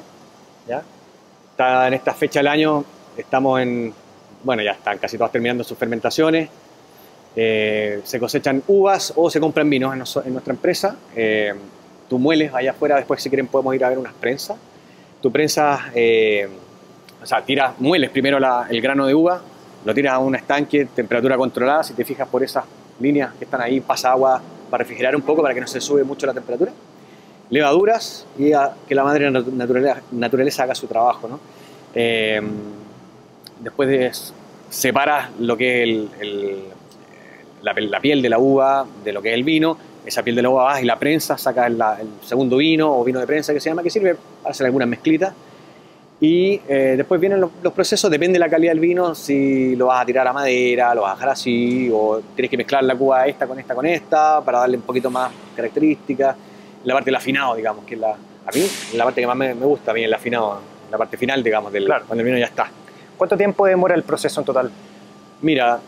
¿ya? 0.66 0.82
Está 1.50 1.86
en 1.88 1.92
esta 1.92 2.14
fecha 2.14 2.38
del 2.40 2.46
año, 2.48 2.82
estamos 3.18 3.60
en, 3.60 3.92
bueno, 4.42 4.62
ya 4.62 4.70
están 4.70 4.96
casi 4.96 5.18
todas 5.18 5.30
terminando 5.30 5.62
sus 5.62 5.76
fermentaciones. 5.76 6.48
Eh, 7.36 8.00
se 8.04 8.18
cosechan 8.18 8.62
uvas 8.66 9.12
o 9.14 9.28
se 9.28 9.38
compran 9.38 9.68
vinos 9.68 9.92
en, 9.92 9.98
noso- 10.00 10.22
en 10.24 10.32
nuestra 10.32 10.54
empresa. 10.54 10.96
Eh, 11.14 11.52
tú 12.08 12.18
mueles 12.18 12.54
allá 12.54 12.70
afuera, 12.70 12.96
después 12.96 13.22
si 13.22 13.28
quieren 13.28 13.46
podemos 13.46 13.74
ir 13.74 13.84
a 13.84 13.90
ver 13.90 13.98
unas 13.98 14.14
prensas. 14.14 14.56
Tú 15.20 15.30
prensas, 15.30 15.80
eh, 15.94 16.48
o 17.22 17.26
sea, 17.26 17.42
tiras, 17.44 17.74
mueles 17.78 18.08
primero 18.08 18.40
la- 18.40 18.66
el 18.70 18.80
grano 18.80 19.06
de 19.06 19.14
uva, 19.14 19.42
lo 19.86 19.94
tiras 19.94 20.14
a 20.14 20.18
un 20.18 20.34
estanque, 20.34 20.86
temperatura 20.94 21.36
controlada, 21.36 21.82
si 21.84 21.94
te 21.94 22.04
fijas 22.04 22.28
por 22.28 22.42
esas 22.42 22.64
líneas 23.00 23.32
que 23.38 23.44
están 23.44 23.60
ahí, 23.60 23.80
pasa 23.80 24.10
agua 24.10 24.42
para 24.68 24.82
refrigerar 24.82 25.14
un 25.14 25.22
poco, 25.22 25.42
para 25.42 25.54
que 25.54 25.60
no 25.60 25.66
se 25.68 25.80
sube 25.80 26.02
mucho 26.02 26.26
la 26.26 26.34
temperatura. 26.34 26.72
Levaduras 27.50 28.26
y 28.36 28.50
que 28.88 28.94
la 28.96 29.04
madre 29.04 29.30
nat- 29.30 29.46
naturaleza, 29.46 30.02
naturaleza 30.10 30.64
haga 30.64 30.74
su 30.74 30.88
trabajo. 30.88 31.28
¿no? 31.28 31.38
Eh, 31.94 32.42
después 33.60 33.88
de 33.88 34.10
separas 34.68 35.30
lo 35.38 35.56
que 35.56 35.84
es 35.84 36.00
la, 37.62 38.00
piel 38.00 38.22
de 38.22 38.28
la 38.28 38.38
uva 38.38 38.84
de 39.04 39.12
lo 39.12 39.22
que 39.22 39.28
es 39.28 39.34
el 39.34 39.44
vino, 39.44 39.78
esa 40.04 40.22
piel 40.22 40.34
de 40.36 40.42
la 40.42 40.50
uva 40.50 40.64
vas 40.64 40.82
y 40.82 40.84
la 40.86 40.98
prensa, 40.98 41.38
sacas 41.38 41.68
el 41.68 41.78
segundo 42.22 42.56
vino 42.56 42.98
o 42.98 43.04
vino 43.04 43.20
de 43.20 43.26
prensa 43.26 43.52
que 43.54 43.60
se 43.60 43.70
llama, 43.70 43.82
que 43.84 43.90
sirve 43.90 44.16
para 44.42 44.50
hacer 44.52 44.66
algunas 44.66 44.88
mezclitas. 44.88 45.32
Y 46.18 46.60
eh, 46.66 46.94
después 46.96 47.20
vienen 47.20 47.40
los, 47.40 47.50
los 47.62 47.72
procesos, 47.74 48.10
depende 48.10 48.34
de 48.34 48.38
la 48.38 48.48
calidad 48.48 48.72
del 48.72 48.80
vino, 48.80 49.14
si 49.14 49.76
lo 49.76 49.86
vas 49.86 50.02
a 50.02 50.06
tirar 50.06 50.26
a 50.26 50.32
madera, 50.32 50.94
lo 50.94 51.02
vas 51.02 51.12
a 51.12 51.14
dejar 51.16 51.28
así, 51.28 51.90
o 51.92 52.22
tienes 52.34 52.50
que 52.50 52.56
mezclar 52.56 52.82
la 52.84 52.96
cuba 52.96 53.26
esta 53.26 53.46
con 53.46 53.58
esta 53.58 53.74
con 53.74 53.84
esta 53.84 54.40
para 54.40 54.60
darle 54.60 54.78
un 54.78 54.82
poquito 54.82 55.10
más 55.10 55.30
características. 55.54 56.34
La 56.84 56.94
parte 56.94 57.06
del 57.06 57.16
afinado, 57.16 57.54
digamos, 57.54 57.84
que 57.84 57.94
es 57.96 58.00
la, 58.00 58.12
a 58.12 58.50
mí 58.54 58.66
la 58.94 59.04
parte 59.04 59.20
que 59.20 59.26
más 59.26 59.36
me, 59.36 59.54
me 59.54 59.66
gusta, 59.66 59.90
a 59.90 59.94
mí 59.94 60.04
el 60.04 60.14
afinado, 60.14 60.58
la 60.90 60.96
parte 60.96 61.18
final, 61.18 61.42
digamos, 61.42 61.70
del, 61.72 61.84
Claro. 61.84 62.04
cuando 62.06 62.22
el 62.22 62.26
vino 62.26 62.38
ya 62.38 62.46
está. 62.46 62.70
¿Cuánto 63.18 63.36
tiempo 63.36 63.66
demora 63.66 63.94
el 63.94 64.02
proceso 64.02 64.40
en 64.40 64.46
total? 64.46 64.70
Mira, 65.42 65.78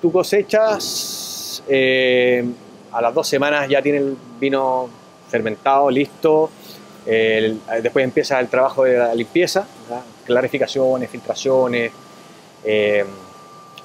tú 0.00 0.12
cosechas, 0.12 1.62
eh, 1.68 2.44
a 2.92 3.00
las 3.02 3.12
dos 3.14 3.26
semanas 3.26 3.68
ya 3.68 3.82
tiene 3.82 3.98
el 3.98 4.16
vino 4.38 4.88
fermentado, 5.28 5.90
listo. 5.90 6.50
El- 7.06 7.60
después 7.82 8.04
empieza 8.04 8.40
el 8.40 8.48
trabajo 8.48 8.84
de 8.84 8.98
la 8.98 9.14
limpieza, 9.14 9.64
¿verdad? 9.88 10.04
clarificaciones, 10.24 11.08
filtraciones, 11.08 11.92
eh, 12.64 13.04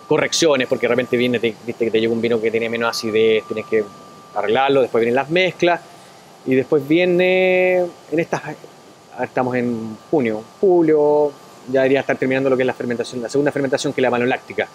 correcciones, 0.07 0.67
porque 0.67 0.87
de 0.87 0.89
repente 0.89 1.15
viene, 1.17 1.39
te- 1.39 1.55
viste 1.65 1.85
que 1.85 1.91
te 1.91 1.99
llega 2.01 2.11
un 2.11 2.21
vino 2.21 2.41
que 2.41 2.49
tiene 2.51 2.67
menos 2.69 2.89
acidez, 2.97 3.43
tienes 3.47 3.65
que 3.67 3.83
arreglarlo, 4.35 4.81
después 4.81 5.01
vienen 5.01 5.15
las 5.15 5.29
mezclas, 5.29 5.81
y 6.45 6.55
después 6.55 6.87
viene, 6.87 7.77
en 8.11 8.19
estas, 8.19 8.41
ahora 9.13 9.25
estamos 9.25 9.55
en 9.55 9.95
junio, 10.09 10.43
julio, 10.59 11.31
ya 11.71 11.81
debería 11.81 11.99
estar 11.99 12.17
terminando 12.17 12.49
lo 12.49 12.57
que 12.57 12.63
es 12.63 12.67
la 12.67 12.73
fermentación, 12.73 13.21
la 13.21 13.29
segunda 13.29 13.51
fermentación 13.51 13.93
que 13.93 14.01
es 14.01 14.03
la 14.03 14.09
maloláctica, 14.09 14.67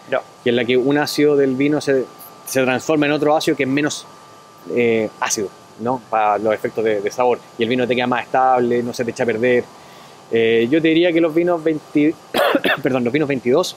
que 0.45 0.51
es 0.51 0.57
la 0.57 0.65
que 0.65 0.77
un 0.77 0.97
ácido 0.99 1.37
del 1.37 1.57
vino 1.57 1.81
se, 1.81 2.05
se 2.47 2.63
transforma 2.63 3.07
en 3.07 3.13
otro 3.13 3.37
ácido 3.37 3.57
que 3.57 3.65
es 3.65 3.69
menos 3.69 4.07
eh, 4.75 5.11
ácido, 5.21 5.49
¿no? 5.81 6.01
Para 6.11 6.39
los 6.39 6.55
efectos 6.55 6.85
de, 6.85 7.01
de 7.01 7.11
sabor. 7.11 7.39
Y 7.59 7.63
el 7.63 7.69
vino 7.69 7.87
te 7.87 7.95
queda 7.95 8.07
más 8.07 8.25
estable, 8.25 8.83
no 8.83 8.93
se 8.93 9.05
te 9.05 9.11
echa 9.11 9.23
a 9.23 9.27
perder. 9.27 9.65
Eh, 10.31 10.67
yo 10.71 10.83
te 10.83 10.89
diría 10.89 11.13
que 11.13 11.21
los 11.21 11.35
vinos 11.35 11.63
20, 11.63 12.15
perdón, 12.83 13.05
los 13.05 13.13
vinos 13.13 13.29
22 13.29 13.77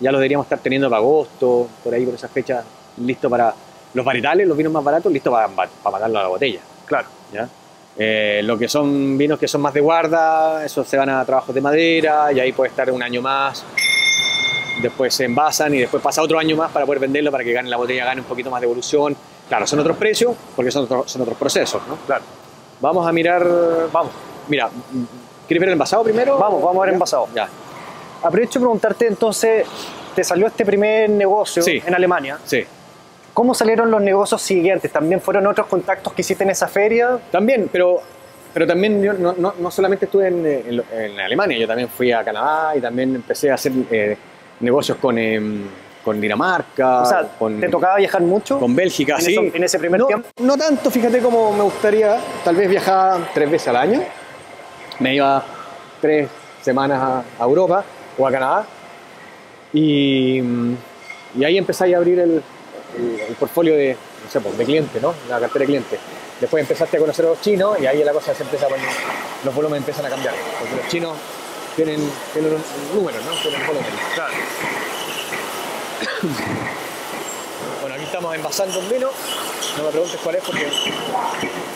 ya 0.00 0.10
los 0.10 0.18
deberíamos 0.18 0.46
estar 0.46 0.58
teniendo 0.58 0.88
para 0.88 0.98
agosto, 0.98 1.68
por 1.84 1.92
ahí 1.92 2.06
por 2.06 2.14
esa 2.14 2.28
fecha, 2.28 2.64
listo 2.98 3.28
para 3.28 3.54
los 3.92 4.04
varietales, 4.04 4.48
los 4.48 4.56
vinos 4.56 4.72
más 4.72 4.82
baratos, 4.82 5.12
listo 5.12 5.30
para, 5.30 5.48
para, 5.48 5.70
para 5.82 5.92
mandarlo 5.92 6.18
a 6.18 6.22
la 6.22 6.28
botella. 6.28 6.60
Claro. 6.86 7.06
¿ya? 7.32 7.48
Eh, 7.98 8.40
lo 8.44 8.56
que 8.58 8.68
son 8.68 9.18
vinos 9.18 9.38
que 9.38 9.46
son 9.46 9.60
más 9.60 9.74
de 9.74 9.80
guarda, 9.80 10.64
esos 10.64 10.86
se 10.88 10.96
van 10.96 11.10
a 11.10 11.24
trabajos 11.24 11.54
de 11.54 11.60
madera 11.60 12.32
y 12.32 12.40
ahí 12.40 12.52
puede 12.52 12.70
estar 12.70 12.90
un 12.90 13.02
año 13.02 13.20
más. 13.20 13.64
Después 14.80 15.12
se 15.12 15.26
envasan 15.26 15.74
y 15.74 15.78
después 15.80 16.02
pasa 16.02 16.22
otro 16.22 16.38
año 16.38 16.56
más 16.56 16.70
para 16.70 16.86
poder 16.86 17.00
venderlo, 17.00 17.30
para 17.30 17.44
que 17.44 17.52
gane 17.52 17.68
la 17.68 17.76
botella, 17.76 18.06
gane 18.06 18.22
un 18.22 18.26
poquito 18.26 18.50
más 18.50 18.60
de 18.60 18.66
evolución. 18.66 19.14
Claro, 19.50 19.66
son 19.66 19.80
otros 19.80 19.98
precios 19.98 20.34
porque 20.56 20.70
son, 20.70 20.84
otros- 20.84 21.10
son 21.10 21.20
otros 21.22 21.36
procesos. 21.36 21.82
¿no? 21.86 21.96
Claro. 22.06 22.24
Vamos 22.80 23.06
a 23.06 23.12
mirar. 23.12 23.46
Vamos, 23.92 24.12
Mira, 24.48 24.70
¿quieres 25.46 25.60
ver 25.60 25.68
el 25.68 25.72
envasado 25.74 26.02
primero? 26.02 26.38
Vamos, 26.38 26.62
vamos 26.62 26.76
a 26.78 26.80
ver 26.80 26.88
el 26.88 26.94
envasado. 26.94 27.28
Ya, 27.34 27.46
aprovecho 28.22 28.58
de 28.58 28.62
preguntarte 28.64 29.06
entonces, 29.06 29.66
te 30.14 30.24
salió 30.24 30.46
este 30.46 30.64
primer 30.64 31.10
negocio 31.10 31.62
Sí. 31.62 31.82
en 31.84 31.94
Alemania. 31.94 32.38
sí. 32.44 32.64
¿Cómo 33.32 33.54
salieron 33.54 33.90
los 33.92 34.02
negocios 34.02 34.42
siguientes? 34.42 34.90
¿También 34.90 35.20
fueron 35.20 35.46
otros 35.46 35.68
contactos 35.68 36.12
que 36.12 36.22
hiciste 36.22 36.42
en 36.42 36.50
esa 36.50 36.66
feria? 36.66 37.16
También, 37.30 37.68
pero, 37.70 38.00
pero 38.52 38.66
también 38.66 39.00
yo 39.00 39.12
no, 39.12 39.34
no- 39.38 39.54
no 39.56 39.70
solamente 39.70 40.06
estuve 40.06 40.26
en, 40.26 40.44
en- 40.44 40.82
en 40.92 41.20
Alemania, 41.20 41.56
yo 41.56 41.66
también 41.66 41.88
fui 41.88 42.10
a 42.10 42.24
Canadá 42.24 42.76
y 42.76 42.80
también 42.80 43.14
empecé 43.14 43.50
a 43.50 43.54
hacer 43.54 43.70
eh, 43.90 44.16
negocios 44.58 44.98
con, 44.98 45.16
em, 45.16 45.62
con 46.04 46.20
Dinamarca, 46.20 47.02
o 47.02 47.06
sea, 47.06 47.28
con, 47.38 47.60
¿te 47.60 47.68
tocaba 47.68 47.96
viajar 47.96 48.22
mucho? 48.22 48.58
con 48.58 48.74
Bélgica, 48.74 49.16
en 49.16 49.20
sí. 49.22 49.32
eso- 49.32 49.56
en 49.56 49.64
ese 49.64 49.78
primer 49.78 50.00
no, 50.00 50.06
tiempo? 50.06 50.28
No 50.40 50.56
tanto, 50.56 50.90
fíjate 50.90 51.18
como 51.20 51.52
me 51.52 51.62
gustaría, 51.62 52.18
tal 52.44 52.56
vez 52.56 52.68
viajaba 52.68 53.28
tres 53.34 53.50
veces 53.50 53.68
al 53.68 53.76
año, 53.76 54.02
me 54.98 55.14
iba 55.14 55.42
tres 56.00 56.28
semanas 56.62 57.00
a, 57.02 57.22
a 57.42 57.44
Europa 57.44 57.84
o 58.18 58.26
a 58.26 58.30
Canadá 58.30 58.64
y, 59.72 60.40
y 61.38 61.44
ahí 61.44 61.58
empecé 61.58 61.94
a 61.94 61.98
abrir 61.98 62.18
el, 62.18 62.42
el, 62.98 63.20
el 63.20 63.34
portfolio 63.34 63.74
de, 63.76 63.96
no 64.24 64.30
sé, 64.30 64.40
pues, 64.40 64.56
de 64.58 64.64
cliente, 64.64 65.00
¿no? 65.00 65.14
La 65.28 65.38
cartera 65.38 65.60
de 65.60 65.66
cliente. 65.66 65.98
Después 66.40 66.62
empezaste 66.62 66.96
a 66.96 67.00
conocer 67.00 67.26
a 67.26 67.28
los 67.28 67.40
chinos 67.42 67.78
y 67.80 67.86
ahí 67.86 68.02
la 68.02 68.12
cosa 68.12 68.34
se 68.34 68.42
empieza 68.42 68.66
a 68.66 68.68
poner, 68.70 68.86
los 69.44 69.54
volúmenes 69.54 69.80
empiezan 69.80 70.06
a 70.06 70.08
cambiar. 70.08 70.34
Porque 70.58 70.76
los 70.76 70.88
chinos 70.88 71.16
tienen, 71.76 72.00
tienen 72.32 72.52
un 72.54 72.96
número, 72.96 73.18
¿no? 73.18 73.32
Tienen 73.42 73.66
volumen. 73.66 73.90
Claro. 74.14 74.32
Bueno, 77.80 77.94
aquí 77.94 78.04
estamos 78.04 78.34
envasando 78.34 78.78
un 78.78 78.88
vino. 78.88 79.10
No 79.76 79.84
me 79.84 79.90
preguntes 79.90 80.20
cuál 80.22 80.36
es 80.36 80.42
porque 80.44 80.66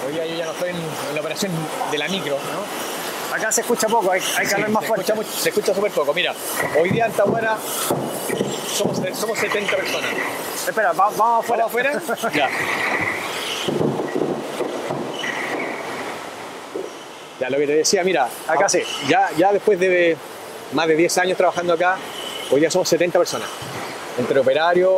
hoy 0.07 0.12
día 0.12 0.26
yo 0.26 0.35
ya 0.37 0.44
no 0.46 0.52
estoy 0.52 0.70
en, 0.70 0.76
en 0.76 1.14
la 1.14 1.20
operación 1.20 1.52
de 1.90 1.98
la 1.98 2.09
micro, 2.09 2.37
¿no? 2.37 3.35
Acá 3.35 3.50
se 3.50 3.62
escucha 3.62 3.88
poco, 3.88 4.11
hay, 4.12 4.20
hay 4.37 4.46
Sí, 4.46 4.54
hablar 4.54 4.70
más 4.70 4.83
se 4.83 4.88
fuerte. 4.88 5.12
escucha, 5.12 5.30
se 5.40 5.48
escucha 5.48 5.74
súper 5.74 5.90
poco. 5.92 6.12
Mira, 6.14 6.35
hoy 6.78 6.90
día 6.90 7.07
en 7.07 7.12
Tahuara 7.12 7.57
somos, 8.76 9.00
somos 9.18 9.38
70 9.38 9.76
personas. 9.76 10.11
Espera, 10.68 10.92
va- 10.92 11.11
vamos 11.16 11.44
afuera. 11.44 11.64
¿Vamos 11.66 12.11
afuera? 12.11 12.30
ya. 12.35 12.48
Ya, 17.40 17.50
lo 17.50 17.59
que 17.59 17.66
te 17.66 17.72
decía, 17.76 18.04
mira, 18.04 18.28
Acá 18.46 18.66
ah, 18.66 18.68
sí. 18.68 18.83
Ya, 19.09 19.30
ya 19.37 19.52
después 19.52 19.78
de 19.80 20.16
más 20.72 20.87
de 20.87 20.94
10 20.96 21.18
años 21.18 21.37
trabajando 21.37 21.72
acá, 21.72 21.96
hoy 22.50 22.61
día 22.61 22.70
somos 22.70 22.88
70 22.88 23.18
personas. 23.18 23.48
Entre 24.18 24.38
operarios, 24.38 24.92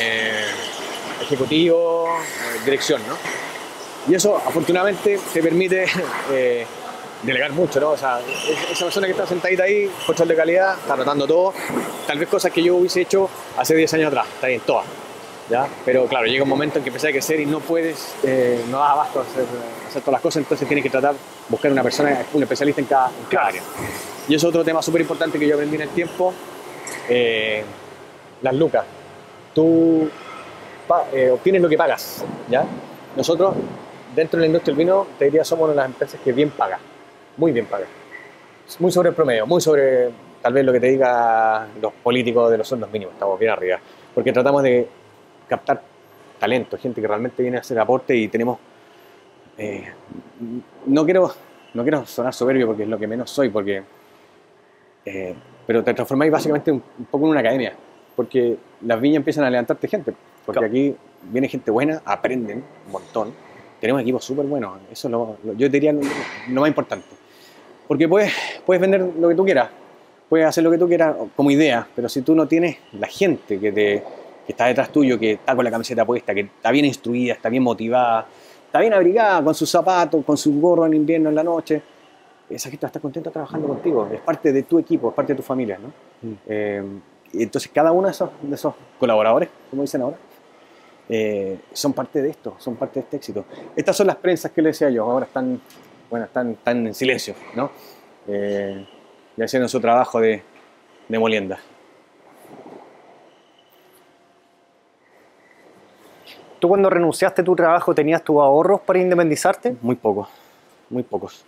eh, 0.00 0.44
ejecutivos, 1.22 2.10
eh, 2.20 2.60
dirección, 2.64 3.00
¿no? 3.08 3.16
Y 4.10 4.14
eso, 4.14 4.36
afortunadamente, 4.36 5.18
te 5.32 5.42
permite 5.42 5.86
eh, 6.32 6.66
delegar 7.22 7.52
mucho, 7.52 7.80
¿no? 7.80 7.90
O 7.90 7.96
sea, 7.96 8.20
es- 8.20 8.70
esa 8.72 8.84
persona 8.84 9.06
que 9.06 9.12
está 9.12 9.26
sentadita 9.26 9.62
ahí, 9.62 9.90
control 10.06 10.28
de 10.28 10.36
calidad, 10.36 10.76
está 10.78 10.94
anotando 10.94 11.26
todo. 11.26 11.54
Tal 12.06 12.18
vez 12.18 12.28
cosas 12.28 12.52
que 12.52 12.62
yo 12.62 12.76
hubiese 12.76 13.00
hecho 13.02 13.30
hace 13.56 13.74
10 13.74 13.94
años 13.94 14.08
atrás, 14.08 14.26
está 14.34 14.48
bien, 14.48 14.60
todas. 14.66 14.84
¿ya? 15.48 15.66
Pero 15.84 16.06
claro, 16.06 16.26
llega 16.26 16.42
un 16.42 16.48
momento 16.48 16.78
en 16.78 16.84
que 16.84 16.88
empiezas 16.88 17.10
a 17.10 17.12
crecer 17.12 17.38
y 17.40 17.46
no 17.46 17.60
puedes, 17.60 18.14
eh, 18.22 18.64
no 18.70 18.78
das 18.78 18.90
abasto 18.90 19.20
a 19.20 19.22
hacer, 19.22 19.44
todas 20.00 20.12
las 20.12 20.20
cosas, 20.22 20.38
entonces 20.42 20.66
tienes 20.66 20.82
que 20.82 20.88
tratar, 20.90 21.14
buscar 21.50 21.70
una 21.70 21.82
persona, 21.82 22.24
un 22.32 22.42
especialista 22.42 22.80
en 22.80 22.86
cada, 22.86 23.46
área. 23.46 23.62
Y 24.26 24.34
eso 24.34 24.46
es 24.48 24.50
otro 24.50 24.64
tema 24.64 24.80
súper 24.82 25.02
importante 25.02 25.38
que 25.38 25.46
yo 25.46 25.54
aprendí 25.54 25.76
en 25.76 25.82
el 25.82 25.88
tiempo, 25.90 26.32
las 28.42 28.54
lucas. 28.54 28.84
Tú 29.54 30.08
eh, 31.12 31.30
obtienes 31.30 31.62
lo 31.62 31.68
que 31.68 31.76
pagas, 31.76 32.24
¿ya? 32.48 32.64
Nosotros, 33.16 33.54
dentro 34.14 34.38
de 34.38 34.42
la 34.42 34.46
industria 34.46 34.74
del 34.74 34.84
vino, 34.84 35.06
te 35.18 35.26
diría 35.26 35.44
somos 35.44 35.64
una 35.64 35.72
de 35.72 35.76
las 35.76 35.86
empresas 35.86 36.20
que 36.22 36.32
bien 36.32 36.50
paga, 36.50 36.78
muy 37.36 37.52
bien 37.52 37.66
paga. 37.66 37.86
Muy 38.78 38.90
sobre 38.90 39.10
el 39.10 39.14
promedio, 39.14 39.46
muy 39.46 39.60
sobre 39.60 40.10
tal 40.40 40.52
vez 40.52 40.64
lo 40.64 40.72
que 40.72 40.80
te 40.80 40.88
diga 40.88 41.68
los 41.80 41.92
políticos 41.92 42.50
de 42.50 42.58
los 42.58 42.66
sueldos 42.66 42.90
mínimos, 42.90 43.14
estamos 43.14 43.38
bien 43.38 43.52
arriba. 43.52 43.78
Porque 44.14 44.32
tratamos 44.32 44.62
de 44.62 44.88
captar 45.48 45.82
talento, 46.38 46.76
gente 46.78 47.00
que 47.00 47.06
realmente 47.06 47.42
viene 47.42 47.58
a 47.58 47.60
hacer 47.60 47.78
aporte 47.78 48.16
y 48.16 48.28
tenemos... 48.28 48.58
eh, 49.58 49.92
no, 50.86 51.04
quiero, 51.04 51.32
no 51.74 51.82
quiero 51.82 52.04
sonar 52.06 52.34
soberbio 52.34 52.66
porque 52.66 52.82
es 52.82 52.88
lo 52.88 52.98
que 52.98 53.06
menos 53.06 53.30
soy, 53.30 53.48
porque... 53.50 53.82
eh, 55.04 55.34
pero 55.66 55.82
te 55.82 55.94
transformáis 55.94 56.32
básicamente 56.32 56.72
un, 56.72 56.82
un 56.98 57.04
poco 57.06 57.24
en 57.26 57.30
una 57.30 57.40
academia, 57.40 57.74
porque 58.16 58.56
las 58.82 59.00
viñas 59.00 59.16
empiezan 59.18 59.44
a 59.44 59.50
levantarte 59.50 59.88
gente, 59.88 60.12
porque 60.46 60.58
Claro. 60.60 60.72
aquí 60.72 60.94
viene 61.30 61.48
gente 61.48 61.70
buena, 61.70 62.02
aprenden 62.04 62.62
un 62.86 62.92
montón, 62.92 63.32
tenemos 63.80 64.02
equipos 64.02 64.24
súper 64.24 64.46
buenos, 64.46 64.78
eso 64.90 65.08
es 65.08 65.12
lo, 65.12 65.36
lo- 65.44 65.52
yo 65.54 65.68
diría 65.68 65.92
lo, 65.92 66.00
lo 66.50 66.60
más 66.60 66.68
importante, 66.68 67.06
porque 67.88 68.08
puedes, 68.08 68.32
puedes 68.64 68.80
vender 68.80 69.00
lo 69.18 69.28
que 69.28 69.34
tú 69.34 69.44
quieras, 69.44 69.68
puedes 70.28 70.46
hacer 70.46 70.62
lo 70.64 70.70
que 70.70 70.78
tú 70.78 70.86
quieras 70.88 71.16
como 71.36 71.50
idea, 71.50 71.86
pero 71.94 72.08
si 72.08 72.22
tú 72.22 72.34
no 72.34 72.46
tienes 72.46 72.76
la 72.92 73.06
gente 73.08 73.58
que, 73.58 73.72
te, 73.72 74.02
que 74.46 74.52
está 74.52 74.66
detrás 74.66 74.90
tuyo, 74.90 75.18
que 75.18 75.32
está 75.32 75.54
con 75.56 75.64
la 75.64 75.70
camiseta 75.70 76.04
puesta, 76.04 76.34
que 76.34 76.40
está 76.40 76.70
bien 76.70 76.84
instruida, 76.84 77.34
está 77.34 77.48
bien 77.48 77.62
motivada, 77.62 78.26
está 78.66 78.80
bien 78.80 78.92
abrigada, 78.94 79.42
con 79.42 79.54
sus 79.54 79.70
zapatos, 79.70 80.24
con 80.24 80.36
su 80.36 80.58
gorro 80.60 80.86
en 80.86 80.94
invierno, 80.94 81.28
en 81.30 81.34
la 81.34 81.42
noche, 81.44 81.80
esa 82.50 82.68
gente 82.70 82.84
va 82.84 82.88
a 82.88 82.90
estar 82.90 83.02
contenta 83.02 83.30
trabajando 83.30 83.68
contigo, 83.68 84.08
es 84.12 84.20
parte 84.20 84.52
de 84.52 84.62
tu 84.64 84.78
equipo, 84.78 85.08
es 85.08 85.14
parte 85.14 85.32
de 85.32 85.36
tu 85.38 85.42
familia, 85.42 85.78
¿no? 85.78 85.88
Mm. 86.28 86.34
Eh, 86.46 86.82
entonces 87.42 87.70
cada 87.72 87.92
uno 87.92 88.06
de 88.06 88.12
esos, 88.12 88.30
de 88.42 88.54
esos 88.54 88.74
colaboradores, 88.98 89.48
como 89.70 89.82
dicen 89.82 90.02
ahora, 90.02 90.16
eh, 91.08 91.58
son 91.72 91.92
parte 91.92 92.22
de 92.22 92.30
esto, 92.30 92.54
son 92.58 92.76
parte 92.76 93.00
de 93.00 93.04
este 93.04 93.16
éxito. 93.16 93.44
Estas 93.76 93.96
son 93.96 94.06
las 94.06 94.16
prensas 94.16 94.52
que 94.52 94.62
le 94.62 94.68
decía 94.68 94.90
yo, 94.90 95.04
ahora 95.04 95.26
están, 95.26 95.60
bueno, 96.10 96.26
están, 96.26 96.52
están 96.52 96.86
en 96.86 96.94
silencio, 96.94 97.34
¿no? 97.54 97.70
Eh, 98.26 98.86
y 99.36 99.42
haciendo 99.42 99.68
su 99.68 99.80
trabajo 99.80 100.20
de, 100.20 100.42
de 101.08 101.18
molienda. 101.18 101.58
¿Tú 106.58 106.68
cuando 106.68 106.88
renunciaste 106.88 107.42
a 107.42 107.44
tu 107.44 107.54
trabajo 107.54 107.94
tenías 107.94 108.22
tus 108.22 108.36
ahorros 108.40 108.80
para 108.80 108.98
independizarte? 108.98 109.76
Muy 109.82 109.96
pocos, 109.96 110.28
muy 110.88 111.02
pocos. 111.02 111.44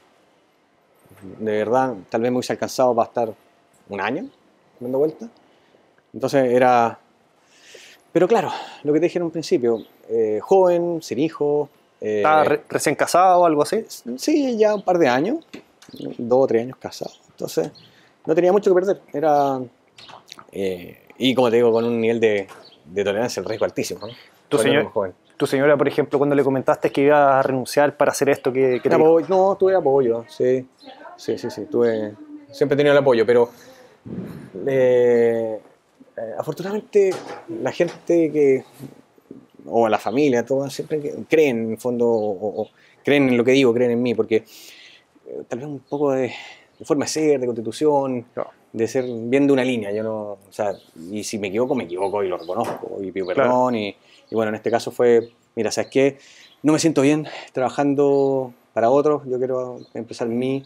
De 1.38 1.52
verdad, 1.52 1.94
tal 2.10 2.20
vez 2.20 2.30
me 2.30 2.36
hubiese 2.36 2.52
alcanzado 2.52 2.94
para 2.94 3.08
estar 3.08 3.34
un 3.88 4.00
año 4.00 4.26
dando 4.78 4.98
vuelta. 4.98 5.26
Entonces 6.16 6.50
era... 6.50 6.98
Pero 8.10 8.26
claro, 8.26 8.50
lo 8.84 8.92
que 8.94 9.00
te 9.00 9.04
dije 9.06 9.18
en 9.18 9.24
un 9.24 9.30
principio, 9.30 9.82
eh, 10.08 10.38
joven, 10.42 11.02
sin 11.02 11.18
hijo. 11.18 11.68
eh, 12.00 12.16
¿Estabas 12.20 12.48
re- 12.48 12.62
recién 12.70 12.94
casado 12.94 13.40
o 13.42 13.44
algo 13.44 13.60
así? 13.62 13.84
Sí, 14.16 14.56
ya 14.56 14.74
un 14.74 14.80
par 14.80 14.96
de 14.96 15.08
años, 15.08 15.44
dos 16.16 16.44
o 16.44 16.46
tres 16.46 16.62
años 16.62 16.78
casado. 16.78 17.10
Entonces, 17.32 17.70
no 18.24 18.34
tenía 18.34 18.52
mucho 18.52 18.70
que 18.70 18.80
perder. 18.80 19.02
Era. 19.12 19.60
eh, 20.52 20.98
y 21.18 21.34
como 21.34 21.50
te 21.50 21.56
digo, 21.56 21.70
con 21.70 21.84
un 21.84 22.00
nivel 22.00 22.18
de, 22.18 22.48
de 22.86 23.04
tolerancia 23.04 23.40
al 23.42 23.46
riesgo 23.50 23.66
altísimo. 23.66 24.06
¿no? 24.06 24.14
Tu, 24.48 24.56
señor- 24.56 24.90
joven. 24.90 25.12
tu 25.36 25.46
señora, 25.46 25.76
por 25.76 25.86
ejemplo, 25.86 26.18
cuando 26.18 26.34
le 26.34 26.42
comentaste 26.42 26.90
que 26.90 27.02
ibas 27.02 27.34
a 27.34 27.42
renunciar 27.42 27.94
para 27.98 28.12
hacer 28.12 28.30
esto, 28.30 28.50
¿qué, 28.50 28.80
qué 28.82 28.88
te 28.88 28.96
dijo? 28.96 29.20
No, 29.28 29.56
tuve 29.56 29.74
apoyo, 29.74 30.24
sí. 30.26 30.66
Sí, 31.18 31.36
sí, 31.36 31.50
sí. 31.50 31.66
Tuve, 31.66 32.14
siempre 32.50 32.74
he 32.74 32.76
tenido 32.78 32.92
el 32.94 32.98
apoyo, 32.98 33.26
pero. 33.26 33.50
eh, 34.66 35.60
eh, 36.16 36.32
afortunadamente, 36.38 37.10
la 37.48 37.72
gente 37.72 38.30
que. 38.32 38.64
o 39.66 39.88
la 39.88 39.98
familia, 39.98 40.44
todas 40.44 40.72
siempre 40.72 41.00
creen 41.28 41.64
en 41.64 41.70
el 41.72 41.78
fondo, 41.78 42.06
o, 42.08 42.62
o 42.62 42.68
creen 43.04 43.28
en 43.28 43.36
lo 43.36 43.44
que 43.44 43.52
digo, 43.52 43.72
creen 43.74 43.90
en 43.92 44.02
mí, 44.02 44.14
porque 44.14 44.36
eh, 45.26 45.42
tal 45.48 45.58
vez 45.58 45.68
un 45.68 45.80
poco 45.80 46.12
de, 46.12 46.32
de 46.78 46.84
forma 46.84 47.04
de 47.04 47.10
ser, 47.10 47.40
de 47.40 47.46
constitución, 47.46 48.26
de 48.72 48.88
ser 48.88 49.04
bien 49.06 49.46
de 49.46 49.52
una 49.52 49.64
línea. 49.64 49.92
Yo 49.92 50.02
no, 50.02 50.20
o 50.32 50.38
sea, 50.50 50.74
y 51.10 51.24
si 51.24 51.38
me 51.38 51.48
equivoco, 51.48 51.74
me 51.74 51.84
equivoco 51.84 52.22
y 52.22 52.28
lo 52.28 52.36
reconozco 52.38 52.98
y 53.02 53.10
pido 53.12 53.26
Claro. 53.26 53.42
perdón. 53.42 53.74
Y, 53.76 53.96
y 54.30 54.34
bueno, 54.34 54.50
en 54.50 54.56
este 54.56 54.70
caso 54.70 54.90
fue, 54.90 55.30
mira, 55.54 55.70
¿sabes 55.70 55.90
qué? 55.90 56.18
No 56.62 56.72
me 56.72 56.78
siento 56.78 57.02
bien 57.02 57.26
trabajando 57.52 58.52
para 58.72 58.90
otros, 58.90 59.22
yo 59.26 59.38
quiero 59.38 59.78
empezar 59.94 60.28
mi, 60.28 60.62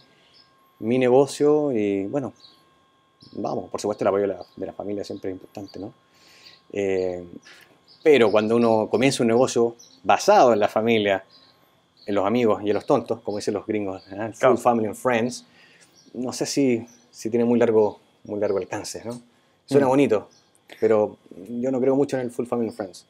mi 0.78 0.98
negocio 0.98 1.72
y 1.72 2.04
bueno, 2.06 2.32
vamos, 3.32 3.70
por 3.70 3.80
supuesto 3.80 4.04
el 4.04 4.08
apoyo 4.08 4.22
de 4.22 4.28
la, 4.34 4.40
de 4.56 4.66
la 4.66 4.72
familia 4.72 5.04
siempre 5.04 5.30
es 5.30 5.34
importante, 5.34 5.78
¿no? 5.78 5.92
Eh, 6.72 7.24
pero 8.02 8.30
cuando 8.30 8.56
uno 8.56 8.88
comienza 8.90 9.22
un 9.22 9.28
negocio 9.28 9.76
basado 10.04 10.52
en 10.52 10.60
la 10.60 10.68
familia, 10.68 11.24
en 12.06 12.14
los 12.14 12.26
amigos 12.26 12.62
y 12.64 12.68
en 12.70 12.74
los 12.74 12.86
tontos, 12.86 13.20
como 13.20 13.36
dicen 13.38 13.54
los 13.54 13.66
gringos, 13.66 14.02
¿eh? 14.10 14.16
full 14.32 14.38
Claro. 14.38 14.56
family 14.56 14.86
and 14.86 14.96
friends, 14.96 15.44
no 16.14 16.32
sé 16.32 16.46
si, 16.46 16.86
si 17.10 17.28
tiene 17.30 17.44
muy 17.44 17.58
largo, 17.58 18.00
muy 18.24 18.40
largo 18.40 18.58
alcance, 18.58 19.02
¿no? 19.04 19.20
Suena 19.66 19.86
Mm. 19.86 19.90
bonito, 19.90 20.28
pero 20.80 21.16
yo 21.48 21.70
no 21.70 21.80
creo 21.80 21.94
mucho 21.94 22.16
en 22.16 22.22
el 22.22 22.30
full 22.30 22.46
family 22.46 22.68
and 22.68 22.76
friends. 22.76 23.06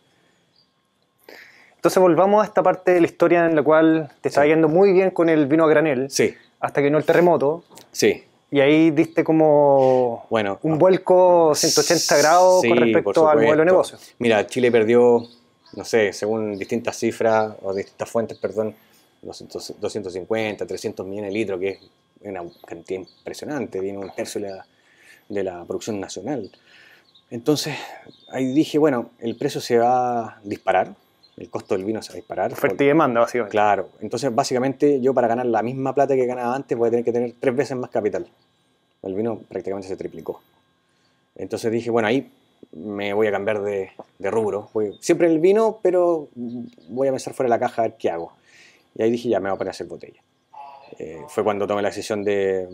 Entonces 1.76 2.00
volvamos 2.02 2.42
a 2.42 2.46
esta 2.46 2.62
parte 2.62 2.92
de 2.92 3.00
la 3.00 3.06
historia 3.06 3.46
en 3.46 3.56
la 3.56 3.62
cual 3.62 4.10
te 4.20 4.28
estaba 4.28 4.44
Sí. 4.44 4.50
yendo 4.50 4.68
muy 4.68 4.92
bien 4.92 5.10
con 5.12 5.28
el 5.30 5.46
vino 5.46 5.64
a 5.64 5.68
granel, 5.68 6.10
Sí, 6.10 6.34
hasta 6.58 6.80
que 6.80 6.86
vino 6.86 6.98
el 6.98 7.04
terremoto, 7.04 7.64
sí. 7.92 8.24
Y 8.50 8.60
ahí 8.60 8.90
diste 8.90 9.22
como 9.22 10.26
Bueno, 10.30 10.58
un 10.62 10.78
vuelco 10.78 11.54
180 11.54 12.16
grados 12.18 12.62
Sí, 12.62 12.68
con 12.68 12.78
respecto 12.78 13.28
al 13.28 13.38
modelo 13.38 13.58
de 13.58 13.64
negocio. 13.66 13.98
Mira, 14.18 14.46
Chile 14.46 14.70
perdió, 14.72 15.24
no 15.74 15.84
sé, 15.84 16.12
según 16.12 16.58
distintas 16.58 16.96
cifras 16.96 17.54
o 17.62 17.72
distintas 17.72 18.10
fuentes, 18.10 18.38
perdón, 18.38 18.74
200 19.22 19.74
250, 19.80 20.66
300 20.66 21.06
millones 21.06 21.32
de 21.32 21.38
litros, 21.38 21.60
que 21.60 21.68
es 21.70 21.80
una 22.22 22.42
cantidad 22.66 23.00
impresionante, 23.00 23.80
viene 23.80 23.98
un 23.98 24.10
tercio 24.10 24.40
de 24.40 24.50
la, 24.50 24.66
de 25.28 25.44
la 25.44 25.64
producción 25.64 26.00
nacional. 26.00 26.50
Entonces, 27.30 27.76
ahí 28.30 28.52
dije, 28.52 28.78
bueno, 28.78 29.10
el 29.20 29.36
precio 29.36 29.60
se 29.60 29.78
va 29.78 30.20
a 30.20 30.40
disparar, 30.42 30.94
el 31.40 31.50
costo 31.50 31.74
del 31.74 31.84
vino 31.84 32.00
se 32.02 32.10
va 32.10 32.14
a 32.14 32.16
disparar. 32.16 32.52
Oferta 32.52 32.84
y 32.84 32.86
demanda, 32.86 33.20
básicamente. 33.20 33.50
Claro, 33.50 33.88
entonces 34.00 34.32
básicamente 34.34 35.00
yo 35.00 35.12
para 35.14 35.26
ganar 35.26 35.46
la 35.46 35.62
misma 35.62 35.94
plata 35.94 36.14
que 36.14 36.26
ganaba 36.26 36.54
antes 36.54 36.76
voy 36.76 36.88
a 36.88 36.90
tener 36.90 37.04
que 37.04 37.12
tener 37.12 37.32
tres 37.40 37.56
veces 37.56 37.76
más 37.76 37.90
capital. 37.90 38.26
El 39.02 39.14
vino 39.14 39.38
prácticamente 39.48 39.88
se 39.88 39.96
triplicó. 39.96 40.40
Entonces 41.34 41.72
dije, 41.72 41.90
bueno, 41.90 42.08
ahí 42.08 42.30
me 42.72 43.14
voy 43.14 43.26
a 43.26 43.32
cambiar 43.32 43.62
de, 43.62 43.90
de 44.18 44.30
rubro. 44.30 44.68
Voy- 44.74 44.96
siempre 45.00 45.28
el 45.28 45.38
vino, 45.38 45.80
pero 45.82 46.28
voy 46.88 47.08
a 47.08 47.10
pensar 47.10 47.32
fuera 47.32 47.46
de 47.46 47.58
la 47.58 47.58
caja 47.58 47.82
a 47.82 47.88
ver 47.88 47.96
qué 47.98 48.10
hago. 48.10 48.32
Y 48.94 49.02
ahí 49.02 49.10
dije, 49.10 49.30
ya 49.30 49.40
me 49.40 49.48
voy 49.48 49.54
a 49.54 49.58
poner 49.58 49.70
a 49.70 49.72
hacer 49.72 49.86
botella. 49.86 50.20
Eh, 50.98 51.22
fue 51.28 51.42
cuando 51.42 51.66
tomé 51.66 51.80
la 51.80 51.88
decisión 51.88 52.22
de, 52.22 52.68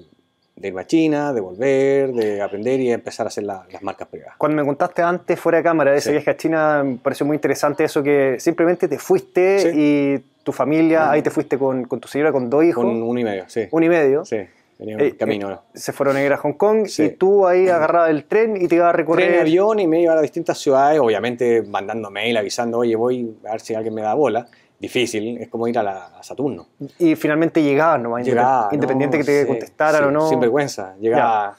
de 0.57 0.68
irme 0.68 0.80
a 0.80 0.86
China, 0.86 1.32
de 1.34 1.40
volver, 1.42 2.12
de 2.14 2.40
aprender 2.40 2.80
y 2.80 2.90
empezar 2.90 3.26
a 3.26 3.28
hacer 3.28 3.44
la- 3.44 3.66
las 3.70 3.82
marcas 3.82 4.09
privadas. 4.09 4.34
Cuando 4.38 4.57
me 4.57 4.64
contaste 4.66 5.02
antes, 5.02 5.38
fuera 5.38 5.59
de 5.59 5.64
cámara, 5.64 5.92
de 5.92 5.98
ese 5.98 6.09
Sí. 6.09 6.12
viaje 6.12 6.30
a 6.30 6.36
China, 6.36 6.82
me 6.82 6.96
pareció 6.96 7.26
muy 7.26 7.34
interesante 7.36 7.84
eso 7.84 8.02
que 8.02 8.36
simplemente 8.40 8.88
te 8.88 8.98
fuiste 8.98 9.59
Sí. 9.59 9.68
y 9.74 10.18
tu 10.42 10.52
familia, 10.52 11.11
ahí 11.11 11.20
te 11.22 11.30
fuiste 11.30 11.59
con, 11.59 11.84
con 11.84 12.00
tu 12.00 12.09
señora, 12.09 12.32
con 12.32 12.48
dos 12.48 12.64
hijos, 12.64 12.84
Con 12.84 13.02
uno 13.02 13.20
y 13.20 13.24
medio, 13.24 13.44
sí. 13.48 13.66
un 13.70 13.82
y 13.82 13.88
medio, 13.90 14.24
Sí, 14.24 14.38
venía 14.78 14.96
Eh, 14.96 15.11
un 15.11 15.18
camino. 15.18 15.50
eh, 15.50 15.59
se 15.74 15.92
fueron 15.92 16.16
a 16.16 16.22
ir 16.24 16.32
a 16.32 16.36
Hong 16.38 16.52
Kong 16.54 16.86
Sí. 16.86 17.02
y 17.02 17.11
tú 17.11 17.46
ahí 17.46 17.68
agarrabas 17.68 18.09
el 18.11 18.24
tren 18.24 18.57
y 18.57 18.66
te 18.68 18.76
ibas 18.76 18.88
a 18.90 18.92
recorrer. 18.92 19.28
Tren, 19.28 19.40
avión 19.40 19.78
y 19.80 19.86
me 19.86 20.00
iba 20.00 20.14
a 20.14 20.22
distintas 20.22 20.57
ciudades, 20.59 21.00
obviamente 21.00 21.62
mandando 21.62 22.11
mail, 22.11 22.36
avisando, 22.36 22.78
oye, 22.78 22.96
voy 22.96 23.36
a 23.46 23.52
ver 23.52 23.61
si 23.61 23.74
alguien 23.74 23.92
me 23.92 24.02
da 24.02 24.14
bola. 24.14 24.46
Difícil, 24.79 25.39
es 25.39 25.49
como 25.49 25.66
ir 25.68 25.79
a, 25.79 25.83
la, 25.83 26.07
a 26.18 26.22
Saturno. 26.22 26.66
Y 26.99 27.14
finalmente 27.16 27.62
llegabas 27.62 28.01
nomás, 28.01 28.27
Llegaba, 28.27 28.68
independiente 28.72 29.16
no, 29.16 29.24
que 29.24 29.31
te 29.31 29.41
sí, 29.43 29.47
contestaran 29.49 30.03
sí, 30.03 30.09
o 30.09 30.11
no. 30.11 30.29
Sin 30.29 30.39
vergüenza. 30.39 30.95
Llegaba. 31.01 31.57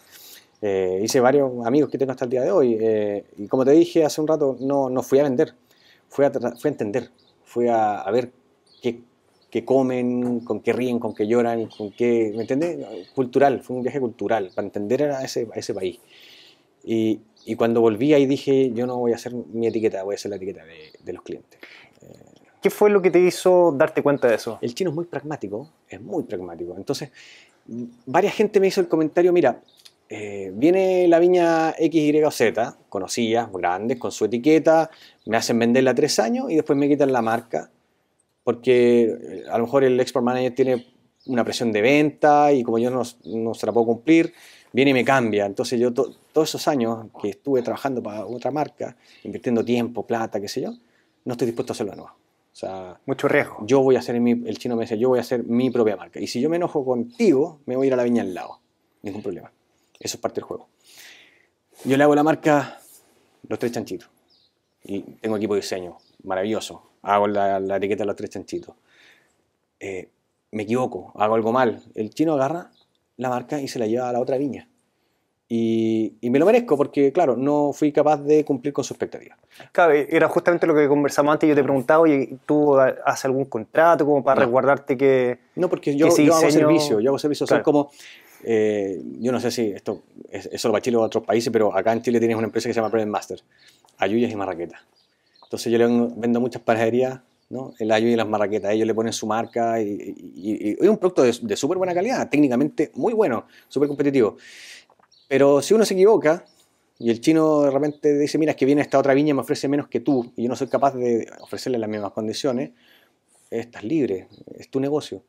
eh, 0.61 0.99
hice 1.03 1.19
varios 1.19 1.65
amigos 1.65 1.89
que 1.89 1.97
tengo 1.97 2.11
hasta 2.11 2.25
el 2.25 2.31
día 2.31 2.41
de 2.41 2.51
hoy. 2.51 2.77
eh, 2.79 3.25
y 3.37 3.47
como 3.47 3.65
te 3.65 3.71
dije 3.71 4.05
hace 4.05 4.21
un 4.21 4.27
rato, 4.27 4.55
no, 4.59 4.89
no 4.89 5.01
fui 5.01 5.17
a 5.19 5.23
vender, 5.23 5.53
fui 6.09 6.25
a, 6.25 6.31
fui 6.31 6.41
a 6.65 6.67
entender. 6.69 7.09
Fui 7.43 7.67
a, 7.69 8.01
a 8.01 8.11
ver 8.11 8.31
qué, 8.83 8.99
qué 9.49 9.65
comen, 9.65 10.41
con 10.41 10.59
qué 10.59 10.73
ríen, 10.73 10.99
con 10.99 11.15
qué 11.15 11.25
lloran, 11.25 11.67
con 11.75 11.91
qué. 11.91 12.31
¿Me 12.35 12.41
entiendes? 12.41 12.85
Cultural, 13.15 13.61
fue 13.61 13.77
un 13.77 13.81
viaje 13.81 13.99
cultural, 13.99 14.51
para 14.53 14.67
entender 14.67 15.03
a 15.11 15.23
ese, 15.23 15.47
a 15.55 15.57
ese 15.57 15.73
país. 15.73 15.99
Y, 16.83 17.19
y 17.45 17.55
cuando 17.55 17.81
volví 17.81 18.13
ahí 18.13 18.25
dije, 18.27 18.71
yo 18.73 18.85
no 18.85 18.97
voy 18.97 19.13
a 19.13 19.15
hacer 19.15 19.33
mi 19.33 19.65
etiqueta, 19.65 20.03
voy 20.03 20.13
a 20.13 20.17
hacer 20.17 20.29
la 20.29 20.35
etiqueta 20.35 20.63
de, 20.65 20.91
de 21.03 21.13
los 21.13 21.23
clientes. 21.23 21.59
¿Qué 22.61 22.69
fue 22.69 22.89
lo 22.89 23.01
que 23.01 23.11
te 23.11 23.19
hizo 23.19 23.73
darte 23.75 24.01
cuenta 24.01 24.27
de 24.27 24.35
eso? 24.35 24.57
El 24.61 24.73
chino 24.73 24.89
es 24.89 24.95
muy 24.95 25.05
pragmático, 25.05 25.69
es 25.87 26.01
muy 26.01 26.23
pragmático. 26.23 26.75
Entonces, 26.75 27.11
varias 28.05 28.33
gente 28.33 28.59
me 28.59 28.67
hizo 28.67 28.81
el 28.81 28.87
comentario, 28.87 29.31
mira, 29.31 29.61
eh, 30.09 30.51
viene 30.55 31.07
la 31.07 31.19
viña 31.19 31.71
X, 31.77 32.01
Y 32.01 32.23
o 32.23 32.31
Z, 32.31 32.77
conocidas, 32.89 33.51
grandes, 33.51 33.99
con 33.99 34.11
su 34.11 34.25
etiqueta, 34.25 34.89
me 35.25 35.37
hacen 35.37 35.59
venderla 35.59 35.93
tres 35.93 36.17
años 36.19 36.49
y 36.49 36.55
después 36.55 36.77
me 36.79 36.87
quitan 36.87 37.11
la 37.11 37.21
marca, 37.21 37.69
porque 38.43 39.03
eh, 39.03 39.43
a 39.49 39.57
lo 39.57 39.65
mejor 39.65 39.83
el 39.83 39.99
export 39.99 40.25
manager 40.25 40.55
tiene 40.55 40.87
una 41.27 41.43
presión 41.43 41.71
de 41.73 41.81
venta 41.81 42.51
y 42.53 42.63
como 42.63 42.79
yo 42.79 42.89
no, 42.89 43.03
no 43.25 43.53
se 43.53 43.65
la 43.65 43.73
puedo 43.73 43.85
cumplir, 43.87 44.33
viene 44.71 44.91
y 44.91 44.93
me 44.93 45.03
cambia. 45.03 45.45
Entonces 45.45 45.79
yo 45.79 45.93
to- 45.93 46.13
todos 46.31 46.49
esos 46.49 46.67
años 46.69 47.07
que 47.21 47.29
estuve 47.29 47.61
trabajando 47.61 48.01
para 48.01 48.25
otra 48.25 48.49
marca, 48.49 48.95
invirtiendo 49.23 49.63
tiempo, 49.65 50.07
plata, 50.07 50.39
qué 50.39 50.47
sé 50.47 50.61
yo, 50.61 50.73
no 51.25 51.33
estoy 51.33 51.47
dispuesto 51.47 51.73
a 51.73 51.75
hacerlo 51.75 51.91
de 51.91 51.97
nuevo. 51.97 52.13
O 52.57 52.59
sea, 52.59 52.99
Mucho 53.05 53.27
riesgo. 53.27 53.57
yo 53.67 53.81
voy 53.81 53.97
a 53.97 53.99
hacer 53.99 54.19
mi, 54.19 54.31
el 54.31 54.57
chino 54.57 54.75
me 54.75 54.81
decía, 54.85 54.97
yo 54.97 55.09
voy 55.09 55.19
a 55.19 55.21
hacer 55.21 55.43
mi 55.43 55.69
propia 55.69 55.95
marca. 55.95 56.19
Y 56.19 56.25
si 56.25 56.41
yo 56.41 56.49
me 56.49 56.55
enojo 56.55 56.83
contigo, 56.83 57.59
me 57.67 57.75
voy 57.75 57.85
a 57.85 57.87
ir 57.89 57.93
a 57.93 57.97
la 57.97 58.03
viña 58.03 58.23
al 58.23 58.33
lado. 58.33 58.61
Ningún 59.03 59.21
problema. 59.21 59.51
Eso 59.99 60.17
es 60.17 60.21
parte 60.21 60.41
del 60.41 60.45
juego. 60.45 60.67
Yo 61.83 61.95
le 61.95 62.03
hago 62.03 62.15
la 62.15 62.23
marca 62.23 62.79
Los 63.47 63.59
Tres 63.59 63.73
Chanchitos. 63.73 64.09
Y 64.83 65.01
tengo 65.01 65.37
equipo 65.37 65.53
de 65.53 65.61
diseño, 65.61 65.97
maravilloso. 66.23 66.81
Hago 67.03 67.27
la, 67.27 67.59
la 67.59 67.77
etiqueta 67.77 68.01
de 68.01 68.07
Los 68.07 68.15
Tres 68.15 68.31
Chanchitos. 68.31 68.75
Eh, 69.79 70.09
me 70.49 70.63
equivoco, 70.63 71.11
hago 71.13 71.35
algo 71.35 71.51
mal. 71.51 71.83
El 71.93 72.09
chino 72.09 72.33
agarra 72.33 72.71
la 73.17 73.29
marca 73.29 73.61
y 73.61 73.67
se 73.67 73.77
la 73.77 73.85
lleva 73.85 74.09
a 74.09 74.13
la 74.13 74.19
otra 74.19 74.39
viña. 74.39 74.67
Y, 75.49 76.13
y 76.19 76.29
me 76.29 76.39
lo 76.39 76.45
merezco 76.45 76.75
porque, 76.75 77.13
claro, 77.13 77.37
no 77.37 77.71
fui 77.71 77.93
capaz 77.93 78.17
de 78.17 78.43
cumplir 78.43 78.73
con 78.73 78.83
su 78.83 78.93
expectativa. 78.93 79.37
Claro, 79.71 79.93
era 79.93 80.27
justamente 80.27 80.67
lo 80.67 80.75
que 80.75 80.87
conversamos 80.89 81.31
antes. 81.31 81.47
Yo 81.47 81.55
te 81.55 81.63
preguntaba, 81.63 82.01
oye, 82.01 82.37
¿tú 82.45 82.77
haces 82.77 83.25
algún 83.25 83.45
contrato 83.45 84.05
como 84.05 84.21
para 84.23 84.41
No. 84.41 84.45
resguardarte 84.45 84.97
que.? 84.97 85.39
No, 85.55 85.69
porque 85.69 85.95
yo, 85.95 86.07
yo 86.09 86.33
hago 86.35 86.41
diseño- 86.47 86.51
servicio, 86.51 86.99
yo 86.99 87.11
hago 87.11 87.19
servicio. 87.19 87.45
Claro. 87.47 87.63
Son 87.63 87.71
como, 87.71 87.91
eh, 88.43 89.01
yo 89.19 89.31
no 89.31 89.39
sé 89.39 89.49
si 89.51 89.71
esto 89.71 90.03
es, 90.29 90.49
es 90.51 90.59
solo 90.59 90.73
para 90.73 90.81
Chile 90.81 90.97
o 90.97 91.01
otros 91.01 91.23
países, 91.23 91.49
pero 91.51 91.73
acá 91.75 91.93
en 91.93 92.01
Chile 92.01 92.19
tienes 92.19 92.35
una 92.35 92.47
empresa 92.47 92.67
que 92.67 92.73
se 92.73 92.79
llama 92.81 92.91
Prevent 92.91 93.11
Master, 93.11 93.39
Ayuyas 93.99 94.29
y 94.31 94.35
Marraqueta. 94.35 94.81
Entonces 95.43 95.71
yo 95.71 95.77
le 95.77 95.87
vendo- 95.87 96.41
muchas 96.41 96.61
panaderías, 96.61 97.21
¿no? 97.49 97.73
El 97.79 97.89
Ayuya 97.93 98.11
y 98.13 98.17
las 98.17 98.27
Marraquetas. 98.27 98.71
Ellos 98.73 98.85
le 98.85 98.93
ponen 98.93 99.13
su 99.13 99.25
marca 99.25 99.81
y 99.81 100.75
es 100.77 100.89
un 100.89 100.97
producto 100.97 101.23
de, 101.23 101.33
de 101.41 101.55
súper 101.55 101.77
buena 101.77 101.93
calidad, 101.93 102.29
técnicamente 102.29 102.91
muy 102.95 103.13
bueno, 103.13 103.45
súper 103.69 103.87
competitivo. 103.87 104.35
Pero 105.27 105.61
si 105.61 105.73
uno 105.73 105.85
se 105.85 105.93
equivoca 105.93 106.45
y 106.99 107.09
el 107.09 107.21
chino 107.21 107.61
de 107.63 107.71
repente 107.71 108.17
dice, 108.17 108.37
mira, 108.37 108.53
que 108.55 108.65
viene 108.65 108.81
esta 108.81 108.97
otra 108.97 109.13
viña 109.13 109.31
y 109.31 109.33
me 109.33 109.41
ofrece 109.41 109.67
menos 109.67 109.87
que 109.87 109.99
tú 109.99 110.31
y 110.35 110.43
yo 110.43 110.49
no 110.49 110.55
soy 110.55 110.67
capaz 110.67 110.95
de 110.95 111.27
ofrecerle 111.41 111.77
las 111.77 111.89
mismas 111.89 112.11
condiciones, 112.11 112.71
estás 113.49 113.83
libre, 113.83 114.27
es 114.55 114.69
tu 114.69 114.79
negocio. 114.79 115.23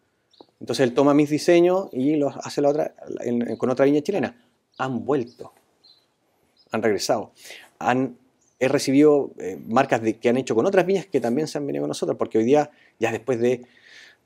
Entonces 0.61 0.84
él 0.84 0.94
toma 0.94 1.14
mis 1.14 1.30
diseños 1.30 1.88
y 1.92 2.16
los 2.16 2.36
hace 2.38 2.61
la 2.62 2.70
otra, 2.70 2.94
con 3.59 3.70
otra 3.70 3.84
viña 3.84 4.01
chilena. 4.01 4.40
Han 4.78 5.05
vuelto, 5.05 5.53
han 6.70 6.82
regresado. 6.82 7.32
Han, 7.78 8.16
he 8.59 8.68
recibido 8.68 9.30
eh, 9.38 9.59
marcas 9.66 10.03
de- 10.03 10.16
que 10.18 10.28
han 10.28 10.36
hecho 10.36 10.55
con 10.55 10.66
otras 10.66 10.86
viñas 10.86 11.07
que 11.07 11.20
también 11.20 11.49
se 11.49 11.59
han 11.59 11.66
venido 11.66 11.82
con 11.82 11.88
nosotros, 11.88 12.16
porque 12.16 12.38
hoy 12.38 12.44
día, 12.44 12.70
ya 12.99 13.11
después 13.12 13.40
de 13.40 13.66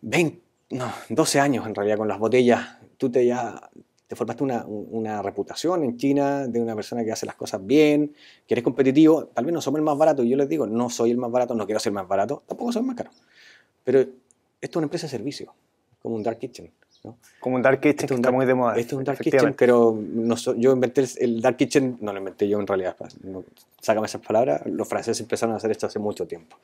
20, 0.02 0.40
no, 0.70 0.90
12 1.10 1.40
años 1.40 1.66
en 1.66 1.74
realidad 1.74 1.96
con 1.98 2.08
las 2.08 2.18
botellas, 2.18 2.78
tú 2.98 3.10
te 3.10 3.26
ya 3.26 3.70
te 4.12 4.16
formaste 4.16 4.44
una, 4.44 4.62
una 4.66 5.22
reputación 5.22 5.84
en 5.84 5.96
China 5.96 6.46
de 6.46 6.60
una 6.60 6.76
persona 6.76 7.02
que 7.02 7.12
hace 7.12 7.24
las 7.24 7.34
cosas 7.34 7.64
bien, 7.66 8.14
que 8.46 8.52
eres 8.52 8.62
competitivo, 8.62 9.24
tal 9.28 9.46
vez 9.46 9.54
no 9.54 9.62
somos 9.62 9.78
el 9.78 9.84
más 9.84 9.96
barato, 9.96 10.22
y 10.22 10.28
yo 10.28 10.36
les 10.36 10.50
digo, 10.50 10.66
no 10.66 10.90
soy 10.90 11.12
el 11.12 11.16
más 11.16 11.30
barato, 11.30 11.54
no 11.54 11.64
quiero 11.64 11.80
ser 11.80 11.94
más 11.94 12.06
barato, 12.06 12.42
tampoco 12.46 12.72
soy 12.72 12.80
el 12.80 12.86
más 12.88 12.96
caro. 12.96 13.10
Pero 13.82 14.00
esto 14.00 14.12
es 14.60 14.76
una 14.76 14.84
empresa 14.84 15.06
de 15.06 15.10
servicio, 15.12 15.54
como 16.02 16.16
un 16.16 16.22
Dark 16.22 16.38
Kitchen. 16.38 16.70
¿no? 17.04 17.16
Como 17.40 17.56
un 17.56 17.62
Dark 17.62 17.80
Kitchen 17.80 18.04
Esto 18.04 18.06
que 18.08 18.12
un 18.16 18.18
está 18.20 18.28
dark- 18.28 18.34
muy 18.36 18.44
de 18.44 18.54
moda. 18.54 18.76
Esto 18.76 18.96
es 18.96 18.98
un 18.98 19.04
Dark 19.04 19.18
Kitchen, 19.20 19.54
pero 19.56 19.98
no 19.98 20.36
so- 20.36 20.54
yo 20.56 20.72
inventé 20.72 21.00
el, 21.00 21.08
el 21.18 21.40
Dark 21.40 21.56
Kitchen, 21.56 21.96
no 22.02 22.12
lo 22.12 22.18
inventé 22.18 22.46
yo 22.46 22.60
en 22.60 22.66
realidad, 22.66 22.94
no, 23.22 23.44
sácame 23.80 24.08
esas 24.08 24.20
palabras, 24.20 24.60
los 24.66 24.86
franceses 24.86 25.22
empezaron 25.22 25.54
a 25.54 25.56
hacer 25.56 25.70
esto 25.70 25.86
hace 25.86 25.98
mucho 25.98 26.26
tiempo. 26.26 26.58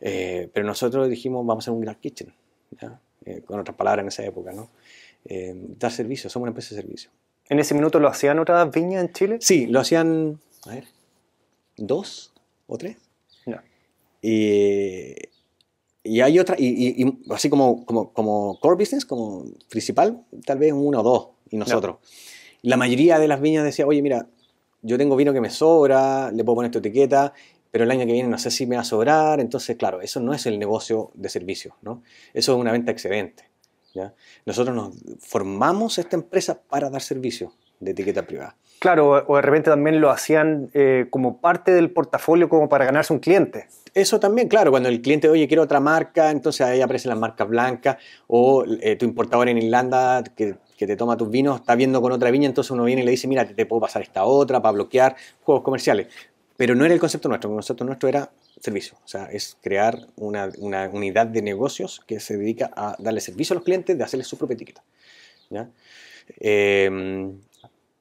Eh, 0.00 0.48
pero 0.54 0.64
nosotros 0.64 1.08
dijimos, 1.08 1.44
vamos 1.44 1.64
a 1.64 1.72
hacer 1.72 1.74
un 1.76 1.84
Dark 1.84 1.98
Kitchen, 1.98 2.32
¿ya? 2.80 3.00
Eh, 3.24 3.42
con 3.44 3.58
otras 3.58 3.76
palabras 3.76 4.04
en 4.04 4.08
esa 4.08 4.24
época, 4.24 4.52
¿no? 4.52 4.68
Eh, 5.28 5.54
dar 5.78 5.90
servicio, 5.92 6.30
somos 6.30 6.44
una 6.44 6.50
empresa 6.50 6.74
de 6.74 6.82
servicio. 6.82 7.10
¿En 7.48 7.58
ese 7.58 7.74
minuto 7.74 7.98
lo 8.00 8.08
hacían 8.08 8.38
otras 8.38 8.70
viñas 8.72 9.04
en 9.04 9.12
Chile? 9.12 9.38
Sí, 9.40 9.66
lo 9.66 9.80
hacían, 9.80 10.40
a 10.66 10.70
ver, 10.70 10.84
dos 11.76 12.32
o 12.66 12.76
tres. 12.78 12.96
No. 13.46 13.58
Y, 14.22 15.14
y 16.02 16.20
hay 16.20 16.38
otra, 16.38 16.56
y, 16.58 16.66
y- 16.66 17.02
y 17.04 17.32
así 17.32 17.48
como, 17.50 17.84
como, 17.84 18.12
como 18.12 18.58
core 18.60 18.76
business, 18.76 19.04
como 19.04 19.44
principal, 19.68 20.24
tal 20.44 20.58
vez 20.58 20.72
uno 20.72 21.00
o 21.00 21.02
dos, 21.02 21.28
y 21.50 21.56
nosotros. 21.56 21.96
La 22.62 22.76
mayoría 22.76 23.18
de 23.18 23.28
las 23.28 23.40
viñas 23.40 23.64
decía, 23.64 23.86
oye, 23.86 24.02
mira, 24.02 24.26
yo 24.82 24.98
tengo 24.98 25.16
vino 25.16 25.32
que 25.32 25.40
me 25.40 25.50
sobra, 25.50 26.30
le 26.32 26.42
puedo 26.44 26.56
poner 26.56 26.70
tu 26.70 26.78
etiqueta, 26.78 27.32
pero 27.70 27.84
el 27.84 27.90
año 27.90 28.06
que 28.06 28.12
viene 28.12 28.28
no 28.28 28.38
sé 28.38 28.50
si 28.50 28.66
me 28.66 28.76
va 28.76 28.82
a 28.82 28.84
sobrar, 28.84 29.40
entonces, 29.40 29.76
claro, 29.76 30.00
eso 30.00 30.20
no 30.20 30.32
es 30.32 30.46
el 30.46 30.58
negocio 30.58 31.10
de 31.14 31.28
servicios, 31.28 31.74
¿no? 31.82 32.02
Eso 32.34 32.54
es 32.54 32.58
una 32.58 32.72
venta 32.72 32.90
excedente. 32.92 33.44
¿Ya? 33.96 34.14
Nosotros 34.44 34.74
nos 34.76 34.94
formamos 35.20 35.98
esta 35.98 36.16
empresa 36.16 36.60
para 36.68 36.90
dar 36.90 37.02
servicio 37.02 37.52
de 37.80 37.90
etiqueta 37.90 38.22
privada. 38.22 38.56
Claro, 38.78 39.24
o- 39.26 39.36
de 39.36 39.42
repente 39.42 39.70
también 39.70 40.00
lo 40.00 40.10
hacían 40.10 40.70
eh, 40.74 41.06
como 41.10 41.40
parte 41.40 41.72
del 41.72 41.90
portafolio 41.90 42.48
como 42.48 42.68
para 42.68 42.84
ganarse 42.84 43.12
un 43.12 43.18
cliente. 43.18 43.66
Eso 43.94 44.20
también, 44.20 44.48
claro, 44.48 44.70
cuando 44.70 44.88
el 44.90 45.00
cliente, 45.00 45.28
oye, 45.30 45.48
quiero 45.48 45.62
otra 45.62 45.80
marca, 45.80 46.30
entonces 46.30 46.60
ahí 46.66 46.80
aparecen 46.82 47.08
las 47.08 47.18
marcas 47.18 47.48
blancas, 47.48 47.96
o 48.26 48.64
eh, 48.82 48.96
tu 48.96 49.06
importador 49.06 49.48
en 49.48 49.56
Irlanda 49.58 50.22
que, 50.36 50.56
que 50.76 50.86
te 50.86 50.94
toma 50.96 51.16
tus 51.16 51.30
vinos 51.30 51.60
está 51.60 51.74
viendo 51.74 52.02
con 52.02 52.12
otra 52.12 52.30
viña, 52.30 52.46
entonces 52.46 52.70
uno 52.70 52.84
viene 52.84 53.00
y 53.02 53.04
le 53.06 53.10
dice, 53.12 53.26
mira, 53.28 53.46
te, 53.46 53.54
te 53.54 53.64
puedo 53.64 53.80
pasar 53.80 54.02
esta 54.02 54.24
otra 54.24 54.60
para 54.60 54.72
bloquear 54.72 55.16
juegos 55.42 55.64
comerciales. 55.64 56.08
Pero 56.58 56.74
no 56.74 56.84
era 56.84 56.92
el 56.94 57.00
concepto 57.00 57.28
nuestro, 57.28 57.50
el 57.50 57.56
concepto 57.56 57.84
nuestro 57.84 58.08
era 58.08 58.30
servicio, 58.60 58.96
o 59.04 59.08
sea, 59.08 59.26
es 59.26 59.56
crear 59.60 60.06
una, 60.16 60.50
una 60.58 60.88
unidad 60.88 61.26
de 61.26 61.42
negocios 61.42 62.00
que 62.06 62.20
se 62.20 62.36
dedica 62.36 62.70
a 62.74 62.96
darle 62.98 63.20
servicio 63.20 63.54
a 63.54 63.56
los 63.56 63.64
clientes, 63.64 63.96
de 63.96 64.02
hacerles 64.04 64.26
su 64.26 64.38
propia 64.38 64.54
etiqueta. 64.54 64.82
¿ya? 65.50 65.68
Eh, 66.40 67.32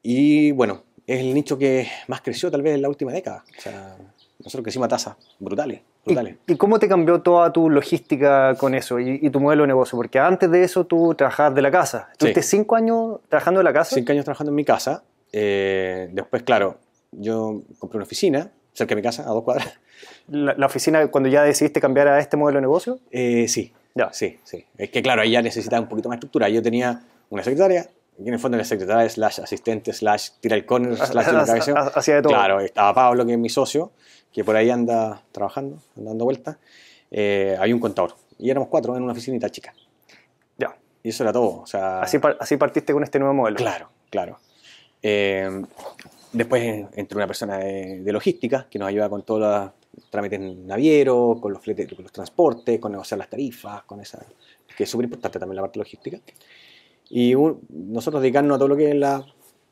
y 0.01 0.51
bueno, 0.51 0.83
es 1.05 1.19
el 1.19 1.33
nicho 1.33 1.57
que 1.57 1.87
más 2.07 2.21
creció 2.21 2.49
tal 2.49 2.61
vez 2.61 2.75
en 2.75 2.81
la 2.81 2.89
última 2.89 3.11
década. 3.11 3.43
O 3.57 3.61
sea, 3.61 3.97
nosotros 4.39 4.63
crecimos 4.63 4.85
a 4.85 4.89
tasas 4.89 5.15
brutales, 5.39 5.81
brutales. 6.05 6.35
¿Y, 6.47 6.53
y 6.53 6.57
cómo 6.57 6.79
te 6.79 6.87
cambió 6.87 7.21
toda 7.21 7.51
tu 7.51 7.69
logística 7.69 8.55
con 8.55 8.75
eso 8.75 8.99
y, 8.99 9.19
y 9.21 9.29
tu 9.29 9.39
modelo 9.39 9.63
de 9.63 9.67
negocio? 9.67 9.97
Porque 9.97 10.19
antes 10.19 10.49
de 10.49 10.63
eso 10.63 10.85
tú 10.85 11.13
trabajabas 11.15 11.55
de 11.55 11.61
la 11.61 11.71
casa. 11.71 12.09
¿Estuviste 12.11 12.41
cinco 12.41 12.75
años 12.75 13.19
trabajando 13.29 13.59
de 13.59 13.63
la 13.65 13.73
casa? 13.73 13.95
Cinco 13.95 14.11
años 14.11 14.25
trabajando 14.25 14.51
en 14.51 14.55
mi 14.55 14.65
casa. 14.65 15.03
eh, 15.31 16.09
después, 16.11 16.43
claro, 16.43 16.77
yo 17.11 17.61
compré 17.79 17.97
una 17.97 18.05
oficina 18.05 18.51
cerca 18.75 18.91
de 18.93 18.97
mi 18.97 19.01
casa, 19.01 19.23
a 19.23 19.31
dos 19.33 19.43
cuadras. 19.43 19.73
La, 20.27 20.53
la 20.55 20.65
oficina, 20.67 21.07
cuando 21.07 21.29
ya 21.29 21.41
decidiste 21.43 21.79
cambiar 21.81 22.07
a 22.09 22.19
este 22.19 22.37
modelo 22.37 22.57
de 22.57 22.61
negocio? 22.61 22.99
Eh, 23.09 23.47
sí, 23.47 23.73
Ya. 23.95 24.11
sí, 24.13 24.39
sí. 24.43 24.63
Es 24.77 24.89
que 24.91 25.01
claro, 25.01 25.21
ahí 25.23 25.31
ya 25.31 25.41
necesitaba 25.41 25.81
un 25.81 25.87
poquito 25.89 26.09
más 26.09 26.17
estructura. 26.17 26.47
Yo 26.49 26.61
tenía 26.61 27.01
una 27.29 27.41
secretaria, 27.43 27.83
que 28.17 28.27
en 28.27 28.33
el 28.33 28.39
fondo 28.39 28.57
era 28.57 28.65
secretaria, 28.65 29.09
slash 29.09 29.39
asistente, 29.41 29.91
slash 29.93 30.29
tira 30.41 30.55
el 30.55 30.65
corner, 30.65 30.95
slash. 31.07 31.27
Hacía 31.95 32.15
de 32.15 32.21
todo. 32.21 32.33
Claro, 32.33 32.59
estaba 32.59 32.93
Pablo, 32.93 33.25
que 33.25 33.31
es 33.33 33.39
mi 33.39 33.49
socio, 33.49 33.91
que 34.31 34.43
por 34.43 34.55
ahí 34.55 34.69
anda 34.69 35.21
trabajando, 35.31 35.77
anda 35.97 36.11
dando 36.11 36.25
vueltas. 36.25 36.57
Eh, 37.11 37.55
había 37.59 37.73
un 37.73 37.81
contador. 37.81 38.15
Y 38.37 38.49
éramos 38.49 38.67
cuatro 38.69 38.97
en 38.97 39.03
una 39.03 39.13
oficinita 39.13 39.49
chica. 39.49 39.73
Ya. 40.57 40.75
Y 41.03 41.09
eso 41.09 41.23
era 41.23 41.31
todo. 41.31 41.61
O 41.61 41.65
sea, 41.67 42.01
Así, 42.01 42.19
par- 42.19 42.35
así 42.39 42.57
partiste 42.57 42.91
con 42.91 43.03
este 43.03 43.19
nuevo 43.19 43.33
modelo. 43.33 43.55
Claro, 43.55 43.89
claro. 44.09 44.39
Eh, 45.01 45.61
después 46.35 46.85
entró 46.93 47.17
una 47.17 47.27
persona 47.27 47.57
de, 47.57 48.01
de 48.01 48.11
logística 48.11 48.67
que 48.69 48.77
nos 48.79 48.87
ayuda 48.87 49.09
con 49.09 49.23
todos 49.23 49.41
los 49.41 50.09
trámites 50.09 50.39
navieros, 50.39 51.39
con 51.39 51.53
los 51.53 51.61
fletes, 51.61 51.87
con 51.93 52.03
los 52.03 52.11
transportes, 52.11 52.79
con 52.79 52.91
negociar 52.91 53.17
las 53.17 53.29
tarifas, 53.29 53.83
con 53.83 53.99
esa, 54.01 54.23
que 54.77 54.83
es 54.83 54.89
súper 54.89 55.05
importante 55.05 55.39
también 55.39 55.55
la 55.55 55.61
parte 55.61 55.79
logística. 55.79 56.19
Y 57.09 57.35
un- 57.35 57.59
nosotros 57.69 58.21
dedicarnos 58.21 58.55
a 58.55 58.59
todo 58.59 58.67
lo 58.69 58.75
que 58.75 58.89
es 58.89 58.95
la 58.95 59.25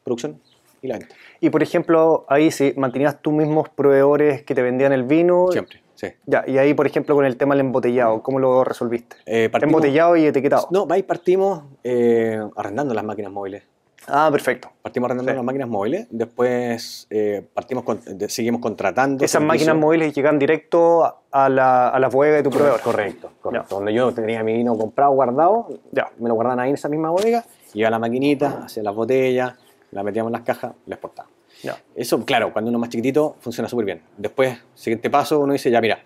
producción 0.04 0.40
y 0.82 0.88
la 0.88 0.98
venta. 1.00 1.16
Y 1.40 1.50
por 1.50 1.62
ejemplo, 1.64 2.26
ahí 2.30 2.52
sí, 2.52 2.74
mantenías 2.78 3.22
tú 3.22 3.32
mismos 3.32 3.70
proveedores 3.70 4.44
que 4.44 4.54
te 4.56 4.62
vendían 4.62 4.94
el 4.94 5.04
vino. 5.04 5.48
Siempre, 5.52 5.82
sí. 5.96 6.08
Ya, 6.26 6.44
y 6.48 6.58
ahí, 6.58 6.74
por 6.74 6.86
ejemplo, 6.88 7.16
con 7.16 7.26
el 7.26 7.36
tema 7.38 7.56
del 7.56 7.66
embotellado, 7.66 8.22
¿cómo 8.22 8.40
lo 8.40 8.64
resolviste? 8.64 9.16
Eh, 9.26 9.50
partimos- 9.52 9.74
Embotellado 9.74 10.16
y 10.18 10.26
etiquetado. 10.26 10.68
No, 10.72 10.88
ahí 10.90 11.04
partimos 11.04 11.64
eh, 11.84 12.40
arrendando 12.56 12.94
las 12.94 13.04
máquinas 13.04 13.32
móviles. 13.32 13.64
Ah, 14.08 14.30
perfecto. 14.32 14.70
Partimos 14.82 15.08
arrendando 15.08 15.32
Sí. 15.32 15.36
las 15.36 15.46
máquinas 15.46 15.70
móviles, 15.70 16.08
después 16.10 17.08
eh, 17.10 17.46
partimos 17.54 17.84
con- 17.84 18.02
seguimos 18.28 18.62
contratando. 18.62 19.24
Esas 19.24 19.32
servicios. 19.42 19.48
máquinas 19.48 19.76
móviles 19.78 20.14
llegan 20.14 20.38
directo 20.40 21.20
a 21.32 21.50
la, 21.50 21.90
a 21.90 22.00
la 22.00 22.10
bodega 22.10 22.38
de 22.38 22.44
tu 22.44 22.50
proveedor. 22.50 22.82
Correcto, 22.82 23.32
correcto. 23.42 23.76
Donde 23.76 23.94
yo 23.94 24.14
tenía 24.14 24.44
mi 24.44 24.54
vino 24.54 24.78
comprado, 24.78 25.12
guardado, 25.14 25.68
Ya. 25.92 26.10
me 26.20 26.28
lo 26.30 26.36
guardaban 26.36 26.60
ahí 26.60 26.70
en 26.70 26.76
esa 26.76 26.90
misma 26.90 27.10
bodega, 27.12 27.46
iba 27.74 27.88
a 27.88 27.92
la 27.92 28.00
maquinita, 28.00 28.64
hacía 28.66 28.84
las 28.84 28.94
botellas, 28.96 29.54
las 29.92 30.04
metíamos 30.04 30.30
en 30.30 30.34
las 30.34 30.42
cajas, 30.42 30.74
las 30.86 30.98
exportaba. 30.98 31.30
Ya. 31.64 31.78
Eso, 31.96 32.24
claro, 32.26 32.52
cuando 32.52 32.70
uno 32.70 32.78
es 32.78 32.82
más 32.82 32.90
chiquitito, 32.90 33.38
funciona 33.40 33.70
súper 33.70 33.86
bien. 33.86 34.02
Después, 34.18 34.58
siguiente 34.76 35.10
paso, 35.10 35.40
uno 35.40 35.54
dice, 35.54 35.72
ya 35.72 35.80
mira, 35.80 36.00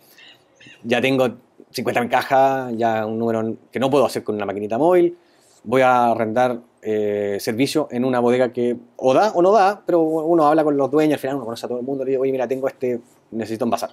ya 0.84 1.02
tengo 1.02 1.28
50 1.72 2.08
cajas, 2.10 2.74
ya 2.78 3.06
un 3.06 3.18
número 3.18 3.56
que 3.72 3.80
no 3.80 3.90
puedo 3.90 4.06
hacer 4.06 4.24
con 4.24 4.36
una 4.36 4.46
maquinita 4.46 4.78
móvil, 4.78 5.18
voy 5.68 5.82
a 5.82 6.12
arrendar 6.12 6.62
eh, 6.82 7.38
servicio 7.42 7.90
en 7.92 8.06
una 8.06 8.22
bodega 8.22 8.54
que 8.54 8.78
o 8.96 9.14
da 9.14 9.32
o 9.32 9.42
no 9.42 9.52
da, 9.52 9.84
pero 9.86 10.02
uno 10.02 10.48
habla 10.48 10.64
con 10.64 10.78
los 10.78 10.90
dueños, 10.90 11.16
al 11.16 11.20
final 11.20 11.36
uno 11.36 11.46
conoce 11.46 11.66
a 11.66 11.70
todo 11.70 11.80
el 11.80 11.86
mundo, 11.86 12.06
le 12.06 12.12
digo, 12.12 12.24
oye, 12.24 12.32
mira, 12.32 12.48
tengo 12.48 12.70
este, 12.70 13.02
necesito 13.32 13.66
envasar. 13.66 13.92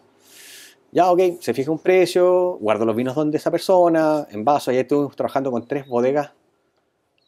Ya, 0.93 1.11
ok, 1.11 1.41
se 1.41 1.53
fija 1.53 1.72
un 1.72 1.81
precio, 1.81 2.59
guardo 2.61 2.85
los 2.85 2.95
vinos 2.95 3.16
donde 3.16 3.39
esa 3.39 3.51
persona, 3.51 4.25
envaso, 4.31 4.70
y 4.70 4.77
ahí 4.77 4.83
estuvimos 4.83 5.16
trabajando 5.16 5.51
con 5.51 5.66
tres 5.66 5.89
bodegas 5.89 6.31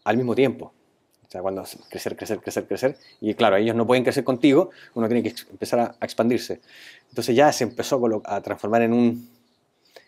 al 0.05 0.17
mismo 0.17 0.37
tiempo. 0.37 0.73
O 1.27 1.29
sea, 1.29 1.43
cuando 1.43 1.65
crecer, 1.91 2.17
crecer, 2.17 2.39
crecer, 2.39 2.69
crecer, 2.69 2.97
y 3.21 3.35
claro, 3.35 3.57
ellos 3.57 3.75
no 3.75 3.85
pueden 3.85 4.05
crecer 4.05 4.23
contigo, 4.23 4.71
uno 4.95 5.09
tiene 5.09 5.25
que 5.25 5.35
empezar 5.51 5.81
a, 5.81 5.97
expandirse. 6.01 6.61
Entonces 7.09 7.35
ya 7.35 7.51
se 7.51 7.65
empezó 7.65 8.01
a, 8.25 8.37
a 8.37 8.41
transformar 8.43 8.83
en, 8.83 8.93
un, 8.93 9.29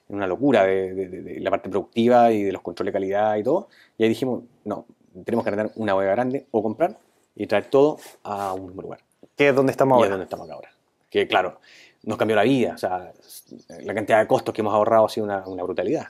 en 0.08 0.16
una 0.16 0.26
locura 0.26 0.64
de, 0.64 0.94
de- 0.94 1.08
de- 1.08 1.22
de 1.22 1.40
la 1.40 1.50
parte 1.50 1.68
productiva 1.68 2.32
y 2.32 2.42
de 2.42 2.52
los 2.52 2.62
controles 2.62 2.92
de 2.92 2.96
calidad 2.96 3.36
y 3.36 3.42
todo. 3.42 3.68
Y 3.96 4.02
ahí 4.04 4.08
dijimos, 4.08 4.42
no, 4.64 4.86
tenemos 5.24 5.44
que 5.44 5.50
arrendar 5.50 5.72
una 5.76 5.94
bodega 5.94 6.12
grande 6.12 6.46
o 6.50 6.62
comprar 6.62 6.98
y 7.34 7.46
traer 7.46 7.66
todo 7.66 7.98
a 8.22 8.52
un 8.54 8.66
mismo 8.66 8.82
lugar. 8.82 9.00
Que 9.36 9.48
es 9.50 9.54
donde 9.54 9.70
estamos 9.72 9.96
Y 9.96 10.00
es 10.00 10.04
ahora. 10.04 10.10
donde 10.10 10.24
estamos 10.24 10.46
acá 10.46 10.54
ahora. 10.54 10.70
Que 11.10 11.26
claro, 11.28 11.60
nos 12.02 12.16
cambió 12.18 12.36
la 12.36 12.42
vida. 12.42 12.72
O 12.74 12.78
sea, 12.78 13.12
la 13.82 13.94
cantidad 13.94 14.20
de 14.20 14.26
costos 14.26 14.52
que 14.54 14.60
hemos 14.62 14.74
ahorrado 14.74 15.06
ha 15.06 15.08
sido 15.08 15.24
una, 15.26 15.46
una 15.46 15.62
brutalidad. 15.62 16.06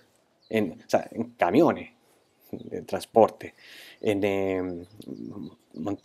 En, 0.49 0.73
o 0.87 0.89
sea, 0.89 1.07
en 1.11 1.31
camiones, 1.33 1.91
en 2.71 2.87
transporte, 2.87 3.55
en, 4.01 4.25
eh, 4.25 4.57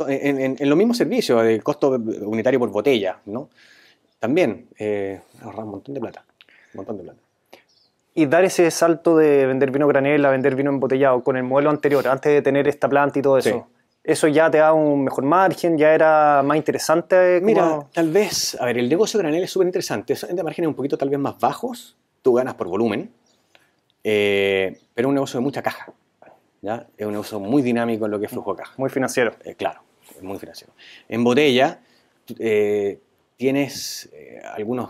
en, 0.07 0.57
en- 0.59 0.69
los 0.69 0.77
mismos 0.77 0.97
servicios, 0.97 1.43
el 1.43 1.63
costo 1.63 1.91
unitario 1.91 2.59
por 2.59 2.69
botella, 2.71 3.19
¿no? 3.25 3.49
También 4.19 4.67
eh, 4.77 5.21
ahorramos 5.41 5.65
un 5.65 5.71
montón 5.71 5.93
de 5.95 6.01
plata. 6.01 6.25
Un 6.73 6.77
montón 6.77 6.97
de 6.97 7.03
plata. 7.03 7.19
Y 8.15 8.25
dar 8.27 8.43
ese 8.45 8.69
salto 8.71 9.17
de 9.17 9.45
vender 9.47 9.71
vino 9.71 9.87
granel 9.87 10.23
a 10.25 10.29
vender 10.29 10.55
vino 10.55 10.69
embotellado 10.69 11.23
con 11.23 11.35
el 11.35 11.43
modelo 11.43 11.69
anterior, 11.71 12.07
antes 12.07 12.31
de 12.31 12.41
tener 12.41 12.67
esta 12.67 12.87
planta 12.87 13.17
y 13.19 13.21
todo 13.21 13.37
eso. 13.39 13.49
Sí. 13.49 13.73
Eso 14.03 14.27
ya 14.27 14.51
te 14.51 14.57
da 14.57 14.73
un 14.73 15.05
mejor 15.05 15.23
margen, 15.23 15.77
ya 15.77 15.93
era 15.93 16.41
más 16.43 16.57
interesante. 16.57 17.37
como- 17.39 17.45
Mira, 17.45 17.79
tal 17.93 18.09
vez, 18.11 18.55
a 18.59 18.65
ver, 18.65 18.77
el 18.77 18.89
negocio 18.89 19.17
granel 19.19 19.43
es 19.43 19.49
súper 19.51 19.67
interesante. 19.67 20.13
De 20.31 20.43
márgenes 20.43 20.67
un 20.67 20.75
poquito 20.75 20.97
tal 20.97 21.09
vez 21.09 21.17
más 21.19 21.39
bajos. 21.39 21.95
Tú 22.21 22.33
ganas 22.33 22.53
por 22.55 22.67
volumen, 22.67 23.11
eh, 24.03 24.77
pero 24.93 25.07
es 25.07 25.09
un 25.09 25.15
negocio 25.15 25.39
de 25.39 25.43
mucha 25.43 25.61
caja. 25.61 25.91
¿ya? 26.61 26.85
Es 26.97 27.05
un 27.05 27.11
negocio 27.13 27.39
muy 27.39 27.61
dinámico 27.61 28.05
en 28.05 28.11
lo 28.11 28.19
que 28.19 28.25
es 28.27 28.31
flujo 28.31 28.53
de 28.53 28.59
caja. 28.63 28.73
muy 28.77 28.89
financiero. 28.89 29.33
Eh, 29.43 29.55
claro, 29.55 29.81
es 30.15 30.21
muy 30.21 30.37
financiero. 30.37 30.73
En 31.09 31.23
botella 31.23 31.79
eh, 32.39 32.99
tienes 33.37 34.09
algunas 34.53 34.89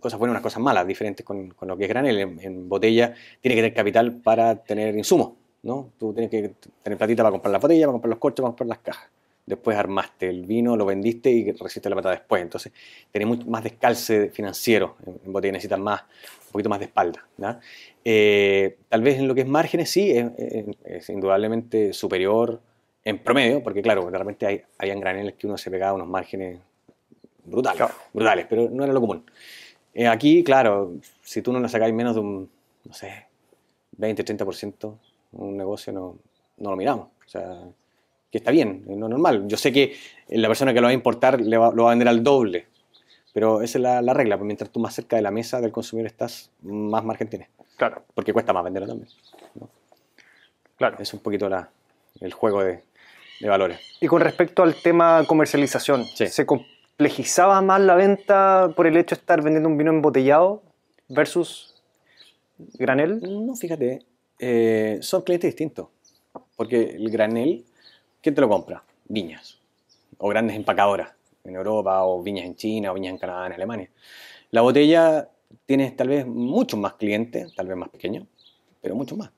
cosas 0.00 0.18
buenas, 0.18 0.34
unas 0.34 0.42
cosas 0.42 0.62
malas, 0.62 0.86
diferentes 0.86 1.24
con, 1.24 1.50
con 1.50 1.68
lo 1.68 1.76
que 1.76 1.84
es 1.84 1.88
granel. 1.88 2.18
En, 2.40 2.68
botella 2.68 3.14
tiene 3.40 3.54
que 3.54 3.62
tener 3.62 3.74
capital 3.74 4.12
para 4.16 4.56
tener 4.56 4.96
insumos, 4.96 5.32
¿no? 5.62 5.92
Tú 5.98 6.12
tienes 6.12 6.30
que 6.30 6.54
tener 6.82 6.98
platita 6.98 7.22
para 7.22 7.32
comprar 7.32 7.52
las 7.52 7.62
botellas, 7.62 7.86
para 7.86 7.92
comprar 7.92 8.10
los 8.10 8.18
corchos, 8.18 8.42
para 8.42 8.50
comprar 8.50 8.68
las 8.68 8.78
cajas. 8.78 9.10
Después 9.46 9.76
armaste 9.76 10.28
el 10.28 10.46
vino, 10.46 10.76
lo 10.76 10.86
vendiste 10.86 11.30
y 11.30 11.50
recibiste 11.52 11.88
la 11.88 11.96
plata 11.96 12.10
después. 12.10 12.42
Entonces, 12.42 12.72
tenés 13.10 13.26
mucho 13.26 13.46
más 13.46 13.64
descalce 13.64 14.30
financiero. 14.30 14.96
En, 15.04 15.18
en 15.24 15.32
botella 15.32 15.52
necesitas 15.52 15.80
más, 15.80 16.02
un 16.50 16.52
poquito 16.52 16.68
más 16.68 16.80
de 16.80 16.86
espalda. 16.86 17.26
Eh, 18.04 18.76
tal 18.88 19.02
vez 19.02 19.18
en 19.18 19.28
lo 19.28 19.34
que 19.34 19.42
es 19.42 19.46
márgenes, 19.46 19.90
sí, 19.90 20.12
es, 20.12 21.08
indudablemente 21.08 21.92
superior 21.92 22.60
en 23.04 23.18
promedio, 23.18 23.62
porque 23.62 23.82
claro, 23.82 24.10
de 24.10 24.18
repente 24.18 24.46
hay, 24.46 24.62
habían 24.78 25.00
graneles 25.00 25.34
que 25.34 25.46
uno 25.46 25.56
se 25.56 25.70
pegaba 25.70 25.94
unos 25.94 26.08
márgenes 26.08 26.60
brutales, 27.44 27.78
Claro. 27.78 27.94
brutales, 28.12 28.46
pero 28.48 28.68
no 28.70 28.84
era 28.84 28.92
lo 28.92 29.00
común. 29.00 29.24
Eh, 29.94 30.06
aquí, 30.06 30.44
claro, 30.44 30.92
si 31.22 31.42
tú 31.42 31.52
no 31.52 31.60
le 31.60 31.68
sacáis 31.68 31.92
menos 31.94 32.14
de 32.14 32.20
un, 32.20 32.50
no 32.84 32.92
sé, 32.94 33.26
20, 33.92 34.24
30%, 34.24 34.94
un 35.32 35.56
negocio 35.56 35.92
no, 35.92 36.16
no 36.58 36.70
lo 36.70 36.76
miramos. 36.76 37.08
O 37.26 37.28
sea, 37.28 37.58
que 38.30 38.38
está 38.38 38.50
bien, 38.50 38.84
es 38.88 38.96
lo 38.96 39.08
normal. 39.08 39.46
Yo 39.48 39.56
sé 39.56 39.72
que 39.72 39.96
la 40.28 40.48
persona 40.48 40.72
que 40.72 40.80
lo 40.80 40.86
va 40.86 40.90
a 40.90 40.94
importar 40.94 41.40
le 41.40 41.56
va- 41.56 41.72
lo 41.74 41.84
va 41.84 41.90
a 41.90 41.92
vender 41.92 42.08
al 42.08 42.22
doble, 42.22 42.66
pero 43.32 43.62
esa 43.62 43.78
es 43.78 43.82
la, 43.82 44.02
la 44.02 44.14
regla, 44.14 44.36
pues 44.38 44.46
mientras 44.46 44.70
tú 44.70 44.78
más 44.80 44.94
cerca 44.94 45.16
de 45.16 45.22
la 45.22 45.30
mesa 45.30 45.60
del 45.60 45.72
consumidor 45.72 46.06
estás, 46.06 46.50
más 46.62 47.04
margen 47.04 47.28
tienes, 47.28 47.48
Claro, 47.76 48.04
porque 48.14 48.32
cuesta 48.32 48.52
más 48.52 48.62
venderlo 48.64 48.88
también. 48.88 49.08
claro. 50.76 50.96
Es 51.00 51.12
un 51.14 51.20
poquito 51.20 51.48
la, 51.48 51.68
el 52.20 52.32
juego 52.32 52.62
de, 52.62 52.82
de 53.40 53.48
valores. 53.48 53.80
Y 54.00 54.06
con 54.06 54.20
respecto 54.20 54.62
al 54.62 54.74
tema 54.76 55.24
comercialización, 55.26 56.04
Sí. 56.04 56.26
¿se 56.28 56.46
complejizaba 57.00 57.62
más 57.62 57.80
la 57.80 57.94
venta 57.94 58.74
por 58.76 58.86
el 58.86 58.94
hecho 58.98 59.14
de 59.14 59.20
estar 59.20 59.42
vendiendo 59.42 59.70
un 59.70 59.78
vino 59.78 59.90
embotellado 59.90 60.62
versus 61.08 61.82
granel? 62.74 63.22
No, 63.22 63.56
fíjate, 63.56 64.04
eh, 64.38 64.98
son 65.00 65.22
clientes 65.22 65.48
distintos, 65.48 65.88
porque 66.56 66.90
el 66.90 67.08
granel, 67.08 67.64
¿quién 68.20 68.34
te 68.34 68.42
lo 68.42 68.50
compra? 68.50 68.84
Viñas, 69.08 69.58
o 70.18 70.28
grandes 70.28 70.54
empacadoras 70.56 71.12
en 71.42 71.54
Europa, 71.54 72.04
o 72.04 72.22
viñas 72.22 72.44
en 72.44 72.54
China, 72.54 72.92
o 72.92 72.94
viñas 72.94 73.14
en 73.14 73.18
Canadá, 73.18 73.46
en 73.46 73.54
Alemania. 73.54 73.88
La 74.50 74.60
botella 74.60 75.26
tienes 75.64 75.96
tal 75.96 76.08
vez 76.08 76.26
muchos 76.26 76.78
más 76.78 76.96
clientes, 76.96 77.54
tal 77.54 77.66
vez 77.66 77.78
más 77.78 77.88
pequeños, 77.88 78.26
pero 78.82 78.94
muchos 78.94 79.16
más. 79.16 79.30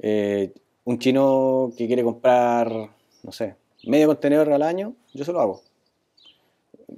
Eh, 0.00 0.52
un 0.82 0.98
chino 0.98 1.70
que 1.78 1.86
quiere 1.86 2.02
comprar, 2.02 2.68
no 3.22 3.30
sé, 3.30 3.54
medio 3.84 4.08
contenedor 4.08 4.52
al 4.52 4.62
año, 4.62 4.92
yo 5.14 5.24
se 5.24 5.32
lo 5.32 5.40
hago. 5.40 5.62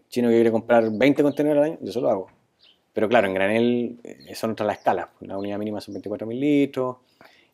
Chino 0.08 0.28
que 0.28 0.34
quiere 0.34 0.50
comprar 0.50 0.90
20 0.90 1.22
contenedores 1.22 1.62
al 1.64 1.70
año, 1.72 1.78
yo 1.82 1.92
se 1.92 2.00
lo 2.00 2.10
hago. 2.10 2.26
Pero 2.92 3.08
claro, 3.08 3.28
en 3.28 3.34
granel 3.34 3.98
eh, 4.04 4.34
son 4.34 4.50
otras 4.52 4.66
las 4.66 4.78
escalas. 4.78 5.08
La 5.20 5.38
unidad 5.38 5.58
mínima 5.58 5.80
son 5.80 5.94
24.000 5.94 6.40
litros 6.40 6.96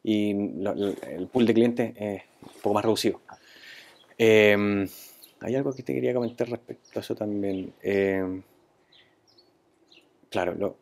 y 0.02 0.30
el 0.30 1.28
pool 1.32 1.46
de 1.46 1.54
clientes 1.54 1.94
es 1.96 2.22
un 2.42 2.60
poco 2.62 2.74
más 2.74 2.84
reducido. 2.84 3.20
Eh, 4.18 4.86
hay 5.40 5.54
algo 5.56 5.72
que 5.74 5.82
te 5.82 5.94
quería 5.94 6.14
comentar 6.14 6.48
respecto 6.48 6.98
a 6.98 7.00
eso 7.00 7.14
también. 7.14 7.72
Eh, 7.82 8.40
claro, 10.30 10.54
lo, 10.54 10.76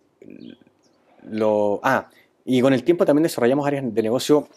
lo- 1.30 1.80
Ah, 1.82 2.09
y 2.44 2.61
con 2.61 2.72
el 2.72 2.82
tiempo 2.84 3.05
también 3.05 3.22
desarrollamos 3.24 3.66
áreas 3.66 3.92
de 3.94 4.03
negocio 4.03 4.48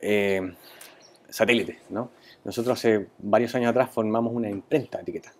eh, 0.00 0.54
satélites, 1.28 1.76
¿no? 1.90 2.10
Nosotros 2.44 2.78
hace 2.78 3.06
varios 3.18 3.54
años 3.54 3.70
atrás 3.70 3.90
formamos 3.90 4.32
una 4.34 4.50
imprenta 4.50 4.98
de 4.98 5.02
etiqueta. 5.02 5.32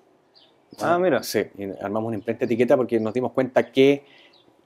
Ah, 0.79 0.99
mira. 0.99 1.23
Sí, 1.23 1.41
y 1.59 1.65
armamos 1.83 2.09
una 2.09 2.17
imprenta 2.17 2.41
de 2.41 2.47
etiqueta 2.47 2.77
porque 2.77 2.99
nos 3.01 3.13
dimos 3.13 3.33
cuenta 3.33 3.71
que 3.71 4.05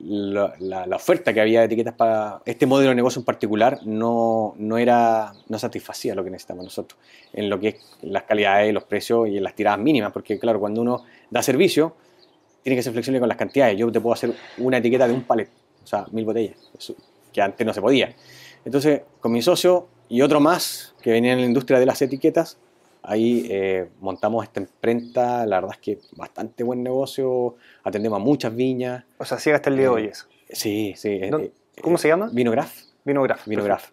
la, 0.01 0.55
la- 0.59 0.87
la 0.87 0.97
oferta 0.97 1.33
que 1.33 1.41
había 1.41 1.61
de 1.61 1.67
etiquetas 1.67 1.95
para 1.95 2.43
este 2.45 2.67
modelo 2.67 2.91
de 2.91 2.97
negocio 2.97 3.21
en 3.21 3.25
particular 3.25 3.79
no, 3.85 4.55
no 4.59 4.77
era 4.77 5.33
no 5.49 5.59
satisfacía 5.59 6.15
lo 6.15 6.25
que 6.25 6.31
necesitábamos 6.31 6.65
nosotros 6.67 6.99
en 7.33 7.49
lo 7.49 7.59
que 7.61 7.69
es 7.69 7.77
las 8.03 8.25
calidades, 8.25 8.75
los 8.75 8.85
precios 8.85 9.29
y 9.29 9.37
en 9.39 9.45
las 9.45 9.55
tiradas 9.55 9.79
mínimas, 9.79 10.13
porque 10.13 10.39
claro, 10.39 10.61
cuando 10.61 10.81
uno 10.83 11.05
da 11.31 11.43
servicio 11.43 11.95
tiene 12.63 12.77
que 12.77 12.83
ser 12.83 12.93
flexible 12.93 13.21
con 13.21 13.29
las 13.29 13.37
cantidades. 13.39 13.77
Yo 13.79 13.91
te 13.93 14.01
puedo 14.01 14.15
hacer 14.15 14.33
una 14.59 14.79
etiqueta 14.79 15.07
de 15.07 15.13
un 15.15 15.23
palet, 15.23 15.49
o 15.83 15.87
sea, 15.87 16.07
mil 16.13 16.25
botellas, 16.25 16.57
que 17.33 17.43
antes 17.43 17.67
no 17.67 17.73
se 17.75 17.81
podía. 17.81 18.15
Entonces, 18.65 19.03
con 19.21 19.33
mi 19.33 19.43
socio 19.43 19.87
y 20.09 20.23
otro 20.23 20.41
más 20.41 20.95
que 21.03 21.11
venía 21.13 21.33
en 21.35 21.41
la 21.41 21.47
industria 21.47 21.79
de 21.79 21.87
las 21.87 22.01
etiquetas, 22.01 22.57
ahí 23.05 23.47
eh, 23.51 23.89
montamos 24.01 24.43
esta 24.45 24.61
imprenta, 24.61 25.47
la 25.47 25.61
verdad 25.61 25.73
es 25.75 25.79
que 25.81 25.99
bastante 26.17 26.65
buen 26.65 26.83
negocio, 26.83 27.57
atendemos 27.85 28.17
a 28.21 28.25
muchas 28.25 28.55
viñas. 28.55 29.05
O 29.19 29.25
sea, 29.25 29.39
sigue 29.39 29.55
hasta 29.57 29.71
el 29.71 29.77
día 29.77 29.85
de 29.85 29.89
hoy 29.91 30.03
Eh, 30.05 30.11
eso. 30.13 30.27
Sí, 30.51 30.95
sí. 30.97 31.09
eh, 31.11 31.31
¿Dó- 31.31 31.41
eh, 31.41 31.53
¿Cómo 31.83 31.99
se 31.99 32.09
llama? 32.09 32.29
Vinograph. 32.33 32.73
Vinograph. 33.05 33.47
Vinograph. 33.47 33.91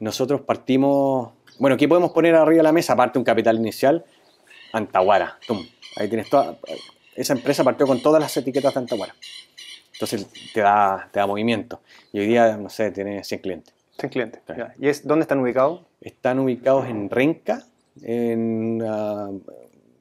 Nosotros 0.00 0.40
partimos 0.40 1.30
Bueno, 1.58 1.76
¿qué 1.76 1.86
podemos 1.88 2.10
poner 2.10 2.34
arriba 2.34 2.58
de 2.58 2.62
la 2.64 2.72
mesa? 2.72 2.94
Aparte 2.94 3.14
de 3.14 3.18
un 3.20 3.24
capital 3.24 3.56
inicial, 3.56 4.04
Antaguara. 4.72 5.38
tum. 5.46 5.64
Ahí 5.96 6.08
tienes 6.08 6.28
toda. 6.28 6.58
Esa 7.14 7.32
empresa 7.34 7.62
partió 7.62 7.86
con 7.86 8.02
todas 8.02 8.20
las 8.20 8.36
etiquetas 8.36 8.74
de 8.74 8.80
Antaguara. 8.80 9.14
Entonces 9.92 10.26
te 10.52 10.60
da, 10.60 11.08
te 11.12 11.20
da 11.20 11.26
movimiento. 11.28 11.80
Y 12.12 12.18
hoy 12.20 12.26
día, 12.26 12.56
no 12.56 12.68
sé, 12.68 12.90
tiene 12.90 13.22
100 13.22 13.40
clientes. 13.40 13.72
100 13.98 14.10
clientes. 14.10 14.42
Claro. 14.44 14.72
¿Y 14.80 14.88
es, 14.88 15.06
dónde 15.06 15.22
están 15.22 15.38
ubicados? 15.38 15.82
Están 16.00 16.40
ubicados 16.40 16.86
en 16.88 17.08
Renca, 17.08 17.64
en 18.02 18.82
ah, 18.86 19.30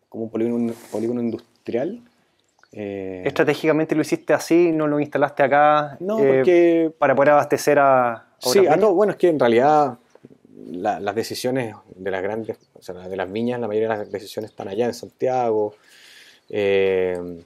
como 0.09 0.25
un 0.25 0.29
polígono, 0.29 0.73
polígono 0.91 1.21
industrial. 1.21 2.01
Eh, 2.71 3.23
Estratégicamente 3.25 3.93
lo 3.95 4.01
hiciste 4.01 4.33
así, 4.33 4.71
no 4.71 4.87
lo 4.87 4.99
instalaste 4.99 5.43
acá 5.43 5.95
no, 5.99 6.19
eh, 6.19 6.27
porque 6.27 6.91
para 6.97 7.13
poder 7.15 7.29
abastecer 7.31 7.77
a, 7.79 8.27
Sí, 8.39 8.59
bueno, 8.93 9.11
es 9.11 9.17
que 9.17 9.29
en 9.29 9.39
realidad 9.39 9.97
la- 10.71 10.99
las 10.99 11.15
decisiones 11.15 11.75
de 11.95 12.11
las 12.11 12.21
grandes, 12.23 12.57
o 12.73 12.81
sea, 12.81 12.95
de 12.95 13.15
las 13.15 13.31
viñas, 13.31 13.59
la 13.59 13.67
mayoría 13.67 13.89
de 13.89 13.97
las 13.97 14.11
decisiones 14.11 14.51
están 14.51 14.67
allá 14.67 14.85
en 14.87 14.93
Santiago. 14.93 15.75
Eh, 16.49 17.43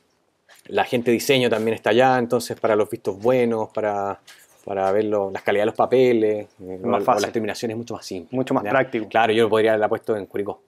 la 0.67 0.83
gente 0.85 1.11
de 1.11 1.15
diseño 1.15 1.49
también 1.49 1.75
está 1.75 1.91
allá, 1.91 2.17
entonces 2.17 2.59
para 2.59 2.75
los 2.75 2.89
vistos 2.89 3.19
buenos, 3.21 3.69
para, 3.69 4.19
para 4.67 4.91
ver 4.91 5.05
lo- 5.05 5.31
las 5.31 5.41
calidades 5.43 5.63
de 5.63 5.71
los 5.71 5.75
papeles, 5.77 6.47
Más 6.83 7.07
o- 7.07 7.19
las 7.19 7.31
terminaciones 7.31 7.73
es 7.73 7.77
mucho 7.77 7.93
más 7.93 8.05
simple. 8.05 8.35
Mucho 8.35 8.53
más 8.53 8.63
¿ya? 8.63 8.69
práctico. 8.71 9.07
Claro, 9.07 9.31
yo 9.31 9.43
lo 9.43 9.49
podría 9.49 9.71
haberla 9.71 9.87
puesto 9.87 10.15
en 10.17 10.25
Curicó. 10.25 10.61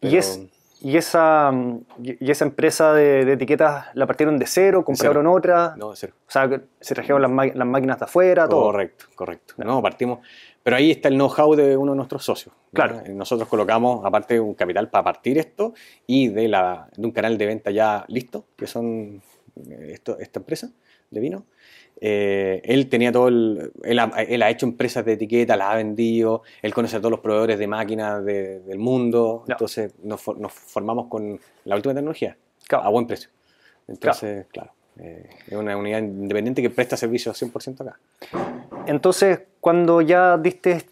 Y, 0.00 0.16
es, 0.16 0.40
y, 0.82 0.96
esa, 0.96 1.50
y 2.02 2.30
esa 2.30 2.44
empresa 2.44 2.92
de, 2.92 3.24
de 3.24 3.32
etiquetas 3.32 3.86
la 3.94 4.06
partieron 4.06 4.38
de 4.38 4.46
cero, 4.46 4.84
compraron 4.84 5.26
otra, 5.26 5.74
No, 5.76 5.90
de 5.90 5.96
cero. 5.96 6.12
o 6.28 6.30
sea, 6.30 6.48
se 6.80 6.94
trajeron 6.94 7.20
las, 7.22 7.30
las 7.56 7.66
máquinas 7.66 7.98
de 7.98 8.04
afuera, 8.04 8.48
todo. 8.48 8.62
Correcto, 8.66 9.06
correcto. 9.14 9.54
No, 9.58 9.82
partimos. 9.82 10.20
Pero 10.62 10.76
ahí 10.76 10.92
está 10.92 11.08
el 11.08 11.14
know-how 11.16 11.54
de 11.56 11.76
uno 11.76 11.92
de 11.92 11.96
nuestros 11.96 12.24
socios. 12.24 12.54
Claro. 12.72 13.02
Nosotros 13.08 13.48
colocamos, 13.48 14.04
aparte, 14.04 14.38
un 14.40 14.54
capital 14.54 14.88
para 14.88 15.04
partir 15.04 15.36
esto 15.38 15.74
y 16.06 16.28
de, 16.28 16.48
la, 16.48 16.88
de 16.96 17.04
un 17.06 17.12
canal 17.12 17.36
de 17.36 17.46
venta 17.46 17.70
ya 17.70 18.04
listo, 18.08 18.44
que 18.56 18.66
son 18.66 19.20
eh, 19.68 19.90
esto, 19.92 20.18
esta 20.18 20.38
empresa 20.40 20.70
de 21.10 21.20
vino. 21.20 21.44
Eh, 22.06 22.60
él 22.64 22.90
tenía 22.90 23.10
todo 23.10 23.28
el, 23.28 23.72
él 23.82 23.98
ha, 23.98 24.04
él 24.28 24.42
ha 24.42 24.50
hecho 24.50 24.66
empresas 24.66 25.06
de 25.06 25.14
etiqueta, 25.14 25.56
las 25.56 25.70
ha 25.70 25.76
vendido, 25.76 26.42
él 26.60 26.74
conoce 26.74 26.96
a 26.96 26.98
todos 26.98 27.10
los 27.12 27.20
proveedores 27.20 27.58
de 27.58 27.66
máquinas 27.66 28.22
de- 28.22 28.60
del 28.60 28.78
mundo, 28.78 29.42
entonces 29.48 29.94
nos, 30.02 30.20
for- 30.20 30.38
nos 30.38 30.52
formamos 30.52 31.06
con 31.06 31.40
la 31.64 31.76
última 31.76 31.94
tecnología 31.94 32.36
Claro. 32.68 32.84
a 32.84 32.90
buen 32.90 33.06
precio. 33.06 33.30
Entonces, 33.88 34.44
claro, 34.52 34.72
eh, 34.98 35.30
es 35.46 35.54
una 35.56 35.74
unidad 35.78 36.00
independiente 36.00 36.60
que 36.60 36.68
presta 36.68 36.94
servicio 36.98 37.32
100% 37.32 37.80
acá. 37.80 37.98
Entonces, 38.86 39.40
cuando 39.60 40.02
ya 40.02 40.36
diste 40.36 40.84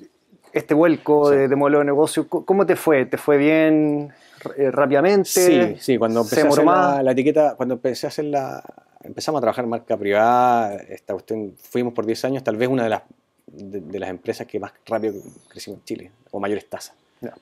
este 0.54 0.72
vuelco 0.72 1.28
Sí. 1.30 1.36
de, 1.36 1.48
de 1.48 1.56
modelo 1.56 1.80
de 1.80 1.84
negocio, 1.84 2.26
¿cómo 2.26 2.64
te 2.64 2.74
fue? 2.76 3.04
¿Te 3.04 3.18
fue 3.18 3.36
bien 3.36 4.12
eh, 4.56 4.70
rápidamente? 4.70 5.28
Sí, 5.28 5.76
sí, 5.78 5.98
cuando 5.98 6.24
¿Se 6.24 6.40
empecé 6.40 6.62
a 6.62 6.94
hacer 6.94 7.04
la 7.04 7.12
etiqueta, 7.12 7.54
cuando 7.56 7.74
empecé 7.74 8.06
a 8.06 8.08
hacer 8.08 8.24
la, 8.26 8.62
empezamos 9.04 9.38
a 9.38 9.42
trabajar 9.42 9.64
en 9.64 9.70
marca 9.70 9.96
privada, 9.96 10.74
esta 10.76 11.12
cuestión, 11.12 11.54
fuimos 11.56 11.92
por 11.94 12.06
10 12.06 12.24
años, 12.26 12.44
tal 12.44 12.56
vez 12.56 12.68
una 12.68 12.84
de 12.84 12.88
las, 12.90 13.02
de, 13.46 13.80
de 13.80 13.98
las 13.98 14.10
empresas 14.10 14.46
que 14.46 14.58
más 14.60 14.72
rápido 14.86 15.14
crecimos 15.48 15.80
en 15.80 15.84
Chile, 15.84 16.10
o 16.30 16.40
mayores 16.40 16.68
tasas. 16.68 16.94
Ya. 17.20 17.34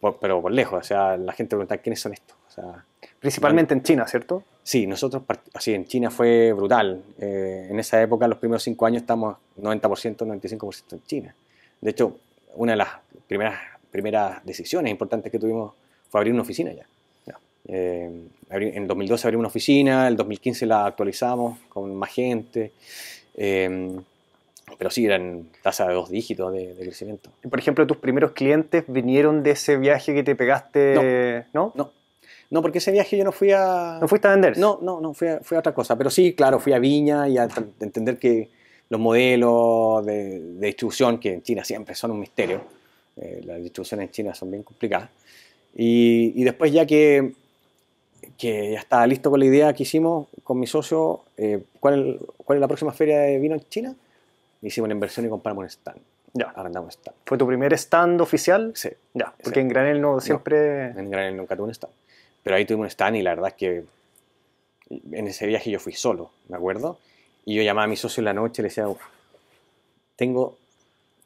Por- 0.00 0.18
pero 0.18 0.40
por 0.40 0.52
lejos, 0.52 0.80
o 0.80 0.82
sea, 0.82 1.16
la 1.16 1.32
gente 1.32 1.50
preguntaba 1.50 1.80
quiénes 1.80 2.00
son 2.00 2.12
estos. 2.12 2.36
O 2.48 2.50
sea, 2.52 2.84
Principalmente 3.20 3.74
en 3.74 3.82
China, 3.82 4.06
¿cierto? 4.08 4.42
sí, 4.62 4.86
nosotros, 4.86 5.22
así 5.54 5.74
en 5.74 5.84
China 5.86 6.10
fue 6.10 6.52
brutal. 6.52 7.02
Eh, 7.18 7.68
en 7.70 7.78
esa 7.78 8.00
época, 8.00 8.26
los 8.28 8.38
primeros 8.38 8.62
5 8.62 8.86
años, 8.86 9.02
estamos 9.02 9.36
90%, 9.60 10.16
95% 10.24 10.92
en 10.92 11.02
China. 11.04 11.34
De 11.80 11.90
hecho, 11.90 12.16
una 12.56 12.72
de 12.72 12.76
las 12.76 12.88
primeras, 13.26 13.58
primeras 13.90 14.44
decisiones 14.44 14.90
importantes 14.90 15.30
que 15.30 15.38
tuvimos 15.38 15.72
fue 16.08 16.20
abrir 16.20 16.32
una 16.32 16.42
oficina 16.42 16.72
ya. 16.72 16.86
Eh, 17.68 18.10
en 18.50 18.86
2012 18.86 19.26
abrimos 19.26 19.42
una 19.42 19.48
oficina, 19.48 20.08
en 20.08 20.16
2015 20.16 20.66
la 20.66 20.86
actualizamos 20.86 21.58
con 21.68 21.94
más 21.94 22.10
gente, 22.10 22.72
eh, 23.36 23.96
pero 24.78 24.90
sí 24.90 25.04
eran 25.04 25.48
tasas 25.62 25.88
de 25.88 25.94
dos 25.94 26.10
dígitos 26.10 26.52
de, 26.52 26.74
de 26.74 26.82
crecimiento. 26.82 27.30
Por 27.48 27.58
ejemplo, 27.58 27.86
tus 27.86 27.98
primeros 27.98 28.32
clientes 28.32 28.84
vinieron 28.88 29.42
de 29.42 29.52
ese 29.52 29.76
viaje 29.76 30.14
que 30.14 30.22
te 30.22 30.34
pegaste, 30.34 31.44
¿no? 31.52 31.72
No, 31.74 31.92
no, 32.50 32.62
porque 32.62 32.78
ese 32.78 32.90
viaje 32.90 33.16
yo 33.16 33.24
no 33.24 33.32
fui 33.32 33.52
a... 33.52 33.98
¿No 34.00 34.08
fuiste 34.08 34.26
a 34.26 34.32
vender? 34.32 34.58
No, 34.58 34.78
no, 34.82 35.00
no, 35.00 35.14
fui 35.14 35.28
a, 35.28 35.40
fui 35.40 35.56
a 35.56 35.60
otra 35.60 35.72
cosa. 35.72 35.96
Pero 35.96 36.10
sí, 36.10 36.34
claro, 36.34 36.58
fui 36.58 36.72
a 36.72 36.80
Viña 36.80 37.28
y 37.28 37.38
a 37.38 37.48
entender 37.78 38.18
que 38.18 38.48
los 38.88 39.00
modelos 39.00 40.04
de, 40.04 40.40
de 40.40 40.66
distribución, 40.66 41.18
que 41.18 41.34
en 41.34 41.42
China 41.42 41.64
siempre 41.64 41.94
son 41.94 42.10
un 42.10 42.18
misterio, 42.18 42.62
eh, 43.16 43.40
las 43.44 43.62
distribuciones 43.62 44.08
en 44.08 44.10
China 44.10 44.34
son 44.34 44.50
bien 44.50 44.64
complicadas. 44.64 45.10
Y, 45.76 46.32
y 46.34 46.42
después 46.42 46.72
ya 46.72 46.84
que, 46.86 47.34
que 48.40 48.72
ya 48.72 48.78
estaba 48.78 49.06
listo 49.06 49.30
con 49.30 49.38
la 49.40 49.46
idea 49.46 49.72
que 49.74 49.82
hicimos 49.82 50.28
con 50.42 50.58
mi 50.58 50.66
socio, 50.66 51.20
eh, 51.36 51.62
¿cuál, 51.78 52.18
¿cuál 52.44 52.56
es 52.56 52.60
la 52.60 52.68
próxima 52.68 52.92
feria 52.92 53.18
de 53.20 53.38
vino 53.38 53.54
en 53.54 53.60
China? 53.68 53.94
Hicimos 54.62 54.86
una 54.86 54.94
inversión 54.94 55.26
y 55.26 55.28
compramos 55.28 55.62
un 55.62 55.68
stand. 55.68 55.98
Ya. 56.32 56.46
Arrendamos 56.54 56.86
un 56.94 57.00
stand. 57.00 57.16
¿Fue 57.26 57.36
tu 57.36 57.46
primer 57.46 57.72
stand 57.74 58.20
oficial? 58.20 58.72
Sí, 58.74 58.88
Ya, 59.14 59.34
porque 59.42 59.60
Sí. 59.60 59.60
en 59.60 59.68
Granel 59.68 60.00
no 60.00 60.20
siempre... 60.20 60.86
en 60.86 61.10
Granel 61.10 61.36
nunca 61.36 61.54
tuve 61.56 61.64
un 61.66 61.70
stand. 61.74 61.92
Pero 62.42 62.56
ahí 62.56 62.64
tuvimos 62.64 62.84
un 62.84 62.90
stand 62.90 63.16
y 63.16 63.22
la 63.22 63.30
verdad 63.34 63.48
es 63.48 63.54
que 63.54 63.84
en 65.12 65.26
ese 65.26 65.46
viaje 65.46 65.70
yo 65.70 65.78
fui 65.78 65.92
solo, 65.92 66.30
¿me 66.48 66.56
acuerdo? 66.56 66.98
Y 67.44 67.54
yo 67.56 67.62
llamaba 67.62 67.84
a 67.84 67.88
mi 67.88 67.96
socio 67.96 68.20
en 68.22 68.24
la 68.26 68.32
noche 68.34 68.60
y 68.60 68.62
le 68.62 68.68
decía, 68.68 68.88
"Uf, 68.88 69.00
tengo 70.16 70.56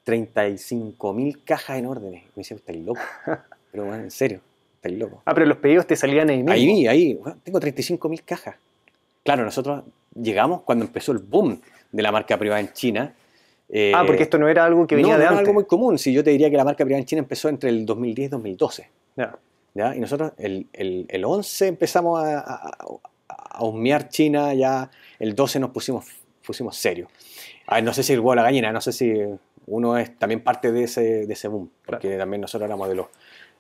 35.000 0.04 1.44
cajas 1.44 1.78
en 1.78 1.86
órdenes. 1.86 2.22
Y 2.22 2.26
me 2.26 2.32
decía, 2.36 2.56
estáis 2.56 2.84
loco. 2.84 3.00
Pero 3.72 3.84
bueno, 3.86 4.04
en 4.04 4.10
serio, 4.10 4.40
estáis 4.84 4.98
loco. 4.98 5.22
Ah, 5.24 5.34
pero 5.34 5.46
los 5.46 5.56
pedidos 5.58 5.86
te 5.86 5.96
salían 5.96 6.28
ahí 6.30 6.38
mismo. 6.38 6.52
Ahí, 6.52 6.86
ahí, 6.86 7.14
bueno, 7.14 7.38
tengo 7.42 7.58
35.000 7.60 8.22
cajas. 8.24 8.56
Claro, 9.22 9.44
nosotros 9.44 9.84
llegamos 10.14 10.62
cuando 10.62 10.84
empezó 10.84 11.12
el 11.12 11.18
boom 11.18 11.60
de 11.90 12.02
la 12.02 12.12
marca 12.12 12.38
privada 12.38 12.60
en 12.60 12.72
China. 12.72 13.14
Eh, 13.70 13.92
Ah, 13.94 14.04
porque 14.06 14.22
esto 14.24 14.38
no 14.38 14.48
era 14.48 14.64
algo 14.64 14.86
que 14.86 14.94
venía 14.96 15.14
no, 15.14 15.18
de 15.18 15.24
no 15.24 15.30
era 15.30 15.30
antes. 15.38 15.48
algo 15.48 15.54
muy 15.54 15.64
común. 15.64 15.98
Si 15.98 16.12
yo 16.12 16.22
te 16.22 16.30
diría 16.30 16.50
que 16.50 16.56
la 16.56 16.64
marca 16.64 16.84
privada 16.84 17.00
en 17.00 17.06
China 17.06 17.20
empezó 17.20 17.48
entre 17.48 17.70
el 17.70 17.86
2010 17.86 18.26
y 18.26 18.30
2012. 18.30 18.90
Ya. 19.16 19.38
¿ya? 19.74 19.96
Y 19.96 20.00
nosotros 20.00 20.32
el, 20.36 20.66
el, 20.72 21.06
el 21.08 21.24
11 21.24 21.66
empezamos 21.68 22.22
a, 22.22 22.38
a, 22.40 22.76
a 23.28 23.64
humear 23.64 24.08
China, 24.08 24.52
ya 24.54 24.90
el 25.18 25.34
12 25.34 25.60
nos 25.60 25.70
pusimos, 25.70 26.04
pusimos 26.46 26.76
serios. 26.76 27.08
No 27.82 27.94
sé 27.94 28.02
si 28.02 28.12
el 28.12 28.20
huevo 28.20 28.34
la 28.34 28.42
gallina, 28.42 28.70
no 28.72 28.80
sé 28.82 28.92
si 28.92 29.14
uno 29.66 29.96
es 29.96 30.18
también 30.18 30.42
parte 30.42 30.70
de 30.70 30.84
ese, 30.84 31.26
de 31.26 31.32
ese 31.32 31.48
boom, 31.48 31.70
porque 31.86 32.16
también 32.18 32.42
nosotros 32.42 32.66
éramos 32.66 32.88
de 32.88 32.96
los... 32.96 33.06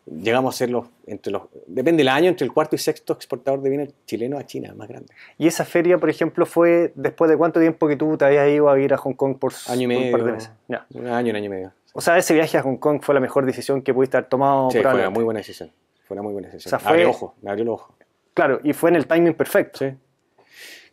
Llegamos 0.06 0.54
a 0.54 0.58
ser 0.58 0.68
los, 0.70 0.86
entre 1.06 1.32
los, 1.32 1.44
depende 1.66 2.02
del 2.02 2.08
año, 2.08 2.28
entre 2.28 2.44
el 2.44 2.52
cuarto 2.52 2.76
y 2.76 2.78
sexto 2.78 3.14
exportador 3.14 3.62
de 3.62 3.70
vino 3.70 3.86
chileno 4.04 4.36
a 4.38 4.44
China, 4.44 4.74
más 4.76 4.86
grande. 4.86 5.14
Y 5.38 5.46
esa 5.46 5.64
feria, 5.64 5.96
por 5.96 6.10
ejemplo, 6.10 6.44
fue 6.44 6.92
después 6.94 7.30
de 7.30 7.38
cuánto 7.38 7.58
tiempo 7.58 7.88
que 7.88 7.96
tú 7.96 8.16
te 8.18 8.26
habías 8.26 8.48
ido 8.50 8.68
a 8.68 8.74
vivir 8.74 8.92
a 8.92 8.98
Hong 8.98 9.14
Kong 9.14 9.38
por, 9.38 9.52
Año 9.68 9.90
y 9.90 9.94
por 9.94 10.04
un 10.04 10.10
par 10.12 10.20
de 10.20 10.24
medio. 10.26 10.34
meses. 10.34 10.50
Un 10.92 11.06
año, 11.08 11.30
un 11.30 11.36
año 11.36 11.44
y 11.46 11.48
medio. 11.48 11.72
O 11.94 12.00
sea, 12.02 12.18
ese 12.18 12.34
viaje 12.34 12.58
a 12.58 12.62
Hong 12.62 12.76
Kong 12.76 13.00
fue 13.02 13.14
la 13.14 13.20
mejor 13.20 13.46
decisión 13.46 13.80
que 13.80 13.94
pudiste 13.94 14.16
haber 14.18 14.28
tomado. 14.28 14.70
Sí, 14.70 14.80
fue 14.82 14.92
una 14.94 15.10
muy 15.10 15.24
buena 15.24 15.38
decisión. 15.38 15.72
Fue 16.06 16.14
una 16.16 16.22
muy 16.22 16.32
buena 16.34 16.48
decisión. 16.48 16.74
O 16.74 16.78
sea, 16.78 16.84
Me 16.86 16.90
abrió 16.90 17.06
fue- 17.12 17.16
ojo, 17.28 17.34
me 17.40 17.50
abrió 17.50 17.64
los 17.64 17.74
ojos. 17.80 17.96
Claro, 18.34 18.60
y 18.62 18.72
fue 18.74 18.90
en 18.90 18.96
el 18.96 19.06
timing 19.06 19.32
perfecto. 19.34 19.78
Sí. 19.78 19.94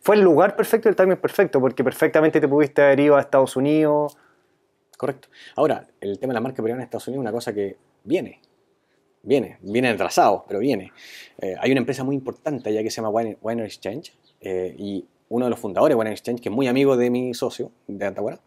Fue 0.00 0.16
el 0.16 0.22
lugar 0.22 0.56
perfecto 0.56 0.88
y 0.88 0.90
el 0.90 0.96
timing 0.96 1.18
perfecto, 1.18 1.60
porque 1.60 1.84
perfectamente 1.84 2.40
te 2.40 2.48
pudiste 2.48 2.80
haber 2.82 3.00
ido 3.00 3.16
a 3.16 3.20
Estados 3.20 3.56
Unidos. 3.56 4.16
Correcto. 4.96 5.28
Ahora, 5.56 5.86
el 6.00 6.18
tema 6.18 6.30
de 6.30 6.34
la 6.34 6.40
marca 6.40 6.62
privada 6.62 6.80
en 6.80 6.84
Estados 6.84 7.06
Unidos 7.08 7.20
es 7.22 7.28
una 7.28 7.32
cosa 7.32 7.52
que 7.52 7.76
viene. 8.04 8.40
Viene, 9.22 9.58
viene 9.62 9.88
atrasado, 9.90 10.44
pero 10.48 10.58
viene. 10.60 10.92
Eh, 11.38 11.54
hay 11.60 11.70
una 11.70 11.80
empresa 11.80 12.02
muy 12.04 12.16
importante 12.16 12.70
allá 12.70 12.82
que 12.82 12.90
se 12.90 12.96
llama 12.96 13.10
Wine, 13.10 13.36
Winer 13.40 13.64
Exchange 13.64 14.12
eh, 14.40 14.74
y 14.78 15.04
uno 15.28 15.46
de 15.46 15.50
los 15.50 15.58
fundadores 15.60 15.94
de 15.94 15.98
Winer 15.98 16.12
Exchange, 16.12 16.40
que 16.40 16.48
es 16.48 16.54
muy 16.54 16.66
amigo 16.66 16.96
de 16.96 17.08
mi 17.10 17.32
socio 17.34 17.70
de 17.86 18.04
Antaguara, 18.06 18.40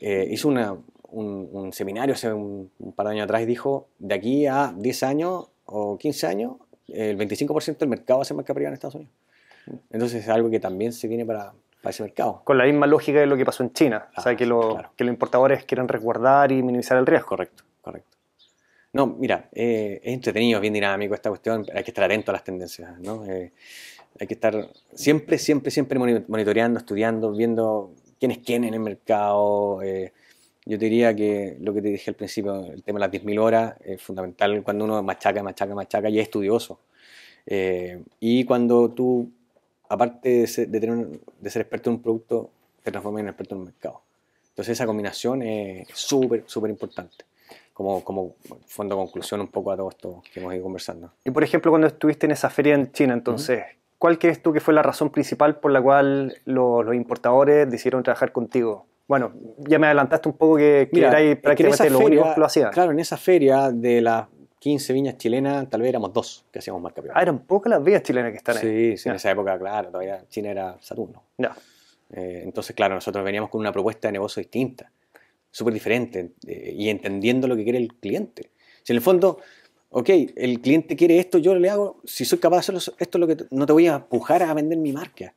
eh, 0.00 0.26
hizo 0.30 0.48
una- 0.48 0.76
un, 1.08 1.48
un 1.52 1.72
seminario 1.72 2.14
hace 2.14 2.32
un, 2.32 2.70
un 2.78 2.92
par 2.92 3.06
de 3.06 3.12
años 3.12 3.24
atrás 3.24 3.42
y 3.42 3.46
dijo, 3.46 3.86
de 3.98 4.14
aquí 4.14 4.46
a 4.46 4.74
10 4.76 5.02
años 5.04 5.48
o 5.64 5.96
15 5.96 6.26
años, 6.26 6.52
el 6.88 7.16
25% 7.16 7.78
del 7.78 7.88
mercado 7.88 8.18
va 8.18 8.22
a 8.22 8.24
ser 8.24 8.36
marca 8.36 8.52
privada 8.54 8.70
en 8.70 8.74
Estados 8.74 8.96
Unidos. 8.96 9.12
Entonces 9.90 10.22
es 10.22 10.28
algo 10.28 10.50
que 10.50 10.60
también 10.60 10.92
se 10.92 11.08
viene 11.08 11.24
para, 11.24 11.52
para 11.80 11.90
ese 11.90 12.02
mercado. 12.02 12.42
Con 12.44 12.58
la 12.58 12.64
misma 12.64 12.86
lógica 12.86 13.18
de 13.18 13.26
lo 13.26 13.36
que 13.36 13.44
pasó 13.44 13.62
en 13.64 13.72
China. 13.72 14.08
o 14.16 14.20
sea, 14.20 14.32
Ah, 14.32 14.36
que, 14.36 14.46
lo- 14.46 14.70
claro. 14.74 14.90
que 14.96 15.04
los 15.04 15.12
importadores 15.12 15.64
quieren 15.64 15.88
resguardar 15.88 16.52
y 16.52 16.62
minimizar 16.62 16.98
el 16.98 17.06
riesgo. 17.06 17.28
Correcto, 17.28 17.64
correcto. 17.82 18.15
No, 18.96 19.06
mira, 19.06 19.48
eh, 19.52 20.00
es 20.02 20.14
entretenido, 20.14 20.60
bien 20.60 20.72
dinámico 20.72 21.14
esta 21.14 21.28
cuestión, 21.28 21.66
hay 21.74 21.82
que 21.84 21.90
estar 21.90 22.04
atento 22.04 22.30
a 22.30 22.34
las 22.34 22.44
tendencias, 22.44 22.98
¿no? 23.00 23.24
Eh, 23.26 23.52
hay 24.18 24.26
que 24.26 24.34
estar 24.34 24.54
siempre, 24.94 25.38
siempre, 25.38 25.70
siempre 25.70 25.98
moni- 25.98 26.24
monitoreando, 26.28 26.78
estudiando, 26.78 27.32
viendo 27.32 27.92
quién 28.18 28.30
es 28.32 28.38
quién 28.38 28.64
en 28.64 28.74
el 28.74 28.80
mercado. 28.80 29.82
eh, 29.82 30.12
yo 30.64 30.78
te 30.78 30.86
diría 30.86 31.14
que 31.14 31.56
lo 31.60 31.74
que 31.74 31.82
te 31.82 31.88
dije 31.88 32.10
al 32.10 32.16
principio, 32.16 32.54
el 32.72 32.82
tema 32.82 32.98
de 32.98 33.00
las 33.06 33.10
10.000 33.12 33.38
horas, 33.38 33.74
es 33.84 34.00
fundamental 34.02 34.62
cuando 34.64 34.84
uno 34.86 35.02
machaca, 35.02 35.42
machaca, 35.42 35.74
machaca 35.74 36.08
y 36.10 36.18
es 36.18 36.24
estudioso. 36.24 36.80
Eh, 37.46 38.02
y 38.20 38.44
cuando 38.44 38.90
tú, 38.90 39.30
aparte 39.88 40.28
de 40.30 40.46
ser, 40.46 40.68
de 40.68 40.80
tener 40.80 40.96
un- 40.96 41.20
de 41.40 41.50
ser 41.50 41.62
experto 41.62 41.90
en 41.90 41.96
un 41.96 42.02
producto, 42.02 42.50
te 42.82 42.90
transformas 42.90 43.20
en 43.22 43.28
experto 43.28 43.54
en 43.54 43.60
un 43.60 43.66
mercado. 43.66 44.02
Entonces 44.50 44.72
esa 44.72 44.86
combinación 44.86 45.42
es 45.42 45.88
súper, 45.94 46.44
súper 46.46 46.70
importante. 46.70 47.24
Como, 47.76 48.02
como 48.02 48.36
fondo 48.66 48.96
conclusión 48.96 49.40
un 49.42 49.48
poco 49.48 49.70
a 49.70 49.76
todo 49.76 49.90
esto 49.90 50.22
que 50.32 50.40
hemos 50.40 50.54
ido 50.54 50.62
conversando. 50.62 51.12
Y 51.24 51.30
por 51.30 51.44
ejemplo, 51.44 51.70
cuando 51.70 51.86
estuviste 51.86 52.24
en 52.24 52.32
esa 52.32 52.48
feria 52.48 52.74
en 52.74 52.90
China, 52.90 53.12
entonces, 53.12 53.64
¿cuál 53.98 54.18
crees 54.18 54.40
tú 54.42 54.50
que 54.54 54.60
fue 54.60 54.72
la 54.72 54.82
razón 54.82 55.10
principal 55.10 55.60
por 55.60 55.70
la 55.72 55.82
cual 55.82 56.34
los, 56.46 56.84
los 56.86 56.94
importadores 56.94 57.70
decidieron 57.70 58.02
trabajar 58.02 58.32
contigo? 58.32 58.86
Bueno, 59.06 59.32
ya 59.58 59.78
me 59.78 59.86
adelantaste 59.88 60.26
un 60.28 60.36
poco 60.38 60.56
que, 60.56 60.88
que 60.90 60.96
Mira, 60.96 61.14
que 61.16 61.32
en 61.32 61.40
prácticamente 61.42 61.84
feria- 61.90 61.98
únicos 62.06 62.34
que 62.34 62.40
lo 62.40 62.46
hacían. 62.46 62.70
Claro, 62.72 62.92
en 62.92 62.98
esa 62.98 63.18
feria 63.18 63.70
de 63.70 64.00
las 64.00 64.26
15 64.58 64.92
viñas 64.94 65.18
chilenas, 65.18 65.68
tal 65.68 65.82
vez 65.82 65.90
éramos 65.90 66.14
dos 66.14 66.46
que 66.50 66.58
hacíamos 66.60 66.80
marca 66.82 67.00
Ah, 67.00 67.02
privada. 67.02 67.22
eran 67.22 67.38
pocas 67.40 67.70
las 67.70 67.84
vías 67.84 68.02
chilenas 68.02 68.30
que 68.32 68.38
están 68.38 68.56
ahí. 68.56 68.62
Sí, 68.62 68.96
sí, 68.96 69.08
en 69.10 69.12
Ya. 69.12 69.16
esa 69.16 69.30
época, 69.30 69.58
claro, 69.58 69.88
todavía 69.90 70.24
China 70.30 70.50
era 70.50 70.76
Saturno. 70.80 71.22
Ya. 71.36 71.54
Eh, 72.10 72.40
entonces, 72.42 72.74
claro, 72.74 72.94
nosotros 72.94 73.22
veníamos 73.24 73.50
con 73.50 73.60
una 73.60 73.70
propuesta 73.70 74.08
de 74.08 74.12
negocio 74.12 74.40
distinta, 74.40 74.90
súper 75.56 75.72
diferente, 75.72 76.32
eh, 76.46 76.74
y 76.76 76.90
entendiendo 76.90 77.48
lo 77.48 77.56
que 77.56 77.64
quiere 77.64 77.78
el 77.78 77.94
cliente. 77.94 78.50
Si 78.82 78.92
en 78.92 78.96
el 78.96 79.02
fondo, 79.02 79.38
ok, 79.88 80.10
el 80.36 80.60
cliente 80.60 80.96
quiere 80.96 81.18
esto, 81.18 81.38
yo 81.38 81.54
le 81.54 81.70
hago, 81.70 82.02
si 82.04 82.26
soy 82.26 82.38
capaz 82.38 82.56
de 82.56 82.60
hacerlo, 82.60 82.80
esto 82.98 83.16
es 83.16 83.20
lo 83.20 83.26
que 83.26 83.36
no 83.50 83.64
te 83.64 83.72
voy 83.72 83.86
a 83.86 83.94
empujar 83.94 84.42
a 84.42 84.52
vender 84.52 84.76
mi 84.76 84.92
marca. 84.92 85.32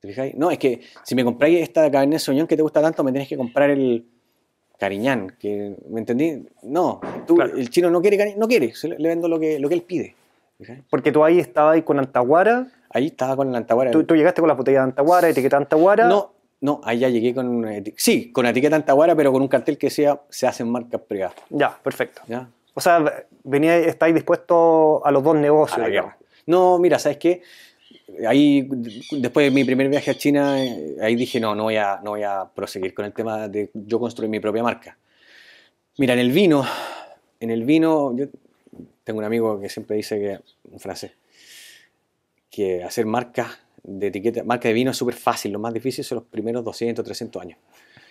¿Te 0.00 0.08
fijáis? 0.08 0.34
No, 0.34 0.50
es 0.50 0.56
que 0.56 0.80
si 1.04 1.14
me 1.14 1.22
compráis 1.24 1.60
esta 1.60 1.90
Cabernet 1.90 2.20
Sauvignon 2.20 2.46
que 2.46 2.56
te 2.56 2.62
gusta 2.62 2.80
tanto, 2.80 3.04
me 3.04 3.12
tenés 3.12 3.28
que 3.28 3.36
comprar 3.36 3.68
el 3.68 4.06
Cariñán, 4.78 5.36
que, 5.38 5.76
¿me 5.90 6.00
entendí? 6.00 6.42
No, 6.62 6.98
tú, 7.26 7.34
Claro. 7.34 7.54
el 7.54 7.68
chino 7.68 7.90
no 7.90 8.00
quiere 8.00 8.16
Cariñán, 8.16 8.40
no 8.40 8.48
quiere, 8.48 8.72
le, 8.96 9.08
vendo 9.08 9.28
lo 9.28 9.38
que, 9.38 9.58
lo 9.58 9.68
que 9.68 9.74
él 9.74 9.82
pide. 9.82 10.16
Porque 10.88 11.12
tú 11.12 11.22
ahí 11.22 11.38
estabas 11.38 11.74
ahí 11.74 11.82
con 11.82 11.98
Antaguara, 11.98 12.66
Ahí 12.92 13.06
estaba 13.06 13.36
con 13.36 13.52
la 13.52 13.58
Antaguara. 13.58 13.90
tú, 13.90 14.04
tú 14.04 14.16
llegaste 14.16 14.40
con 14.40 14.48
la 14.48 14.54
botella 14.54 14.78
de 14.78 14.84
Antaguara, 14.84 15.28
etiqueta 15.28 15.58
Antaguara. 15.58 16.08
No, 16.08 16.32
no, 16.60 16.80
ahí 16.84 16.98
ya 16.98 17.08
llegué 17.08 17.34
con, 17.34 17.62
eti- 17.64 17.94
sí, 17.96 18.30
con 18.32 18.46
etiqueta 18.46 18.76
Antaguara, 18.76 19.14
pero 19.16 19.32
con 19.32 19.42
un 19.42 19.48
cartel 19.48 19.78
que 19.78 19.86
decía 19.88 20.20
se 20.28 20.46
hacen 20.46 20.68
marcas 20.70 21.00
privadas. 21.00 21.34
Ya, 21.48 21.76
perfecto. 21.82 22.22
¿ya? 22.28 22.48
O 22.74 22.80
sea, 22.80 23.24
venía, 23.44 23.76
estáis 23.78 24.14
dispuestos 24.14 25.00
a 25.04 25.10
los 25.10 25.22
dos 25.24 25.36
negocios. 25.36 25.78
La 25.78 25.88
digamos. 25.88 26.14
No, 26.46 26.78
mira, 26.78 26.98
¿sabes 26.98 27.18
qué? 27.18 27.42
Ahí, 28.26 28.68
después 29.12 29.46
de 29.46 29.50
mi 29.50 29.64
primer 29.64 29.88
viaje 29.88 30.10
a 30.10 30.14
China, 30.14 30.62
eh, 30.62 30.96
ahí 31.00 31.14
dije, 31.16 31.38
no, 31.40 31.54
no 31.54 31.64
voy, 31.64 31.76
a, 31.76 32.00
no 32.02 32.10
voy 32.10 32.22
a 32.22 32.44
proseguir 32.54 32.92
con 32.92 33.04
el 33.04 33.12
tema 33.12 33.48
de 33.48 33.70
yo 33.72 33.98
construir 33.98 34.30
mi 34.30 34.40
propia 34.40 34.62
marca. 34.62 34.96
Mira, 35.98 36.14
en 36.14 36.20
el 36.20 36.30
vino, 36.32 36.64
en 37.40 37.50
el 37.50 37.64
vino, 37.64 38.14
yo 38.16 38.26
tengo 39.04 39.18
un 39.18 39.24
amigo 39.24 39.60
que 39.60 39.68
siempre 39.68 39.96
dice 39.96 40.18
que, 40.18 40.40
un 40.72 40.80
francés, 40.80 41.12
que 42.50 42.82
hacer 42.82 43.06
marca 43.06 43.58
de 43.82 44.06
etiqueta, 44.08 44.44
marca 44.44 44.68
de 44.68 44.74
vino 44.74 44.90
es 44.90 44.96
súper 44.96 45.14
fácil, 45.14 45.52
lo 45.52 45.58
más 45.58 45.72
difícil 45.72 46.04
son 46.04 46.16
los 46.16 46.24
primeros 46.26 46.64
200, 46.64 47.04
300 47.04 47.42
años. 47.42 47.58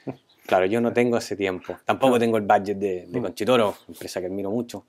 Claro, 0.45 0.65
yo 0.65 0.81
no 0.81 0.91
tengo 0.91 1.15
ese 1.15 1.35
tiempo, 1.35 1.77
tampoco 1.85 2.17
tengo 2.17 2.35
el 2.37 2.41
budget 2.43 2.77
de, 2.79 3.05
de. 3.07 3.21
Conchitoro, 3.21 3.75
empresa 3.87 4.19
que 4.19 4.25
admiro 4.25 4.49
mucho. 4.49 4.85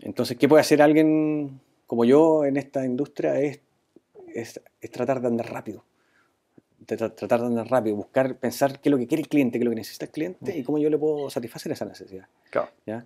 Entonces, 0.00 0.38
¿qué 0.38 0.48
puede 0.48 0.62
hacer 0.62 0.80
alguien 0.80 1.60
como 1.86 2.06
yo 2.06 2.46
en 2.46 2.56
esta 2.56 2.86
industria? 2.86 3.38
Es, 3.38 3.60
es, 4.34 4.62
es 4.80 4.90
tratar 4.90 5.20
de 5.20 5.26
andar 5.26 5.52
rápido. 5.52 5.84
De 6.78 6.96
tra- 6.96 7.14
tratar 7.14 7.40
de 7.40 7.46
andar 7.48 7.68
rápido, 7.70 7.96
buscar, 7.96 8.38
pensar 8.38 8.80
qué 8.80 8.88
es 8.88 8.90
lo 8.92 8.96
que 8.96 9.06
quiere 9.06 9.20
el 9.20 9.28
cliente, 9.28 9.58
qué 9.58 9.62
es 9.62 9.64
lo 9.66 9.70
que 9.72 9.76
necesita 9.76 10.06
el 10.06 10.10
cliente 10.10 10.56
y 10.56 10.62
cómo 10.62 10.78
yo 10.78 10.88
le 10.88 10.96
puedo 10.96 11.28
satisfacer 11.28 11.70
esa 11.72 11.84
necesidad. 11.84 12.26
Claro. 12.48 12.70
¿ya? 12.86 13.04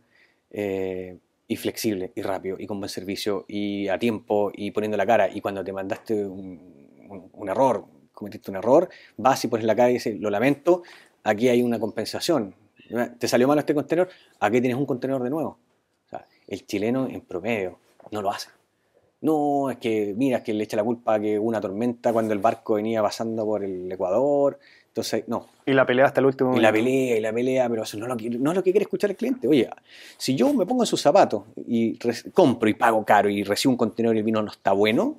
Eh, 0.53 1.19
y 1.49 1.57
flexible, 1.57 2.13
y 2.15 2.23
rápido, 2.23 2.57
y 2.61 2.69
con 2.69 2.79
buen 2.79 2.91
servicio, 2.91 3.45
y 3.49 3.89
a 3.89 3.99
tiempo, 3.99 4.53
y 4.55 4.71
poniendo 4.71 4.97
la 4.97 5.05
cara. 5.07 5.29
Y 5.35 5.41
cuando 5.41 5.65
te 5.65 5.73
mandaste 5.73 6.25
un, 6.27 6.88
un- 7.09 7.31
un 7.33 7.49
error, 7.49 7.85
cometiste 8.13 8.51
un 8.51 8.57
error, 8.57 8.89
vas 9.17 9.45
y 9.45 9.49
pones 9.49 9.65
la 9.67 9.75
cara 9.77 9.91
y 9.91 9.95
dices, 9.95 10.19
lo 10.21 10.31
lamento, 10.31 10.83
aquí 11.25 11.49
hay 11.49 11.63
una 11.63 11.79
compensación. 11.79 12.55
¿Te 13.19 13.29
salió 13.29 13.47
mal 13.47 13.59
este 13.59 13.75
contenedor? 13.75 14.09
Aquí 14.41 14.61
tienes 14.61 14.79
un 14.79 14.87
contenedor 14.87 15.23
de 15.23 15.31
nuevo. 15.31 15.59
O 16.07 16.09
sea, 16.09 16.27
el 16.47 16.67
chileno 16.67 17.07
en 17.07 17.21
promedio 17.21 17.79
no 18.11 18.23
lo 18.23 18.31
hace. 18.31 18.49
No, 19.21 19.71
es 19.71 19.79
que, 19.79 20.15
mira, 20.17 20.39
es 20.39 20.45
que 20.45 20.55
le 20.55 20.65
echa 20.65 20.77
la 20.77 20.85
culpa 20.85 21.15
a 21.15 21.21
que 21.21 21.39
hubo 21.39 21.49
una 21.49 21.61
tormenta 21.61 22.13
cuando 22.13 22.33
el 22.33 22.39
barco 22.39 22.75
venía 22.75 23.03
pasando 23.03 23.45
por 23.45 23.65
el 23.65 23.91
Ecuador. 23.91 24.59
Entonces, 24.87 25.25
no, 25.27 25.47
Y 25.67 25.73
la 25.75 25.85
pelea 25.85 26.07
hasta 26.07 26.21
el 26.21 26.27
último 26.27 26.57
y 26.57 26.61
la 26.61 26.73
pelea, 26.73 27.17
y 27.17 27.21
la 27.21 27.33
pelea, 27.33 27.69
pero 27.69 27.83
eso 27.83 27.97
no, 27.99 28.07
es 28.07 28.09
lo 28.11 28.17
que, 28.17 28.31
no 28.31 28.51
es 28.53 28.57
lo 28.57 28.63
que 28.63 28.71
quiere 28.71 28.85
escuchar 28.85 29.11
el 29.11 29.17
cliente. 29.17 29.47
Oye, 29.47 29.69
si 30.17 30.35
yo 30.35 30.53
me 30.55 30.65
pongo 30.67 30.83
en 30.83 30.87
sus 30.87 31.01
zapatos 31.03 31.43
y 31.67 31.99
compro 32.33 32.69
y 32.69 32.75
pago 32.75 33.05
caro 33.05 33.29
y 33.29 33.43
recibo 33.45 33.73
un 33.73 33.77
contenedor 33.77 34.17
y 34.17 34.21
el 34.21 34.25
vino 34.25 34.41
no 34.43 34.51
está 34.51 34.73
bueno, 34.73 35.17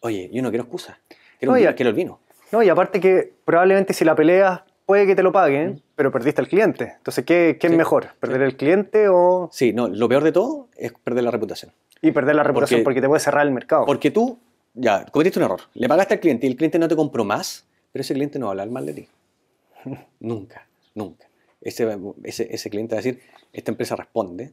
oye, 0.00 0.30
yo 0.32 0.42
no 0.42 0.50
quiero 0.50 0.64
excusas. 0.64 0.96
Quiero, 1.38 1.52
un 1.52 1.56
Oye, 1.56 1.66
vino, 1.66 1.76
quiero 1.76 1.90
el 1.90 1.96
vino. 1.96 2.20
No, 2.52 2.62
y 2.62 2.68
aparte 2.68 3.00
que 3.00 3.32
probablemente 3.44 3.92
si 3.94 4.04
la 4.04 4.14
peleas 4.14 4.60
puede 4.86 5.06
que 5.06 5.14
te 5.14 5.22
lo 5.22 5.30
paguen, 5.32 5.70
Mm. 5.74 5.80
pero 5.94 6.10
perdiste 6.10 6.40
al 6.40 6.48
cliente. 6.48 6.94
Entonces, 6.96 7.24
¿qué, 7.24 7.56
qué 7.60 7.68
es 7.68 7.72
mejor? 7.72 8.08
¿Perder 8.18 8.42
el 8.42 8.56
cliente 8.56 9.08
o 9.08 9.48
Sí, 9.52 9.72
no, 9.72 9.86
lo 9.88 10.08
peor 10.08 10.24
de 10.24 10.32
todo 10.32 10.68
es 10.76 10.92
perder 11.04 11.24
la 11.24 11.30
reputación. 11.30 11.72
y 12.02 12.10
perder 12.12 12.34
la 12.34 12.42
reputación 12.42 12.78
Porque- 12.80 12.84
porque, 12.84 13.00
te 13.02 13.08
puede 13.08 13.20
cerrar 13.20 13.46
el 13.46 13.52
mercado? 13.52 13.84
Porque 13.86 14.10
tú, 14.10 14.38
ya, 14.74 15.04
cometiste 15.06 15.38
un 15.38 15.44
error. 15.44 15.60
Le 15.74 15.86
pagaste 15.88 16.14
al 16.14 16.20
cliente 16.20 16.46
y 16.46 16.50
el 16.50 16.56
cliente 16.56 16.78
no 16.78 16.88
te 16.88 16.96
compró 16.96 17.24
más, 17.24 17.66
pero 17.92 18.00
ese 18.00 18.14
cliente 18.14 18.38
no 18.38 18.46
va 18.46 18.50
a 18.50 18.52
hablar 18.52 18.70
mal 18.70 18.86
de 18.86 18.94
ti. 18.94 19.08
nunca, 20.20 20.66
nunca. 20.94 21.26
Ese, 21.60 21.86
ese, 22.24 22.48
ese 22.54 22.70
cliente 22.70 22.94
va 22.94 23.00
a 23.00 23.02
decir, 23.02 23.20
esta 23.52 23.70
empresa 23.70 23.94
responde, 23.96 24.52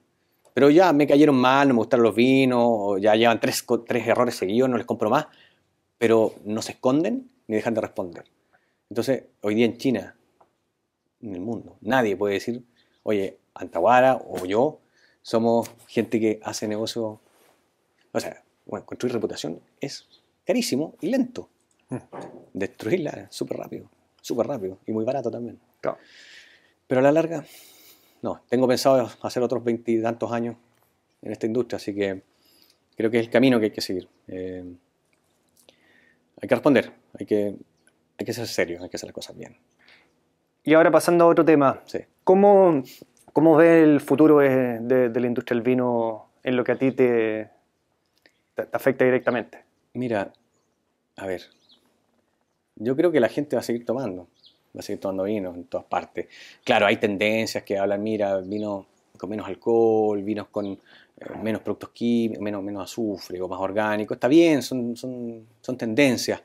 pero 0.58 0.72
ya 0.72 0.92
me 0.92 1.06
cayeron 1.06 1.36
mal, 1.36 1.68
no 1.68 1.76
me 1.76 1.82
gustaron 1.82 2.04
los 2.04 2.16
vinos, 2.16 3.00
ya 3.00 3.14
llevan 3.14 3.40
tres, 3.40 3.64
tres 3.86 4.08
errores 4.08 4.34
seguidos, 4.34 4.68
no 4.68 4.76
les 4.78 4.88
compro 4.88 5.08
más, 5.08 5.28
pero 6.00 6.34
no 6.46 6.64
se 6.64 6.72
esconden 6.72 7.30
ni 7.46 7.58
dejan 7.58 7.76
de 7.76 7.82
responder. 7.82 8.24
Entonces, 8.90 9.26
hoy 9.42 9.54
día 9.54 9.68
en 9.68 9.78
China, 9.78 10.16
en 11.22 11.36
el 11.36 11.42
mundo, 11.42 11.78
nadie 11.82 12.16
puede 12.16 12.34
decir, 12.34 12.64
oye, 13.04 13.38
Antaguara 13.54 14.16
o 14.16 14.48
yo 14.48 14.80
somos 15.22 15.70
gente 15.86 16.20
que 16.20 16.40
hace 16.42 16.68
negocio 16.68 17.22
o 18.12 18.20
sea, 18.20 18.44
bueno, 18.66 18.84
construir 18.84 19.14
reputación 19.14 19.62
es 19.80 20.08
carísimo 20.44 20.96
y 21.02 21.10
lento. 21.10 21.50
Destruirla 22.54 23.12
es 23.12 23.36
súper 23.36 23.58
rápido, 23.58 23.92
súper 24.22 24.48
rápido 24.48 24.80
y 24.88 24.92
muy 24.92 25.06
barato 25.06 25.30
también. 25.30 25.60
Claro. 25.82 26.00
Pero 26.88 27.02
a 27.02 27.04
la 27.04 27.12
larga, 27.12 27.46
no, 28.22 28.42
tengo 28.50 28.68
pensado 28.68 29.10
hacer 29.22 29.44
otros 29.44 29.64
veintitantos 29.64 30.32
años 30.32 30.56
en 31.22 31.32
esta 31.32 31.46
industria, 31.46 31.78
así 31.78 31.94
que 31.96 32.22
creo 32.96 33.10
que 33.12 33.20
es 33.20 33.26
el 33.26 33.32
camino 33.32 33.60
que 33.60 33.66
hay 33.66 33.72
que 33.72 33.82
seguir. 33.82 34.08
Eh, 34.28 34.64
hay 36.42 36.48
que 36.48 36.56
responder, 36.56 36.92
hay 37.20 37.26
que, 37.26 37.56
hay 38.18 38.26
que 38.26 38.34
ser 38.34 38.48
serio, 38.48 38.82
hay 38.84 38.90
que 38.90 38.98
hacer 38.98 39.08
las 39.08 39.14
cosas 39.16 39.36
bien. 39.38 39.58
Y 40.64 40.74
ahora 40.74 40.92
pasando 40.92 41.24
a 41.26 41.28
otro 41.28 41.46
tema, 41.46 41.82
Sí. 41.86 42.00
¿cómo, 42.24 42.84
cómo 43.34 43.56
ves 43.56 43.84
el 43.84 44.02
futuro 44.02 44.40
de, 44.40 44.80
de- 44.82 45.10
de 45.10 45.20
la 45.20 45.28
industria 45.28 45.56
del 45.56 45.64
vino 45.64 46.30
en 46.44 46.56
lo 46.58 46.64
que 46.64 46.74
a 46.74 46.78
ti 46.78 46.92
te, 46.92 47.50
te, 48.54 48.66
te 48.66 48.76
afecta 48.78 49.06
directamente? 49.06 49.64
Mira, 49.94 50.32
a 51.16 51.26
ver, 51.26 51.42
yo 52.76 52.96
creo 52.96 53.12
que 53.12 53.20
la 53.20 53.30
gente 53.30 53.56
va 53.56 53.62
a 53.62 53.64
seguir 53.64 53.86
tomando, 53.86 54.28
tomando 55.00 55.24
vino 55.24 55.54
en 55.54 55.66
todas 55.66 55.86
partes. 55.86 56.28
Claro, 56.64 56.86
hay 56.86 56.98
tendencias 56.98 57.64
que 57.64 57.78
hablan, 57.78 58.02
mira, 58.04 58.38
vino 58.40 58.86
con 59.18 59.30
menos 59.30 59.48
alcohol, 59.48 60.22
vinos 60.24 60.48
con 60.50 60.66
eh, 60.68 60.78
menos 61.42 61.62
productos 61.62 61.90
químicos, 61.90 62.42
menos, 62.42 62.64
menos 62.64 62.84
azufre 62.84 63.42
o 63.42 63.48
más 63.48 63.60
orgánico. 63.60 64.14
Está 64.14 64.28
bien, 64.28 64.62
son, 64.62 64.96
son, 64.96 65.46
son 65.62 65.78
tendencias. 65.78 66.42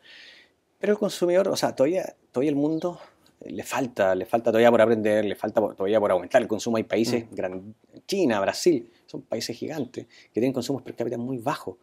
Pero 0.79 0.95
el 0.95 0.99
consumidor, 0.99 1.49
o 1.49 1.57
sea, 1.57 1.75
todavía, 1.75 2.15
todavía 2.33 2.51
el 2.51 2.57
mundo 2.57 2.99
le 3.45 3.63
falta, 3.63 4.15
le 4.15 4.25
falta 4.25 4.51
todavía 4.51 4.71
por 4.71 4.81
aprender, 4.81 5.25
le 5.25 5.35
falta 5.35 5.61
todavía 5.61 6.01
por 6.01 6.11
aumentar 6.13 6.41
el 6.43 6.49
consumo. 6.49 6.77
Hay 6.77 6.85
países, 6.85 7.27
gran- 7.31 7.75
China, 8.07 8.41
Brasil, 8.41 8.91
son 9.07 9.23
países 9.23 9.57
gigantes 9.57 10.07
que 10.07 10.33
tienen 10.41 10.53
consumos 10.53 10.83
per 10.83 10.95
cápita 10.95 11.19
muy 11.19 11.39
bajos. 11.39 11.77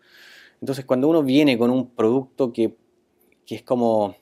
Entonces, 0.60 0.86
cuando 0.86 1.08
uno 1.08 1.24
viene 1.24 1.58
con 1.58 1.70
un 1.70 1.90
producto 1.92 2.52
que, 2.52 2.76
que 3.46 3.56
es 3.56 3.64
como 3.64 4.16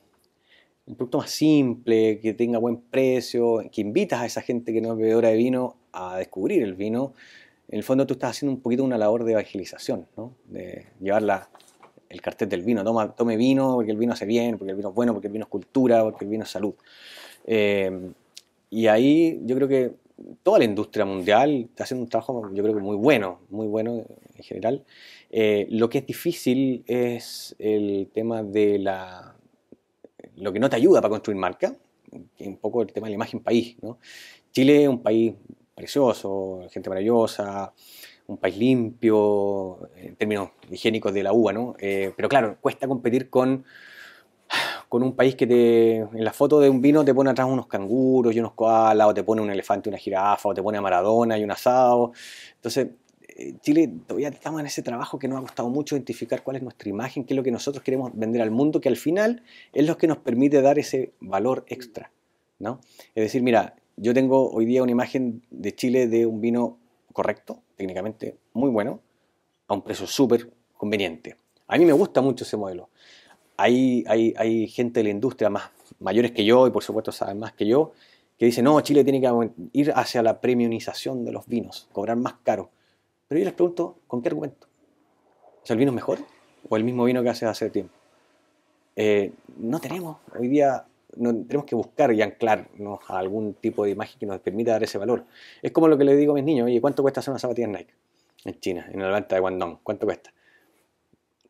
un 0.88 0.94
producto 0.94 1.18
más 1.18 1.30
simple, 1.30 2.18
que 2.18 2.32
tenga 2.34 2.58
buen 2.58 2.78
precio, 2.78 3.62
que 3.70 3.80
invitas 3.82 4.20
a 4.20 4.26
esa 4.26 4.40
gente 4.40 4.72
que 4.72 4.80
no 4.80 4.92
es 4.92 4.98
bebedora 4.98 5.28
de 5.28 5.36
vino 5.36 5.76
a 5.92 6.16
descubrir 6.16 6.62
el 6.62 6.74
vino, 6.74 7.12
en 7.68 7.76
el 7.78 7.84
fondo 7.84 8.06
tú 8.06 8.14
estás 8.14 8.30
haciendo 8.30 8.54
un 8.54 8.62
poquito 8.62 8.82
una 8.82 8.96
labor 8.96 9.24
de 9.24 9.32
evangelización, 9.32 10.06
¿no? 10.16 10.32
de 10.46 10.86
llevar 11.00 11.22
la- 11.22 11.48
el 12.08 12.22
cartel 12.22 12.48
del 12.48 12.62
vino. 12.62 12.82
Toma, 12.82 13.14
tome 13.14 13.36
vino 13.36 13.74
porque 13.74 13.90
el 13.90 13.98
vino 13.98 14.14
hace 14.14 14.24
bien, 14.24 14.56
porque 14.56 14.70
el 14.70 14.76
vino 14.76 14.88
es 14.88 14.94
bueno, 14.94 15.12
porque 15.12 15.26
el 15.26 15.32
vino 15.34 15.44
es 15.44 15.50
cultura, 15.50 16.02
porque 16.02 16.24
el 16.24 16.30
vino 16.30 16.44
es 16.44 16.50
salud. 16.50 16.72
Eh, 17.46 18.10
y 18.70 18.86
ahí 18.86 19.40
yo 19.44 19.54
creo 19.56 19.68
que 19.68 19.92
toda 20.42 20.58
la 20.58 20.64
industria 20.64 21.04
mundial 21.04 21.66
está 21.70 21.84
haciendo 21.84 22.04
un 22.04 22.08
trabajo, 22.08 22.50
yo 22.54 22.62
creo 22.62 22.74
que 22.74 22.80
muy 22.80 22.96
bueno, 22.96 23.40
muy 23.50 23.66
bueno 23.66 24.04
en 24.36 24.42
general. 24.42 24.82
Eh, 25.30 25.66
lo 25.70 25.90
que 25.90 25.98
es 25.98 26.06
difícil 26.06 26.82
es 26.86 27.54
el 27.58 28.08
tema 28.14 28.42
de 28.42 28.78
la... 28.78 29.34
lo 30.40 30.52
que 30.52 30.60
no 30.60 30.68
te 30.68 30.76
ayuda 30.76 31.00
para 31.00 31.10
construir 31.10 31.38
marca, 31.38 31.74
que 32.10 32.44
es 32.44 32.48
un 32.48 32.56
poco 32.56 32.82
el 32.82 32.92
tema 32.92 33.06
de 33.06 33.12
la 33.12 33.16
imagen 33.16 33.40
país. 33.40 33.76
¿no? 33.82 33.98
Chile 34.52 34.82
es 34.82 34.88
un 34.88 35.02
país 35.02 35.34
precioso, 35.74 36.66
gente 36.70 36.88
maravillosa, 36.88 37.72
un 38.26 38.36
país 38.36 38.56
limpio 38.58 39.88
en 39.96 40.16
términos 40.16 40.50
higiénicos 40.70 41.14
de 41.14 41.22
la 41.22 41.32
uva, 41.32 41.52
¿no? 41.52 41.74
Eh, 41.78 42.12
pero 42.16 42.28
claro, 42.28 42.58
cuesta 42.60 42.86
competir 42.86 43.30
con, 43.30 43.64
con 44.88 45.02
un 45.02 45.14
país 45.14 45.34
que 45.34 45.46
te, 45.46 45.96
en 45.96 46.24
la 46.24 46.32
foto 46.32 46.60
de 46.60 46.68
un 46.68 46.82
vino 46.82 47.04
te 47.04 47.14
pone 47.14 47.30
atrás 47.30 47.48
unos 47.48 47.66
canguros 47.66 48.34
y 48.34 48.40
unos 48.40 48.52
koalas, 48.52 49.06
o 49.06 49.14
te 49.14 49.22
pone 49.22 49.40
un 49.40 49.50
elefante 49.50 49.88
y 49.88 49.90
una 49.90 49.98
jirafa, 49.98 50.48
o 50.48 50.54
te 50.54 50.62
pone 50.62 50.78
a 50.78 50.82
Maradona 50.82 51.38
y 51.38 51.44
un 51.44 51.50
asado. 51.50 52.12
Entonces, 52.56 52.88
Chile 53.60 53.88
todavía 54.06 54.28
estamos 54.28 54.60
en 54.60 54.66
ese 54.66 54.82
trabajo 54.82 55.18
que 55.18 55.28
nos 55.28 55.38
ha 55.38 55.42
costado 55.42 55.68
mucho 55.68 55.94
identificar 55.94 56.42
cuál 56.42 56.56
es 56.56 56.62
nuestra 56.62 56.88
imagen, 56.88 57.24
qué 57.24 57.34
es 57.34 57.36
lo 57.36 57.42
que 57.42 57.52
nosotros 57.52 57.84
queremos 57.84 58.10
vender 58.14 58.42
al 58.42 58.50
mundo, 58.50 58.80
que 58.80 58.88
al 58.88 58.96
final 58.96 59.42
es 59.72 59.86
lo 59.86 59.96
que 59.96 60.08
nos 60.08 60.18
permite 60.18 60.60
dar 60.60 60.78
ese 60.78 61.12
valor 61.20 61.64
extra. 61.68 62.10
¿no? 62.58 62.80
Es 63.14 63.24
decir, 63.24 63.42
mira, 63.42 63.76
yo 63.96 64.12
tengo 64.12 64.50
hoy 64.50 64.66
día 64.66 64.82
una 64.82 64.92
imagen 64.92 65.42
de 65.50 65.74
Chile 65.74 66.08
de 66.08 66.26
un 66.26 66.40
vino 66.40 66.78
correcto, 67.12 67.62
técnicamente 67.76 68.36
muy 68.52 68.70
bueno, 68.70 69.00
a 69.68 69.74
un 69.74 69.82
precio 69.82 70.06
súper 70.06 70.50
conveniente. 70.76 71.36
A 71.68 71.78
mí 71.78 71.84
me 71.84 71.92
gusta 71.92 72.20
mucho 72.20 72.44
ese 72.44 72.56
modelo. 72.56 72.88
Hay, 73.56 74.04
hay, 74.08 74.34
hay, 74.36 74.68
gente 74.68 75.00
de 75.00 75.04
la 75.04 75.10
industria 75.10 75.50
más 75.50 75.70
mayores 75.98 76.30
que 76.32 76.44
yo 76.44 76.66
y 76.66 76.70
por 76.70 76.82
supuesto 76.82 77.12
saben 77.12 77.38
más 77.38 77.52
que 77.52 77.66
yo, 77.66 77.92
que 78.38 78.46
dicen, 78.46 78.64
no, 78.64 78.80
Chile 78.80 79.02
tiene 79.02 79.20
que 79.20 79.50
ir 79.72 79.92
hacia 79.94 80.22
la 80.22 80.40
premiumización 80.40 81.24
de 81.24 81.32
los 81.32 81.46
vinos, 81.46 81.88
cobrar 81.92 82.16
más 82.16 82.34
caro. 82.44 82.70
Pero 83.28 83.38
yo 83.40 83.44
les 83.44 83.54
pregunto, 83.54 83.98
¿con 84.06 84.22
qué 84.22 84.28
argumento? 84.28 84.66
¿O 85.68 85.72
el 85.72 85.78
vino 85.78 85.90
es 85.90 85.94
mejor 85.94 86.18
o 86.68 86.76
el 86.76 86.84
mismo 86.84 87.04
vino 87.04 87.22
que 87.22 87.28
hace 87.28 87.46
hace 87.46 87.70
tiempo? 87.70 87.94
Eh, 88.96 89.32
no 89.58 89.78
tenemos, 89.80 90.18
hoy 90.36 90.48
día 90.48 90.86
no, 91.16 91.32
tenemos 91.32 91.66
que 91.66 91.74
buscar 91.74 92.12
y 92.12 92.22
anclarnos 92.22 93.00
a 93.08 93.18
algún 93.18 93.54
tipo 93.54 93.84
de 93.84 93.90
imagen 93.90 94.18
que 94.18 94.26
nos 94.26 94.40
permita 94.40 94.72
dar 94.72 94.82
ese 94.82 94.98
valor. 94.98 95.24
Es 95.62 95.72
como 95.72 95.88
lo 95.88 95.98
que 95.98 96.04
le 96.04 96.16
digo 96.16 96.32
a 96.32 96.34
mis 96.34 96.44
niños, 96.44 96.66
oye, 96.66 96.80
¿cuánto 96.80 97.02
cuesta 97.02 97.20
hacer 97.20 97.30
una 97.32 97.38
zapatilla 97.38 97.68
Nike? 97.68 97.94
En 98.44 98.58
China, 98.60 98.88
en 98.90 99.00
la 99.00 99.10
venta 99.10 99.34
de 99.34 99.40
Guangdong, 99.40 99.80
¿cuánto 99.82 100.06
cuesta? 100.06 100.32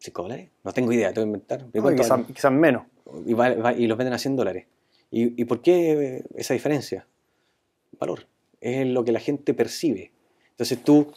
¿5 0.01 0.23
dólares? 0.23 0.51
No 0.65 0.73
tengo 0.73 0.93
idea, 0.93 1.13
tengo 1.13 1.25
que 1.25 1.39
inventar. 1.83 2.27
quizás, 2.27 2.53
menos. 2.53 2.85
Y, 3.27 3.33
y, 3.33 3.87
los 3.87 3.99
venden 3.99 4.15
a 4.15 4.19
100 4.19 4.37
dólares. 4.37 4.67
¿Y, 5.11 5.41
¿Y 5.41 5.45
por 5.45 5.61
qué 5.61 6.25
esa 6.35 6.55
diferencia? 6.55 7.07
Valor. 7.99 8.27
Es 8.61 8.87
lo 8.87 9.05
que 9.05 9.13
la 9.13 9.21
gente 9.21 9.55
percibe. 9.55 10.13
Entonces 10.51 10.83
tú, 10.83 11.13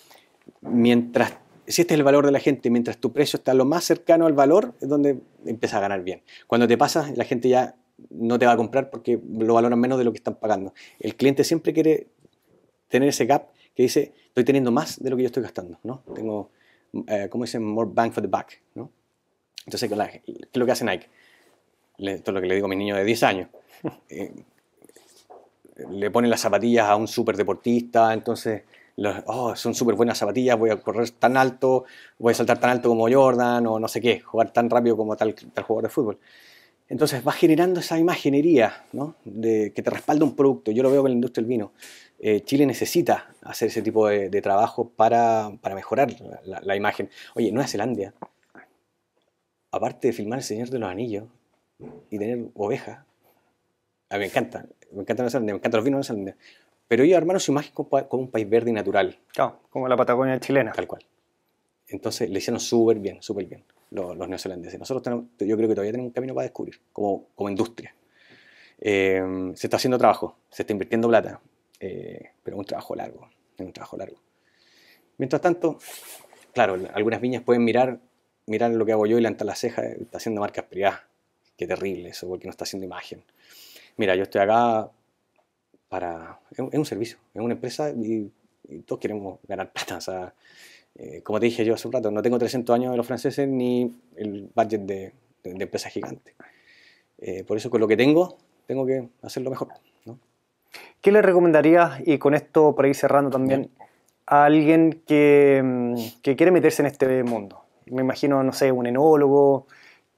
mientras, 0.61 1.37
si 1.67 1.81
este 1.81 1.93
es 1.93 1.99
el 1.99 2.03
valor 2.03 2.25
de 2.25 2.31
la 2.31 2.39
gente, 2.39 2.69
mientras 2.69 2.97
tu 2.97 3.13
precio 3.13 3.37
está 3.37 3.53
lo 3.53 3.65
más 3.65 3.83
cercano 3.83 4.25
al 4.25 4.33
valor, 4.33 4.73
es 4.81 4.89
donde 4.89 5.19
empieza 5.45 5.77
a 5.77 5.81
ganar 5.81 6.03
bien. 6.03 6.21
Cuando 6.47 6.67
te 6.67 6.77
pasa, 6.77 7.11
la 7.15 7.23
gente 7.23 7.49
ya 7.49 7.75
no 8.09 8.39
te 8.39 8.45
va 8.45 8.53
a 8.53 8.57
comprar 8.57 8.89
porque 8.89 9.19
lo 9.31 9.53
valoran 9.53 9.79
menos 9.79 9.97
de 9.97 10.03
lo 10.03 10.11
que 10.11 10.17
están 10.17 10.35
pagando. 10.35 10.73
El 10.99 11.15
cliente 11.15 11.43
siempre 11.43 11.73
quiere 11.73 12.07
tener 12.87 13.09
ese 13.09 13.25
gap 13.25 13.49
que 13.75 13.83
dice, 13.83 14.13
estoy 14.27 14.43
teniendo 14.43 14.71
más 14.71 15.01
de 15.01 15.09
lo 15.09 15.15
que 15.15 15.23
yo 15.23 15.27
estoy 15.27 15.43
gastando, 15.43 15.79
¿no? 15.83 16.03
Tengo, 16.13 16.51
eh, 17.07 17.27
¿cómo 17.29 17.45
dicen? 17.45 17.63
More 17.63 17.89
bang 17.91 18.11
for 18.11 18.21
the 18.21 18.27
buck, 18.27 18.47
¿no? 18.75 18.91
Entonces, 19.65 19.89
¿qué 19.89 20.21
es 20.25 20.57
lo 20.57 20.65
que 20.65 20.71
hace 20.71 20.83
Nike? 20.83 21.07
Esto 21.97 22.31
es 22.31 22.35
lo 22.35 22.41
que 22.41 22.47
le 22.47 22.55
digo 22.55 22.65
a 22.65 22.69
mi 22.69 22.75
niño 22.75 22.95
de 22.95 23.03
10 23.03 23.23
años. 23.23 23.49
Eh, 24.09 24.31
le 25.89 26.11
ponen 26.11 26.29
las 26.29 26.41
zapatillas 26.41 26.87
a 26.87 26.95
un 26.95 27.07
súper 27.07 27.35
deportista, 27.35 28.13
entonces, 28.97 29.23
oh, 29.27 29.55
son 29.55 29.73
súper 29.73 29.95
buenas 29.95 30.17
zapatillas, 30.17 30.57
voy 30.57 30.69
a 30.69 30.77
correr 30.77 31.09
tan 31.11 31.37
alto, 31.37 31.85
voy 32.19 32.31
a 32.31 32.35
saltar 32.35 32.59
tan 32.59 32.69
alto 32.69 32.89
como 32.89 33.09
Jordan, 33.11 33.65
o 33.67 33.79
no 33.79 33.87
sé 33.87 34.01
qué, 34.01 34.19
jugar 34.19 34.51
tan 34.51 34.69
rápido 34.69 34.97
como 34.97 35.15
tal, 35.15 35.33
tal 35.33 35.63
jugador 35.63 35.83
de 35.83 35.89
fútbol. 35.89 36.19
Entonces 36.91 37.25
va 37.25 37.31
generando 37.31 37.79
esa 37.79 37.97
imaginería 37.97 38.83
¿no? 38.91 39.15
de 39.23 39.71
que 39.73 39.81
te 39.81 39.89
respalda 39.89 40.25
un 40.25 40.35
producto. 40.35 40.71
Yo 40.71 40.83
lo 40.83 40.91
veo 40.91 41.01
con 41.01 41.09
la 41.09 41.15
industria 41.15 41.41
del 41.41 41.47
vino. 41.49 41.71
Eh, 42.19 42.41
Chile 42.41 42.65
necesita 42.65 43.33
hacer 43.43 43.69
ese 43.69 43.81
tipo 43.81 44.09
de, 44.09 44.41
trabajo 44.41 44.89
para, 44.89 45.51
para 45.61 45.73
mejorar 45.73 46.13
la, 46.43 46.75
imagen. 46.75 47.09
Oye, 47.33 47.49
Nueva 47.53 47.69
Zelanda, 47.69 48.13
aparte 49.71 50.09
de 50.09 50.13
filmar 50.13 50.39
El 50.39 50.43
Señor 50.43 50.69
de 50.69 50.79
los 50.79 50.89
Anillos 50.89 51.29
y 52.09 52.19
tener 52.19 52.49
ovejas, 52.55 53.05
a 54.09 54.15
mí 54.15 54.19
me 54.19 54.25
encanta, 54.25 54.65
me 54.91 55.03
encanta 55.03 55.23
Nueva 55.23 55.31
Zelanda, 55.31 55.53
me 55.53 55.57
encantan 55.59 55.77
los 55.77 55.85
vinos 55.85 56.07
de 56.07 56.13
Nueva 56.13 56.33
Zelanda, 56.33 56.45
pero 56.91 57.05
ellos 57.05 57.15
armaron 57.15 57.39
su 57.39 57.53
imagen 57.53 57.71
como, 57.73 58.05
un 58.21 58.29
país 58.29 58.49
verde 58.49 58.69
y 58.69 58.73
natural. 58.73 59.17
Claro, 59.33 59.61
como 59.69 59.87
la 59.87 59.95
Patagonia 59.95 60.37
chilena. 60.41 60.73
Tal 60.73 60.87
cual. 60.87 61.01
Entonces 61.87 62.29
le 62.29 62.37
hicieron 62.37 62.59
súper 62.59 62.99
bien, 62.99 63.21
súper 63.21 63.45
bien 63.45 63.63
los, 63.91 64.27
neozelandeses. 64.27 64.77
Nosotros 64.77 65.01
tenemos, 65.01 65.27
yo 65.39 65.55
creo 65.55 65.69
que 65.69 65.75
todavía 65.75 65.93
tenemos 65.93 66.09
un 66.09 66.13
camino 66.13 66.35
para 66.35 66.43
descubrir 66.43 66.81
como, 66.91 67.27
como 67.33 67.49
industria. 67.49 67.95
Eh, 68.77 69.23
se 69.55 69.67
está 69.67 69.77
haciendo 69.77 69.97
trabajo, 69.97 70.35
se 70.49 70.63
está 70.63 70.73
invirtiendo 70.73 71.07
plata, 71.07 71.39
eh, 71.79 72.31
pero 72.43 72.57
es 72.57 72.59
un 72.59 72.65
trabajo 72.65 72.93
largo, 72.93 73.29
es 73.57 73.65
un 73.65 73.71
trabajo 73.71 73.95
largo. 73.95 74.17
Mientras 75.17 75.41
tanto, 75.41 75.79
claro, 76.53 76.77
algunas 76.93 77.21
viñas 77.21 77.41
pueden 77.41 77.63
mirar, 77.63 78.01
mirar 78.47 78.69
lo 78.71 78.85
que 78.85 78.91
hago 78.91 79.05
yo 79.05 79.17
y 79.17 79.21
levantar 79.21 79.47
la 79.47 79.55
ceja, 79.55 79.81
está 79.85 80.17
haciendo 80.17 80.41
marcas 80.41 80.65
privadas. 80.65 81.03
Qué 81.55 81.65
terrible 81.65 82.09
eso, 82.09 82.27
porque 82.27 82.47
no 82.47 82.51
está 82.51 82.65
haciendo 82.65 82.85
imagen. 82.85 83.23
Mira, 83.95 84.13
yo 84.13 84.23
estoy 84.23 84.41
acá 84.41 84.91
para... 85.91 86.39
Es 86.51 86.59
un, 86.59 86.85
servicio, 86.85 87.17
es 87.33 87.41
una 87.41 87.53
empresa 87.53 87.89
y, 87.89 88.31
y, 88.69 88.79
todos 88.79 89.01
queremos 89.01 89.39
ganar 89.45 89.73
plata. 89.73 89.97
O 89.97 90.01
sea, 90.01 90.33
eh, 90.95 91.21
como 91.21 91.37
te 91.37 91.47
dije 91.47 91.65
yo 91.65 91.73
hace 91.73 91.85
un 91.85 91.91
rato, 91.91 92.09
no 92.11 92.21
tengo 92.21 92.39
300 92.39 92.73
años 92.73 92.91
de 92.91 92.97
los 92.97 93.05
franceses 93.05 93.45
ni 93.45 93.93
el 94.15 94.49
budget 94.55 94.81
de, 94.83 95.13
de, 95.43 95.63
empresa 95.63 95.89
gigante. 95.89 96.33
Eh, 97.17 97.43
por 97.43 97.57
eso 97.57 97.69
con 97.69 97.81
lo 97.81 97.89
que 97.89 97.97
tengo, 97.97 98.37
tengo 98.67 98.85
que 98.85 99.09
hacerlo 99.21 99.49
mejor. 99.49 99.67
¿Qué 101.01 101.11
le 101.11 101.21
recomendarías, 101.21 101.99
y 102.05 102.17
con 102.19 102.35
esto 102.35 102.73
por 102.73 102.85
ahí 102.85 102.93
cerrando 102.93 103.29
también, 103.29 103.69
a 104.27 104.45
alguien 104.45 105.01
que, 105.05 105.61
mm, 105.61 105.95
que, 106.21 106.37
quiere 106.37 106.51
meterse 106.51 106.83
en 106.83 106.85
este 106.85 107.23
mundo? 107.23 107.65
Me 107.87 108.01
imagino, 108.01 108.41
no 108.43 108.53
sé, 108.53 108.71
un 108.71 108.87
enólogo 108.87 109.67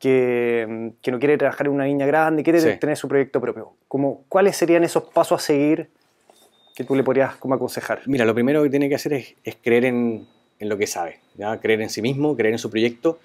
que, 0.04 0.92
que 1.02 1.12
no 1.12 1.20
quiere 1.20 1.38
trabajar 1.38 1.68
en 1.68 1.72
una 1.72 1.86
viña 1.86 2.06
grande, 2.06 2.44
quiere 2.44 2.76
tener 2.76 2.98
su 2.98 3.08
proyecto 3.08 3.40
propio. 3.40 3.72
Como, 3.88 4.26
¿Cuáles 4.28 4.58
serían 4.58 4.84
esos 4.84 5.04
pasos 5.04 5.42
a 5.42 5.46
seguir 5.46 5.88
que 6.76 6.84
tú 6.84 6.94
le 6.94 7.06
podrías 7.06 7.38
como 7.38 7.56
aconsejar? 7.56 8.02
Mira, 8.06 8.26
lo 8.26 8.34
primero 8.34 8.62
que 8.64 8.70
tiene 8.70 8.90
que 8.90 8.96
hacer 8.96 9.14
es, 9.14 9.36
es 9.46 9.56
creer 9.56 9.86
en, 9.86 10.28
en 10.60 10.68
lo 10.68 10.78
que 10.78 10.88
sabe, 10.88 11.22
¿ya? 11.36 11.58
creer 11.62 11.80
en 11.80 11.90
sí 11.90 12.02
mismo, 12.02 12.36
creer 12.36 12.54
en 12.54 12.60
su 12.60 12.70
proyecto 12.70 13.20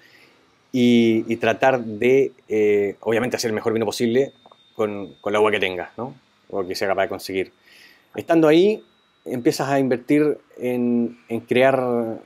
y, 0.71 1.35
tratar 1.35 1.83
de, 1.83 2.31
eh, 2.47 2.95
obviamente, 3.01 3.35
hacer 3.35 3.49
el 3.49 3.55
mejor 3.55 3.73
vino 3.73 3.85
posible 3.85 4.31
con, 4.73 5.15
con, 5.19 5.33
la 5.33 5.39
agua 5.39 5.51
que 5.51 5.59
tenga, 5.59 5.91
¿no? 5.97 6.15
o 6.49 6.65
que 6.65 6.75
sea 6.75 6.87
capaz 6.87 7.01
de 7.01 7.09
conseguir. 7.09 7.51
Estando 8.15 8.47
ahí, 8.47 8.81
empiezas 9.25 9.67
a 9.67 9.79
invertir 9.79 10.37
en, 10.57 11.19
en 11.27 11.41
crear, 11.41 11.77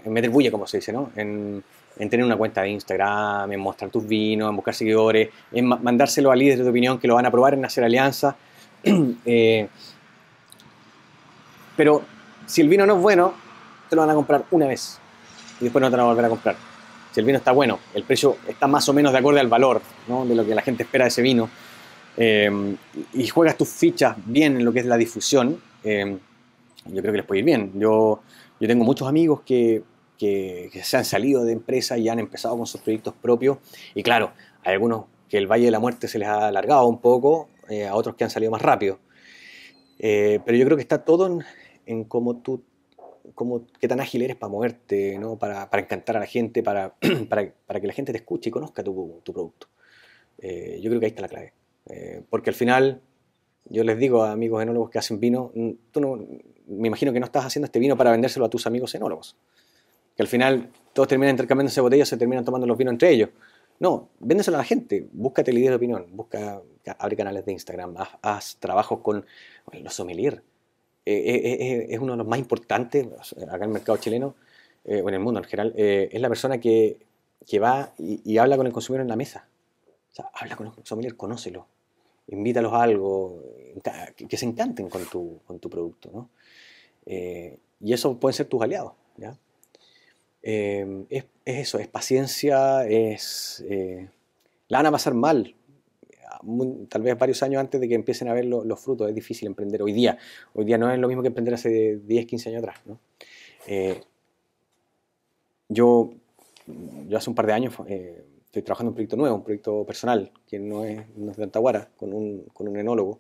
en 0.06 0.14
meter 0.14 0.30
bulla, 0.30 0.52
como 0.52 0.68
se 0.68 0.78
dice, 0.78 0.94
¿no? 0.94 1.12
En, 1.16 1.64
en, 1.98 2.10
tener 2.10 2.26
una 2.26 2.36
cuenta 2.36 2.62
de 2.62 2.70
Instagram, 2.70 3.52
en 3.52 3.60
mostrar 3.60 3.90
tus 3.90 4.08
vinos, 4.08 4.50
en 4.50 4.56
buscar 4.56 4.74
seguidores, 4.74 5.30
en 5.52 5.66
mandárselo 5.68 6.32
a 6.32 6.36
líderes 6.36 6.64
de 6.64 6.70
opinión 6.70 7.00
que 7.00 7.08
lo 7.08 7.16
van 7.16 7.26
a 7.26 7.32
probar, 7.32 7.54
en 7.54 7.66
hacer 7.66 7.84
alianzas. 7.84 8.36
Eh, 9.26 9.68
pero 11.76 12.04
si 12.46 12.62
el 12.62 12.70
vino 12.70 12.86
no 12.86 12.96
es 12.96 13.02
bueno, 13.02 13.34
te 13.90 13.96
lo 13.96 14.02
van 14.02 14.12
a 14.12 14.14
comprar 14.14 14.44
una 14.52 14.68
vez 14.68 15.00
y 15.60 15.64
después 15.64 15.82
no 15.82 15.90
te 15.90 15.96
van 15.96 16.06
a 16.06 16.10
volver 16.10 16.26
a 16.26 16.30
comprar. 16.30 16.56
Si 17.12 17.20
el 17.20 17.26
vino 17.26 17.38
está 17.38 17.52
bueno, 17.52 17.80
el 17.94 18.04
precio 18.04 18.38
está 18.48 18.68
más 18.68 18.88
o 18.90 18.94
menos 18.94 19.12
de 19.14 19.20
acuerdo 19.20 19.40
al 19.40 19.48
valor 19.48 19.82
¿no? 20.08 20.26
de 20.26 20.36
lo 20.36 20.46
que 20.46 20.54
la 20.54 20.62
gente 20.62 20.84
espera 20.84 21.06
de 21.06 21.10
ese 21.10 21.22
vino, 21.22 21.50
eh, 22.16 22.76
y 23.14 23.28
juegas 23.28 23.58
tus 23.58 23.70
fichas 23.70 24.16
bien 24.26 24.58
en 24.58 24.66
lo 24.66 24.74
que 24.74 24.80
es 24.80 24.86
la 24.86 24.98
difusión, 24.98 25.60
eh, 25.84 26.18
yo 26.86 27.02
creo 27.02 27.12
que 27.12 27.18
les 27.18 27.26
puede 27.26 27.40
ir 27.40 27.46
bien. 27.46 27.72
Yo, 27.76 28.22
yo 28.60 28.68
tengo 28.68 28.84
muchos 28.84 29.08
amigos 29.08 29.42
que, 29.46 29.84
que, 30.28 30.82
se 30.84 30.98
han 30.98 31.06
salido 31.06 31.44
de 31.44 31.54
empresas 31.54 32.00
y 32.00 32.10
han 32.10 32.20
empezado 32.20 32.58
con 32.58 32.68
sus 32.68 32.82
proyectos 32.82 33.14
propios, 33.22 33.58
y 33.96 34.04
claro, 34.04 34.34
hay 34.64 34.74
algunos 34.74 35.06
que 35.30 35.38
el 35.38 35.48
Valle 35.48 35.66
de 35.66 35.72
la 35.72 35.80
Muerte 35.80 36.08
se 36.08 36.20
les 36.20 36.28
ha 36.28 36.48
alargado 36.48 36.88
un 36.88 37.00
poco, 37.00 37.50
eh, 37.70 37.88
a 37.88 37.96
otros 37.96 38.16
que 38.16 38.24
han 38.24 38.30
salido 38.30 38.52
más 38.52 38.62
rápido. 38.62 39.00
pero 40.00 40.58
yo 40.58 40.66
creo 40.66 40.78
que 40.78 40.82
está 40.84 41.06
todo 41.06 41.40
en, 41.86 42.04
cómo 42.06 42.38
tú 42.38 42.64
cómo, 43.36 43.66
qué 43.80 43.88
tan 43.88 44.00
ágil 44.00 44.22
eres 44.22 44.36
para 44.36 44.52
moverte, 44.52 45.18
¿no? 45.18 45.38
para, 45.38 45.70
para 45.70 45.84
encantar 45.84 46.18
a 46.18 46.20
la 46.20 46.26
gente, 46.26 46.62
para, 46.62 46.96
para, 47.30 47.54
para, 47.66 47.80
que 47.80 47.88
la 47.88 47.94
gente 47.94 48.12
te 48.12 48.18
escuche 48.18 48.50
y 48.50 48.52
conozca 48.52 48.84
tu, 48.84 49.22
tu 49.24 49.34
producto. 49.34 49.68
Eh, 50.40 50.80
yo 50.82 50.90
creo 50.90 51.00
que 51.00 51.06
ahí 51.06 51.12
está 51.12 51.22
la 51.22 51.30
clave. 51.30 51.54
Eh, 51.88 52.22
porque 52.30 52.50
al 52.50 52.56
final, 52.56 53.02
yo 53.66 53.84
les 53.84 53.98
digo 53.98 54.24
a 54.24 54.32
amigos 54.32 54.62
enólogos 54.62 54.90
que 54.90 55.00
hacen 55.00 55.20
vino, 55.20 55.52
tú 55.92 56.02
no, 56.02 56.18
me 56.68 56.88
imagino 56.88 57.14
que 57.14 57.20
no 57.20 57.26
estás 57.26 57.46
haciendo 57.46 57.66
este 57.66 57.80
vino 57.80 57.98
para 57.98 58.12
vendérselo 58.12 58.46
a 58.46 58.50
tus 58.50 58.68
amigos 58.68 58.94
enólogos. 58.96 59.38
Que 60.16 60.24
al 60.24 60.28
final 60.28 60.70
todos 60.94 61.08
terminan 61.08 61.34
intercambiándose 61.34 61.82
botellas, 61.82 62.08
se 62.08 62.18
terminan 62.18 62.46
tomando 62.46 62.68
los 62.68 62.78
vinos 62.78 62.94
entre 62.94 63.10
ellos. 63.10 63.30
No, 63.80 64.10
véndeselo 64.20 64.58
a 64.58 64.60
la 64.60 64.66
gente, 64.66 65.08
búscate 65.12 65.52
idea 65.52 65.72
de 65.72 65.76
opinión, 65.76 66.06
busca, 66.12 66.62
abre 67.00 67.16
canales 67.16 67.46
de 67.46 67.52
Instagram, 67.52 67.96
haz, 67.98 68.10
haz 68.22 68.58
trabajos 68.58 69.00
con 69.00 69.26
los 69.72 69.94
sommeliers 69.94 70.42
eh, 71.06 71.18
eh, 71.18 71.58
eh, 71.60 71.88
es 71.90 72.00
uno 72.00 72.14
de 72.14 72.18
los 72.20 72.28
más 72.28 72.40
importantes 72.40 73.06
acá 73.42 73.58
en 73.58 73.64
el 73.64 73.70
mercado 73.70 73.98
chileno, 73.98 74.36
o 74.86 75.10
en 75.10 75.14
el 75.14 75.20
mundo 75.20 75.40
en 75.40 75.46
general, 75.46 75.74
es 75.78 76.20
la 76.20 76.28
persona 76.28 76.60
que, 76.60 76.98
que 77.48 77.60
va 77.60 77.94
y, 77.98 78.38
habla 78.38 78.58
con 78.58 78.68
el 78.68 78.74
consumidor 78.74 79.02
en 79.02 79.10
la 79.10 79.16
mesa. 79.16 79.48
O 80.12 80.16
sea, 80.16 80.30
habla 80.34 80.56
con 80.58 80.68
el 80.68 80.74
consumidor, 80.74 81.16
conócelo, 81.16 81.68
invítalos 82.28 82.74
a 82.74 82.84
algo, 82.84 83.42
que, 84.16 84.38
se 84.38 84.46
encanten 84.46 84.90
con 84.90 85.06
tu, 85.06 85.40
con 85.46 85.60
tu 85.60 85.70
producto. 85.70 86.10
¿no? 86.14 86.30
y 87.06 87.94
eso 87.94 88.18
pueden 88.20 88.34
ser 88.34 88.48
tus 88.48 88.62
aliados. 88.62 88.94
¿ya? 89.18 89.38
Es, 90.44 90.86
es, 91.10 91.26
eso, 91.46 91.80
es 91.80 91.88
paciencia, 91.88 92.86
es... 92.86 93.64
la 94.68 94.78
van 94.80 94.86
a 94.88 94.92
pasar 94.92 95.14
mal, 95.14 95.56
tal 96.90 97.02
vez 97.02 97.18
varios 97.18 97.42
años 97.44 97.60
antes 97.62 97.80
de 97.80 97.88
que 97.88 97.96
empiecen 97.96 98.28
a 98.28 98.34
ver 98.34 98.46
lo- 98.46 98.64
los 98.66 98.80
frutos. 98.80 99.08
Es 99.08 99.16
difícil 99.16 99.48
emprender 99.48 99.82
hoy 99.82 99.94
día. 99.94 100.18
Hoy 100.54 100.66
día 100.66 100.78
no 100.78 100.92
es 100.92 101.00
lo 101.00 101.08
mismo 101.08 101.22
que 101.24 101.28
emprender 101.30 101.54
hace 101.54 101.98
10, 101.98 102.26
15 102.26 102.50
años 102.50 102.60
atrás. 102.64 102.82
¿no? 102.86 103.00
Eh, 103.68 104.02
yo, 105.70 106.12
yo 107.08 107.18
hace 107.18 107.30
un 107.30 107.36
par 107.36 107.48
de 107.48 107.54
años 107.54 107.74
eh, 107.88 108.24
estoy 108.46 108.62
trabajando 108.62 108.90
en 108.90 108.92
un 108.92 108.96
proyecto 108.96 109.16
nuevo, 109.16 109.36
un 109.38 109.44
proyecto 109.44 109.86
personal, 109.86 110.32
que 110.48 110.60
no 110.60 110.84
es, 110.84 111.02
no 111.16 111.32
es 111.32 111.38
de 111.38 111.44
Antaguara, 111.44 111.90
con 111.98 112.14
un, 112.14 112.44
con 112.54 112.68
un 112.68 112.78
enólogo. 112.78 113.20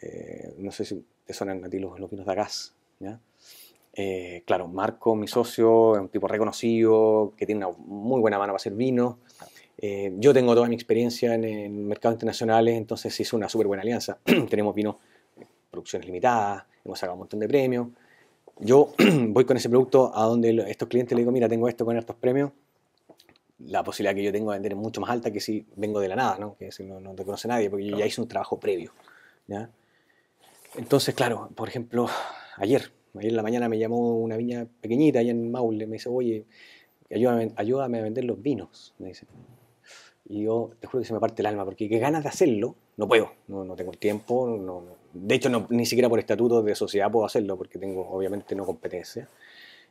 Eh, 0.00 0.54
no 0.58 0.72
sé 0.72 0.84
si 0.84 1.04
te 1.24 1.32
suenan 1.32 1.64
a 1.64 1.68
ti 1.68 1.78
los, 1.78 1.98
los 1.98 2.10
vinos 2.10 2.26
de 2.26 2.32
Agas. 2.32 2.74
¿ya? 3.00 3.20
Eh, 3.96 4.42
claro, 4.44 4.66
Marco, 4.66 5.14
mi 5.14 5.28
socio, 5.28 5.94
es 5.94 6.00
un 6.00 6.08
tipo 6.08 6.26
reconocido, 6.26 7.32
que 7.36 7.46
tiene 7.46 7.64
una 7.64 7.76
muy 7.78 8.20
buena 8.20 8.38
mano 8.38 8.52
para 8.52 8.56
hacer 8.56 8.74
vino. 8.74 9.20
Eh, 9.78 10.12
yo 10.18 10.32
tengo 10.32 10.54
toda 10.54 10.68
mi 10.68 10.74
experiencia 10.74 11.34
en, 11.34 11.44
en 11.44 11.86
mercados 11.86 12.16
internacionales, 12.16 12.76
entonces 12.76 13.14
se 13.14 13.22
hizo 13.22 13.36
una 13.36 13.48
súper 13.48 13.66
buena 13.66 13.82
alianza. 13.82 14.18
Tenemos 14.48 14.74
vino, 14.74 14.98
eh, 15.36 15.46
producciones 15.70 16.06
limitadas, 16.06 16.64
hemos 16.84 16.98
sacado 16.98 17.14
un 17.14 17.20
montón 17.20 17.40
de 17.40 17.48
premios. 17.48 17.88
Yo 18.58 18.92
voy 19.28 19.44
con 19.44 19.56
ese 19.56 19.68
producto 19.68 20.12
a 20.14 20.24
donde 20.24 20.64
estos 20.68 20.88
clientes 20.88 21.14
le 21.14 21.22
digo, 21.22 21.32
mira, 21.32 21.48
tengo 21.48 21.68
esto 21.68 21.84
con 21.84 21.96
estos 21.96 22.16
premios. 22.16 22.50
La 23.58 23.84
posibilidad 23.84 24.14
que 24.14 24.24
yo 24.24 24.32
tengo 24.32 24.50
de 24.50 24.56
vender 24.56 24.72
es 24.72 24.78
mucho 24.78 25.00
más 25.00 25.10
alta 25.10 25.30
que 25.30 25.40
si 25.40 25.64
vengo 25.76 26.00
de 26.00 26.08
la 26.08 26.16
nada, 26.16 26.38
¿no? 26.38 26.56
que 26.56 26.72
si 26.72 26.84
no, 26.84 27.00
no 27.00 27.14
te 27.14 27.24
conoce 27.24 27.48
nadie, 27.48 27.70
porque 27.70 27.86
yo 27.86 27.96
ya 27.96 28.06
hice 28.06 28.20
un 28.20 28.28
trabajo 28.28 28.58
previo. 28.58 28.92
¿ya? 29.46 29.70
Entonces, 30.76 31.14
claro, 31.14 31.50
por 31.54 31.68
ejemplo, 31.68 32.08
ayer, 32.56 32.90
ayer 33.20 33.30
en 33.30 33.36
la 33.36 33.42
mañana 33.42 33.68
me 33.68 33.78
llamó 33.78 34.18
una 34.18 34.36
viña 34.36 34.66
pequeñita 34.80 35.20
allá 35.20 35.30
en 35.30 35.50
Maule, 35.50 35.86
me 35.86 35.94
dice, 35.94 36.08
oye, 36.08 36.44
ayúdame, 37.10 37.52
ayúdame 37.56 37.98
a 37.98 38.02
vender 38.02 38.24
los 38.24 38.40
vinos, 38.42 38.94
me 38.98 39.08
dice. 39.08 39.26
Y 40.26 40.44
yo 40.44 40.70
te 40.80 40.86
juro 40.86 41.02
que 41.02 41.06
se 41.06 41.12
me 41.14 41.20
parte 41.20 41.42
el 41.42 41.46
alma, 41.46 41.64
porque 41.64 41.88
qué 41.88 41.98
ganas 41.98 42.22
de 42.22 42.30
hacerlo, 42.30 42.74
no 42.96 43.06
puedo, 43.06 43.30
no, 43.48 43.64
no 43.64 43.76
tengo 43.76 43.92
el 43.92 43.98
tiempo, 43.98 44.46
no, 44.48 44.80
no- 44.80 44.96
de 45.12 45.34
hecho 45.34 45.48
no- 45.50 45.66
ni 45.70 45.84
siquiera 45.86 46.08
por 46.08 46.18
estatuto 46.18 46.62
de 46.62 46.74
sociedad 46.74 47.10
puedo 47.10 47.26
hacerlo, 47.26 47.56
porque 47.58 47.78
tengo 47.78 48.08
obviamente 48.08 48.54
no 48.54 48.64
competencia, 48.64 49.28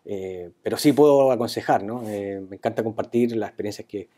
Eh, 0.06 0.52
pero 0.62 0.76
sí 0.76 0.92
puedo 0.92 1.32
aconsejar, 1.32 1.82
¿no? 1.84 2.04
Eh, 2.10 2.42
me 2.50 2.58
encanta 2.58 2.84
compartir 2.84 3.38
las 3.38 3.50
experiencias 3.52 3.88
que, 3.88 4.10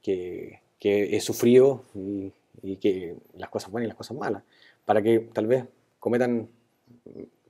que- 0.00 0.60
que 0.78 1.16
he 1.16 1.20
sufrido 1.20 1.82
y, 1.96 2.32
y 2.62 2.76
que 2.76 3.16
las 3.36 3.50
cosas 3.50 3.72
buenas 3.72 3.86
y 3.86 3.88
las 3.88 3.96
cosas 3.96 4.16
malas, 4.16 4.44
para 4.84 5.02
que 5.02 5.18
tal 5.32 5.48
vez 5.48 5.64
cometan, 5.98 6.48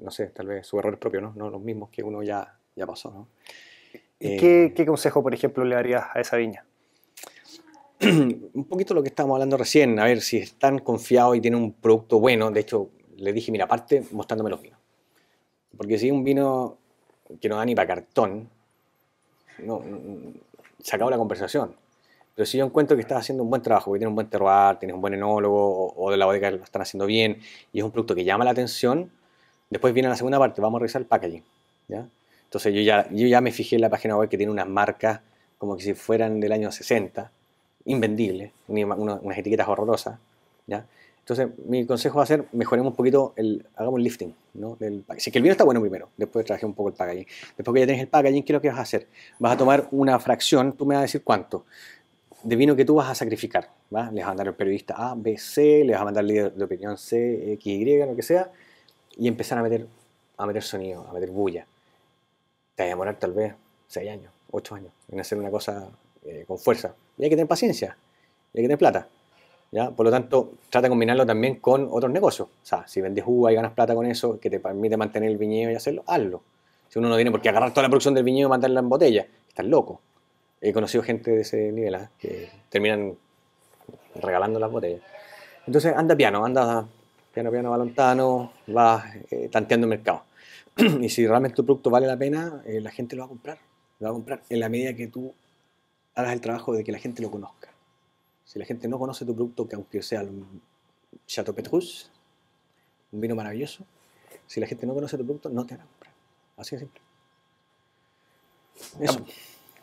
no 0.00 0.10
sé, 0.10 0.26
tal 0.28 0.46
vez 0.46 0.66
sus 0.66 0.78
errores 0.78 0.98
propios, 0.98 1.22
¿no? 1.22 1.32
No 1.36 1.50
los 1.50 1.60
mismos 1.60 1.90
que 1.90 2.02
uno 2.02 2.22
ya, 2.22 2.56
ya 2.74 2.86
pasó, 2.86 3.10
¿no? 3.10 3.28
¿Y 4.18 4.34
Eh, 4.34 4.36
qué, 4.38 4.72
qué 4.74 4.86
consejo, 4.86 5.22
por 5.22 5.34
ejemplo, 5.34 5.64
le 5.64 5.74
darías 5.74 6.04
a 6.14 6.20
esa 6.20 6.36
viña? 6.36 6.64
un 8.02 8.66
poquito 8.68 8.94
lo 8.94 9.02
que 9.02 9.08
estábamos 9.08 9.36
hablando 9.36 9.56
recién, 9.56 9.98
a 9.98 10.04
ver 10.04 10.20
si 10.20 10.38
están 10.38 10.78
confiados 10.78 11.36
y 11.36 11.40
tienen 11.40 11.60
un 11.60 11.72
producto 11.72 12.18
bueno. 12.18 12.50
De 12.50 12.60
hecho, 12.60 12.90
le 13.16 13.32
dije, 13.32 13.52
mira, 13.52 13.64
aparte 13.64 14.04
mostrándome 14.12 14.50
los 14.50 14.60
vinos. 14.60 14.78
Porque 15.76 15.98
si 15.98 16.10
un 16.10 16.24
vino 16.24 16.78
que 17.40 17.48
no 17.48 17.56
da 17.56 17.64
ni 17.64 17.74
para 17.74 17.86
cartón, 17.86 18.48
no, 19.58 19.82
se 20.80 20.96
acabó 20.96 21.10
la 21.10 21.16
conversación. 21.16 21.74
Pero 22.34 22.46
si 22.46 22.58
yo 22.58 22.64
encuentro 22.64 22.96
que 22.96 23.02
estás 23.02 23.20
haciendo 23.20 23.44
un 23.44 23.50
buen 23.50 23.62
trabajo, 23.62 23.92
que 23.92 23.98
tienes 23.98 24.10
un 24.10 24.16
buen 24.16 24.28
terroir, 24.28 24.76
tienes 24.78 24.94
un 24.94 25.00
buen 25.00 25.14
enólogo, 25.14 25.86
o, 25.86 26.06
o 26.06 26.10
de 26.10 26.16
la 26.16 26.26
bodega 26.26 26.50
lo 26.50 26.64
están 26.64 26.82
haciendo 26.82 27.06
bien, 27.06 27.40
y 27.72 27.78
es 27.78 27.84
un 27.84 27.90
producto 27.90 28.14
que 28.14 28.24
llama 28.24 28.44
la 28.44 28.50
atención, 28.50 29.10
después 29.72 29.94
viene 29.94 30.08
la 30.08 30.16
segunda 30.16 30.38
parte, 30.38 30.60
vamos 30.60 30.78
a 30.78 30.80
revisar 30.80 31.00
el 31.00 31.08
packaging. 31.08 31.42
¿ya? 31.88 32.06
Entonces 32.44 32.74
yo 32.74 32.82
ya, 32.82 33.08
yo 33.10 33.26
ya 33.26 33.40
me 33.40 33.50
fijé 33.50 33.76
en 33.76 33.82
la 33.82 33.88
página 33.88 34.16
web 34.16 34.28
que 34.28 34.36
tiene 34.36 34.52
unas 34.52 34.68
marcas 34.68 35.20
como 35.56 35.76
que 35.76 35.82
si 35.82 35.94
fueran 35.94 36.40
del 36.40 36.52
año 36.52 36.70
60, 36.70 37.30
invendibles, 37.86 38.52
unas 38.68 39.38
etiquetas 39.38 39.66
horrorosas. 39.68 40.18
¿ya? 40.66 40.84
Entonces, 41.20 41.48
mi 41.66 41.86
consejo 41.86 42.18
va 42.18 42.24
a 42.24 42.26
ser, 42.26 42.46
mejoremos 42.52 42.90
un 42.90 42.96
poquito, 42.96 43.32
el, 43.36 43.64
hagamos 43.76 43.98
el 43.98 44.04
lifting. 44.04 44.34
¿no? 44.54 44.76
Del 44.76 45.04
si 45.16 45.30
es 45.30 45.32
que 45.32 45.38
el 45.38 45.42
vino 45.42 45.52
está 45.52 45.64
bueno 45.64 45.80
primero, 45.80 46.10
después 46.16 46.44
trabajé 46.44 46.66
un 46.66 46.74
poco 46.74 46.90
el 46.90 46.94
packaging. 46.94 47.26
Después 47.56 47.74
que 47.74 47.80
ya 47.80 47.86
tienes 47.86 48.02
el 48.02 48.08
packaging, 48.08 48.42
¿qué 48.42 48.52
es 48.52 48.54
lo 48.54 48.60
que 48.60 48.68
vas 48.68 48.78
a 48.78 48.82
hacer? 48.82 49.06
Vas 49.38 49.52
a 49.52 49.56
tomar 49.56 49.88
una 49.92 50.18
fracción, 50.18 50.72
tú 50.72 50.84
me 50.84 50.96
vas 50.96 51.00
a 51.00 51.02
decir 51.02 51.22
cuánto, 51.22 51.64
de 52.42 52.56
vino 52.56 52.74
que 52.74 52.84
tú 52.84 52.96
vas 52.96 53.08
a 53.08 53.14
sacrificar. 53.14 53.70
¿va? 53.94 54.10
Le 54.10 54.20
vas 54.20 54.24
a 54.24 54.28
mandar 54.28 54.48
al 54.48 54.54
periodista 54.54 54.94
A, 54.96 55.14
B, 55.14 55.38
C, 55.38 55.84
le 55.84 55.92
vas 55.92 56.02
a 56.02 56.04
mandar 56.04 56.22
al 56.22 56.26
líder 56.26 56.52
de 56.54 56.64
opinión 56.64 56.98
C, 56.98 57.52
X, 57.52 57.66
Y, 57.66 57.98
lo 57.98 58.16
que 58.16 58.22
sea, 58.22 58.50
y 59.16 59.28
empezar 59.28 59.58
a 59.58 59.62
meter, 59.62 59.86
a 60.36 60.46
meter 60.46 60.62
sonido, 60.62 61.06
a 61.08 61.12
meter 61.12 61.30
bulla. 61.30 61.66
Te 62.74 62.82
va 62.82 62.86
a 62.86 62.88
demorar 62.88 63.16
tal 63.18 63.32
vez 63.32 63.54
6 63.88 64.10
años, 64.10 64.32
8 64.50 64.74
años 64.74 64.92
en 65.10 65.20
hacer 65.20 65.38
una 65.38 65.50
cosa 65.50 65.88
eh, 66.24 66.44
con 66.46 66.58
fuerza. 66.58 66.94
Y 67.18 67.24
hay 67.24 67.30
que 67.30 67.36
tener 67.36 67.48
paciencia, 67.48 67.96
y 68.52 68.58
hay 68.58 68.62
que 68.64 68.68
tener 68.68 68.78
plata. 68.78 69.08
¿ya? 69.70 69.90
Por 69.90 70.06
lo 70.06 70.10
tanto, 70.10 70.52
trata 70.70 70.86
de 70.86 70.88
combinarlo 70.88 71.26
también 71.26 71.56
con 71.56 71.88
otros 71.90 72.10
negocios. 72.10 72.48
O 72.48 72.66
sea, 72.66 72.86
si 72.86 73.00
vendes 73.00 73.24
uva 73.26 73.52
y 73.52 73.54
ganas 73.54 73.72
plata 73.72 73.94
con 73.94 74.06
eso, 74.06 74.40
que 74.40 74.50
te 74.50 74.60
permite 74.60 74.96
mantener 74.96 75.30
el 75.30 75.36
viñedo 75.36 75.70
y 75.70 75.74
hacerlo, 75.74 76.02
hazlo. 76.06 76.42
Si 76.88 76.98
uno 76.98 77.08
no 77.08 77.16
tiene 77.16 77.30
por 77.30 77.40
qué 77.40 77.48
agarrar 77.48 77.70
toda 77.70 77.82
la 77.82 77.88
producción 77.88 78.14
del 78.14 78.24
viñedo 78.24 78.48
y 78.48 78.50
mandarla 78.50 78.80
en 78.80 78.88
botella, 78.88 79.26
estás 79.48 79.66
loco. 79.66 80.00
He 80.60 80.72
conocido 80.72 81.02
gente 81.02 81.30
de 81.30 81.40
ese 81.40 81.72
nivel 81.72 81.94
¿ah? 81.94 82.10
que 82.18 82.50
terminan 82.68 83.16
regalando 84.14 84.58
las 84.58 84.70
botellas. 84.70 85.00
Entonces, 85.66 85.94
anda 85.96 86.14
piano, 86.14 86.44
anda 86.44 86.86
piano, 87.32 87.50
piano, 87.50 87.70
balontano, 87.70 88.52
vas 88.66 89.04
eh, 89.30 89.48
tanteando 89.50 89.86
el 89.86 89.90
mercado. 89.90 90.24
y 90.76 91.08
si 91.08 91.26
realmente 91.26 91.56
tu 91.56 91.64
producto 91.64 91.90
vale 91.90 92.06
la 92.06 92.16
pena, 92.16 92.62
eh, 92.64 92.80
la 92.80 92.90
gente 92.90 93.16
lo 93.16 93.22
va 93.22 93.26
a 93.26 93.28
comprar. 93.28 93.58
Lo 93.98 94.06
va 94.06 94.10
a 94.10 94.14
comprar 94.14 94.42
en 94.48 94.60
la 94.60 94.68
medida 94.68 94.94
que 94.94 95.08
tú 95.08 95.34
hagas 96.14 96.32
el 96.32 96.40
trabajo 96.40 96.74
de 96.74 96.84
que 96.84 96.92
la 96.92 96.98
gente 96.98 97.22
lo 97.22 97.30
conozca. 97.30 97.70
Si 98.44 98.58
la 98.58 98.64
gente 98.64 98.88
no 98.88 98.98
conoce 98.98 99.24
tu 99.24 99.34
producto, 99.34 99.66
que 99.66 99.76
aunque 99.76 100.02
sea 100.02 100.22
un 100.22 100.60
Chateau 101.26 101.54
Petrus, 101.54 102.10
un 103.12 103.20
vino 103.20 103.34
maravilloso, 103.34 103.84
si 104.46 104.60
la 104.60 104.66
gente 104.66 104.86
no 104.86 104.94
conoce 104.94 105.16
tu 105.16 105.24
producto, 105.24 105.48
no 105.48 105.64
te 105.64 105.74
van 105.74 105.86
a 105.86 105.88
comprar. 105.88 106.12
Así 106.56 106.76
de 106.76 106.80
simple. 106.80 107.00
Eso. 109.00 109.24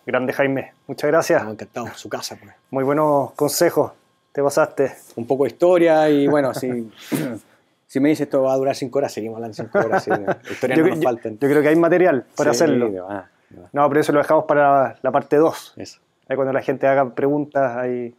Grande 0.05 0.33
Jaime, 0.33 0.73
muchas 0.87 1.09
gracias. 1.09 1.37
Estamos 1.37 1.53
encantados. 1.53 1.99
Su 1.99 2.09
casa, 2.09 2.37
pues. 2.41 2.53
Muy 2.71 2.83
buenos 2.83 3.31
consejos, 3.33 3.91
te 4.31 4.43
pasaste. 4.43 4.91
Un 5.15 5.25
poco 5.27 5.43
de 5.43 5.49
historia 5.49 6.09
y 6.09 6.27
bueno, 6.27 6.53
si, 6.53 6.91
si 7.87 7.99
me 7.99 8.09
dices 8.09 8.25
esto 8.27 8.43
va 8.43 8.53
a 8.53 8.57
durar 8.57 8.75
cinco 8.75 8.99
horas, 8.99 9.11
seguimos 9.11 9.37
hablando 9.37 9.55
cinco 9.55 9.79
horas. 9.79 10.03
sí, 10.03 10.11
historias 10.51 10.77
Yo, 10.77 10.83
no 10.85 10.89
nos 10.91 10.99
yo- 10.99 11.03
faltan. 11.03 11.33
yo 11.39 11.49
creo 11.49 11.61
que 11.61 11.67
hay 11.69 11.75
material 11.75 12.25
para 12.35 12.53
Sí, 12.53 12.63
hacerlo. 12.63 12.89
No, 13.73 13.89
pero 13.89 14.01
eso 14.01 14.11
lo 14.11 14.19
dejamos 14.19 14.45
para 14.45 14.97
la 15.01 15.11
parte 15.11 15.37
2. 15.37 15.73
Eso. 15.77 15.99
Ahí 16.27 16.35
cuando 16.35 16.53
la 16.53 16.61
gente 16.61 16.85
haga 16.85 17.09
preguntas, 17.15 17.75
ahí. 17.77 18.13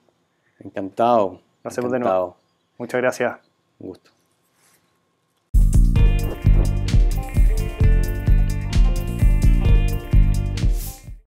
Encantado. 0.58 1.40
Lo 1.62 1.68
hacemos 1.68 1.92
de 1.92 2.00
nuevo. 2.00 2.36
Muchas 2.78 3.00
gracias. 3.00 3.36
Un 3.78 3.88
gusto. 3.88 4.10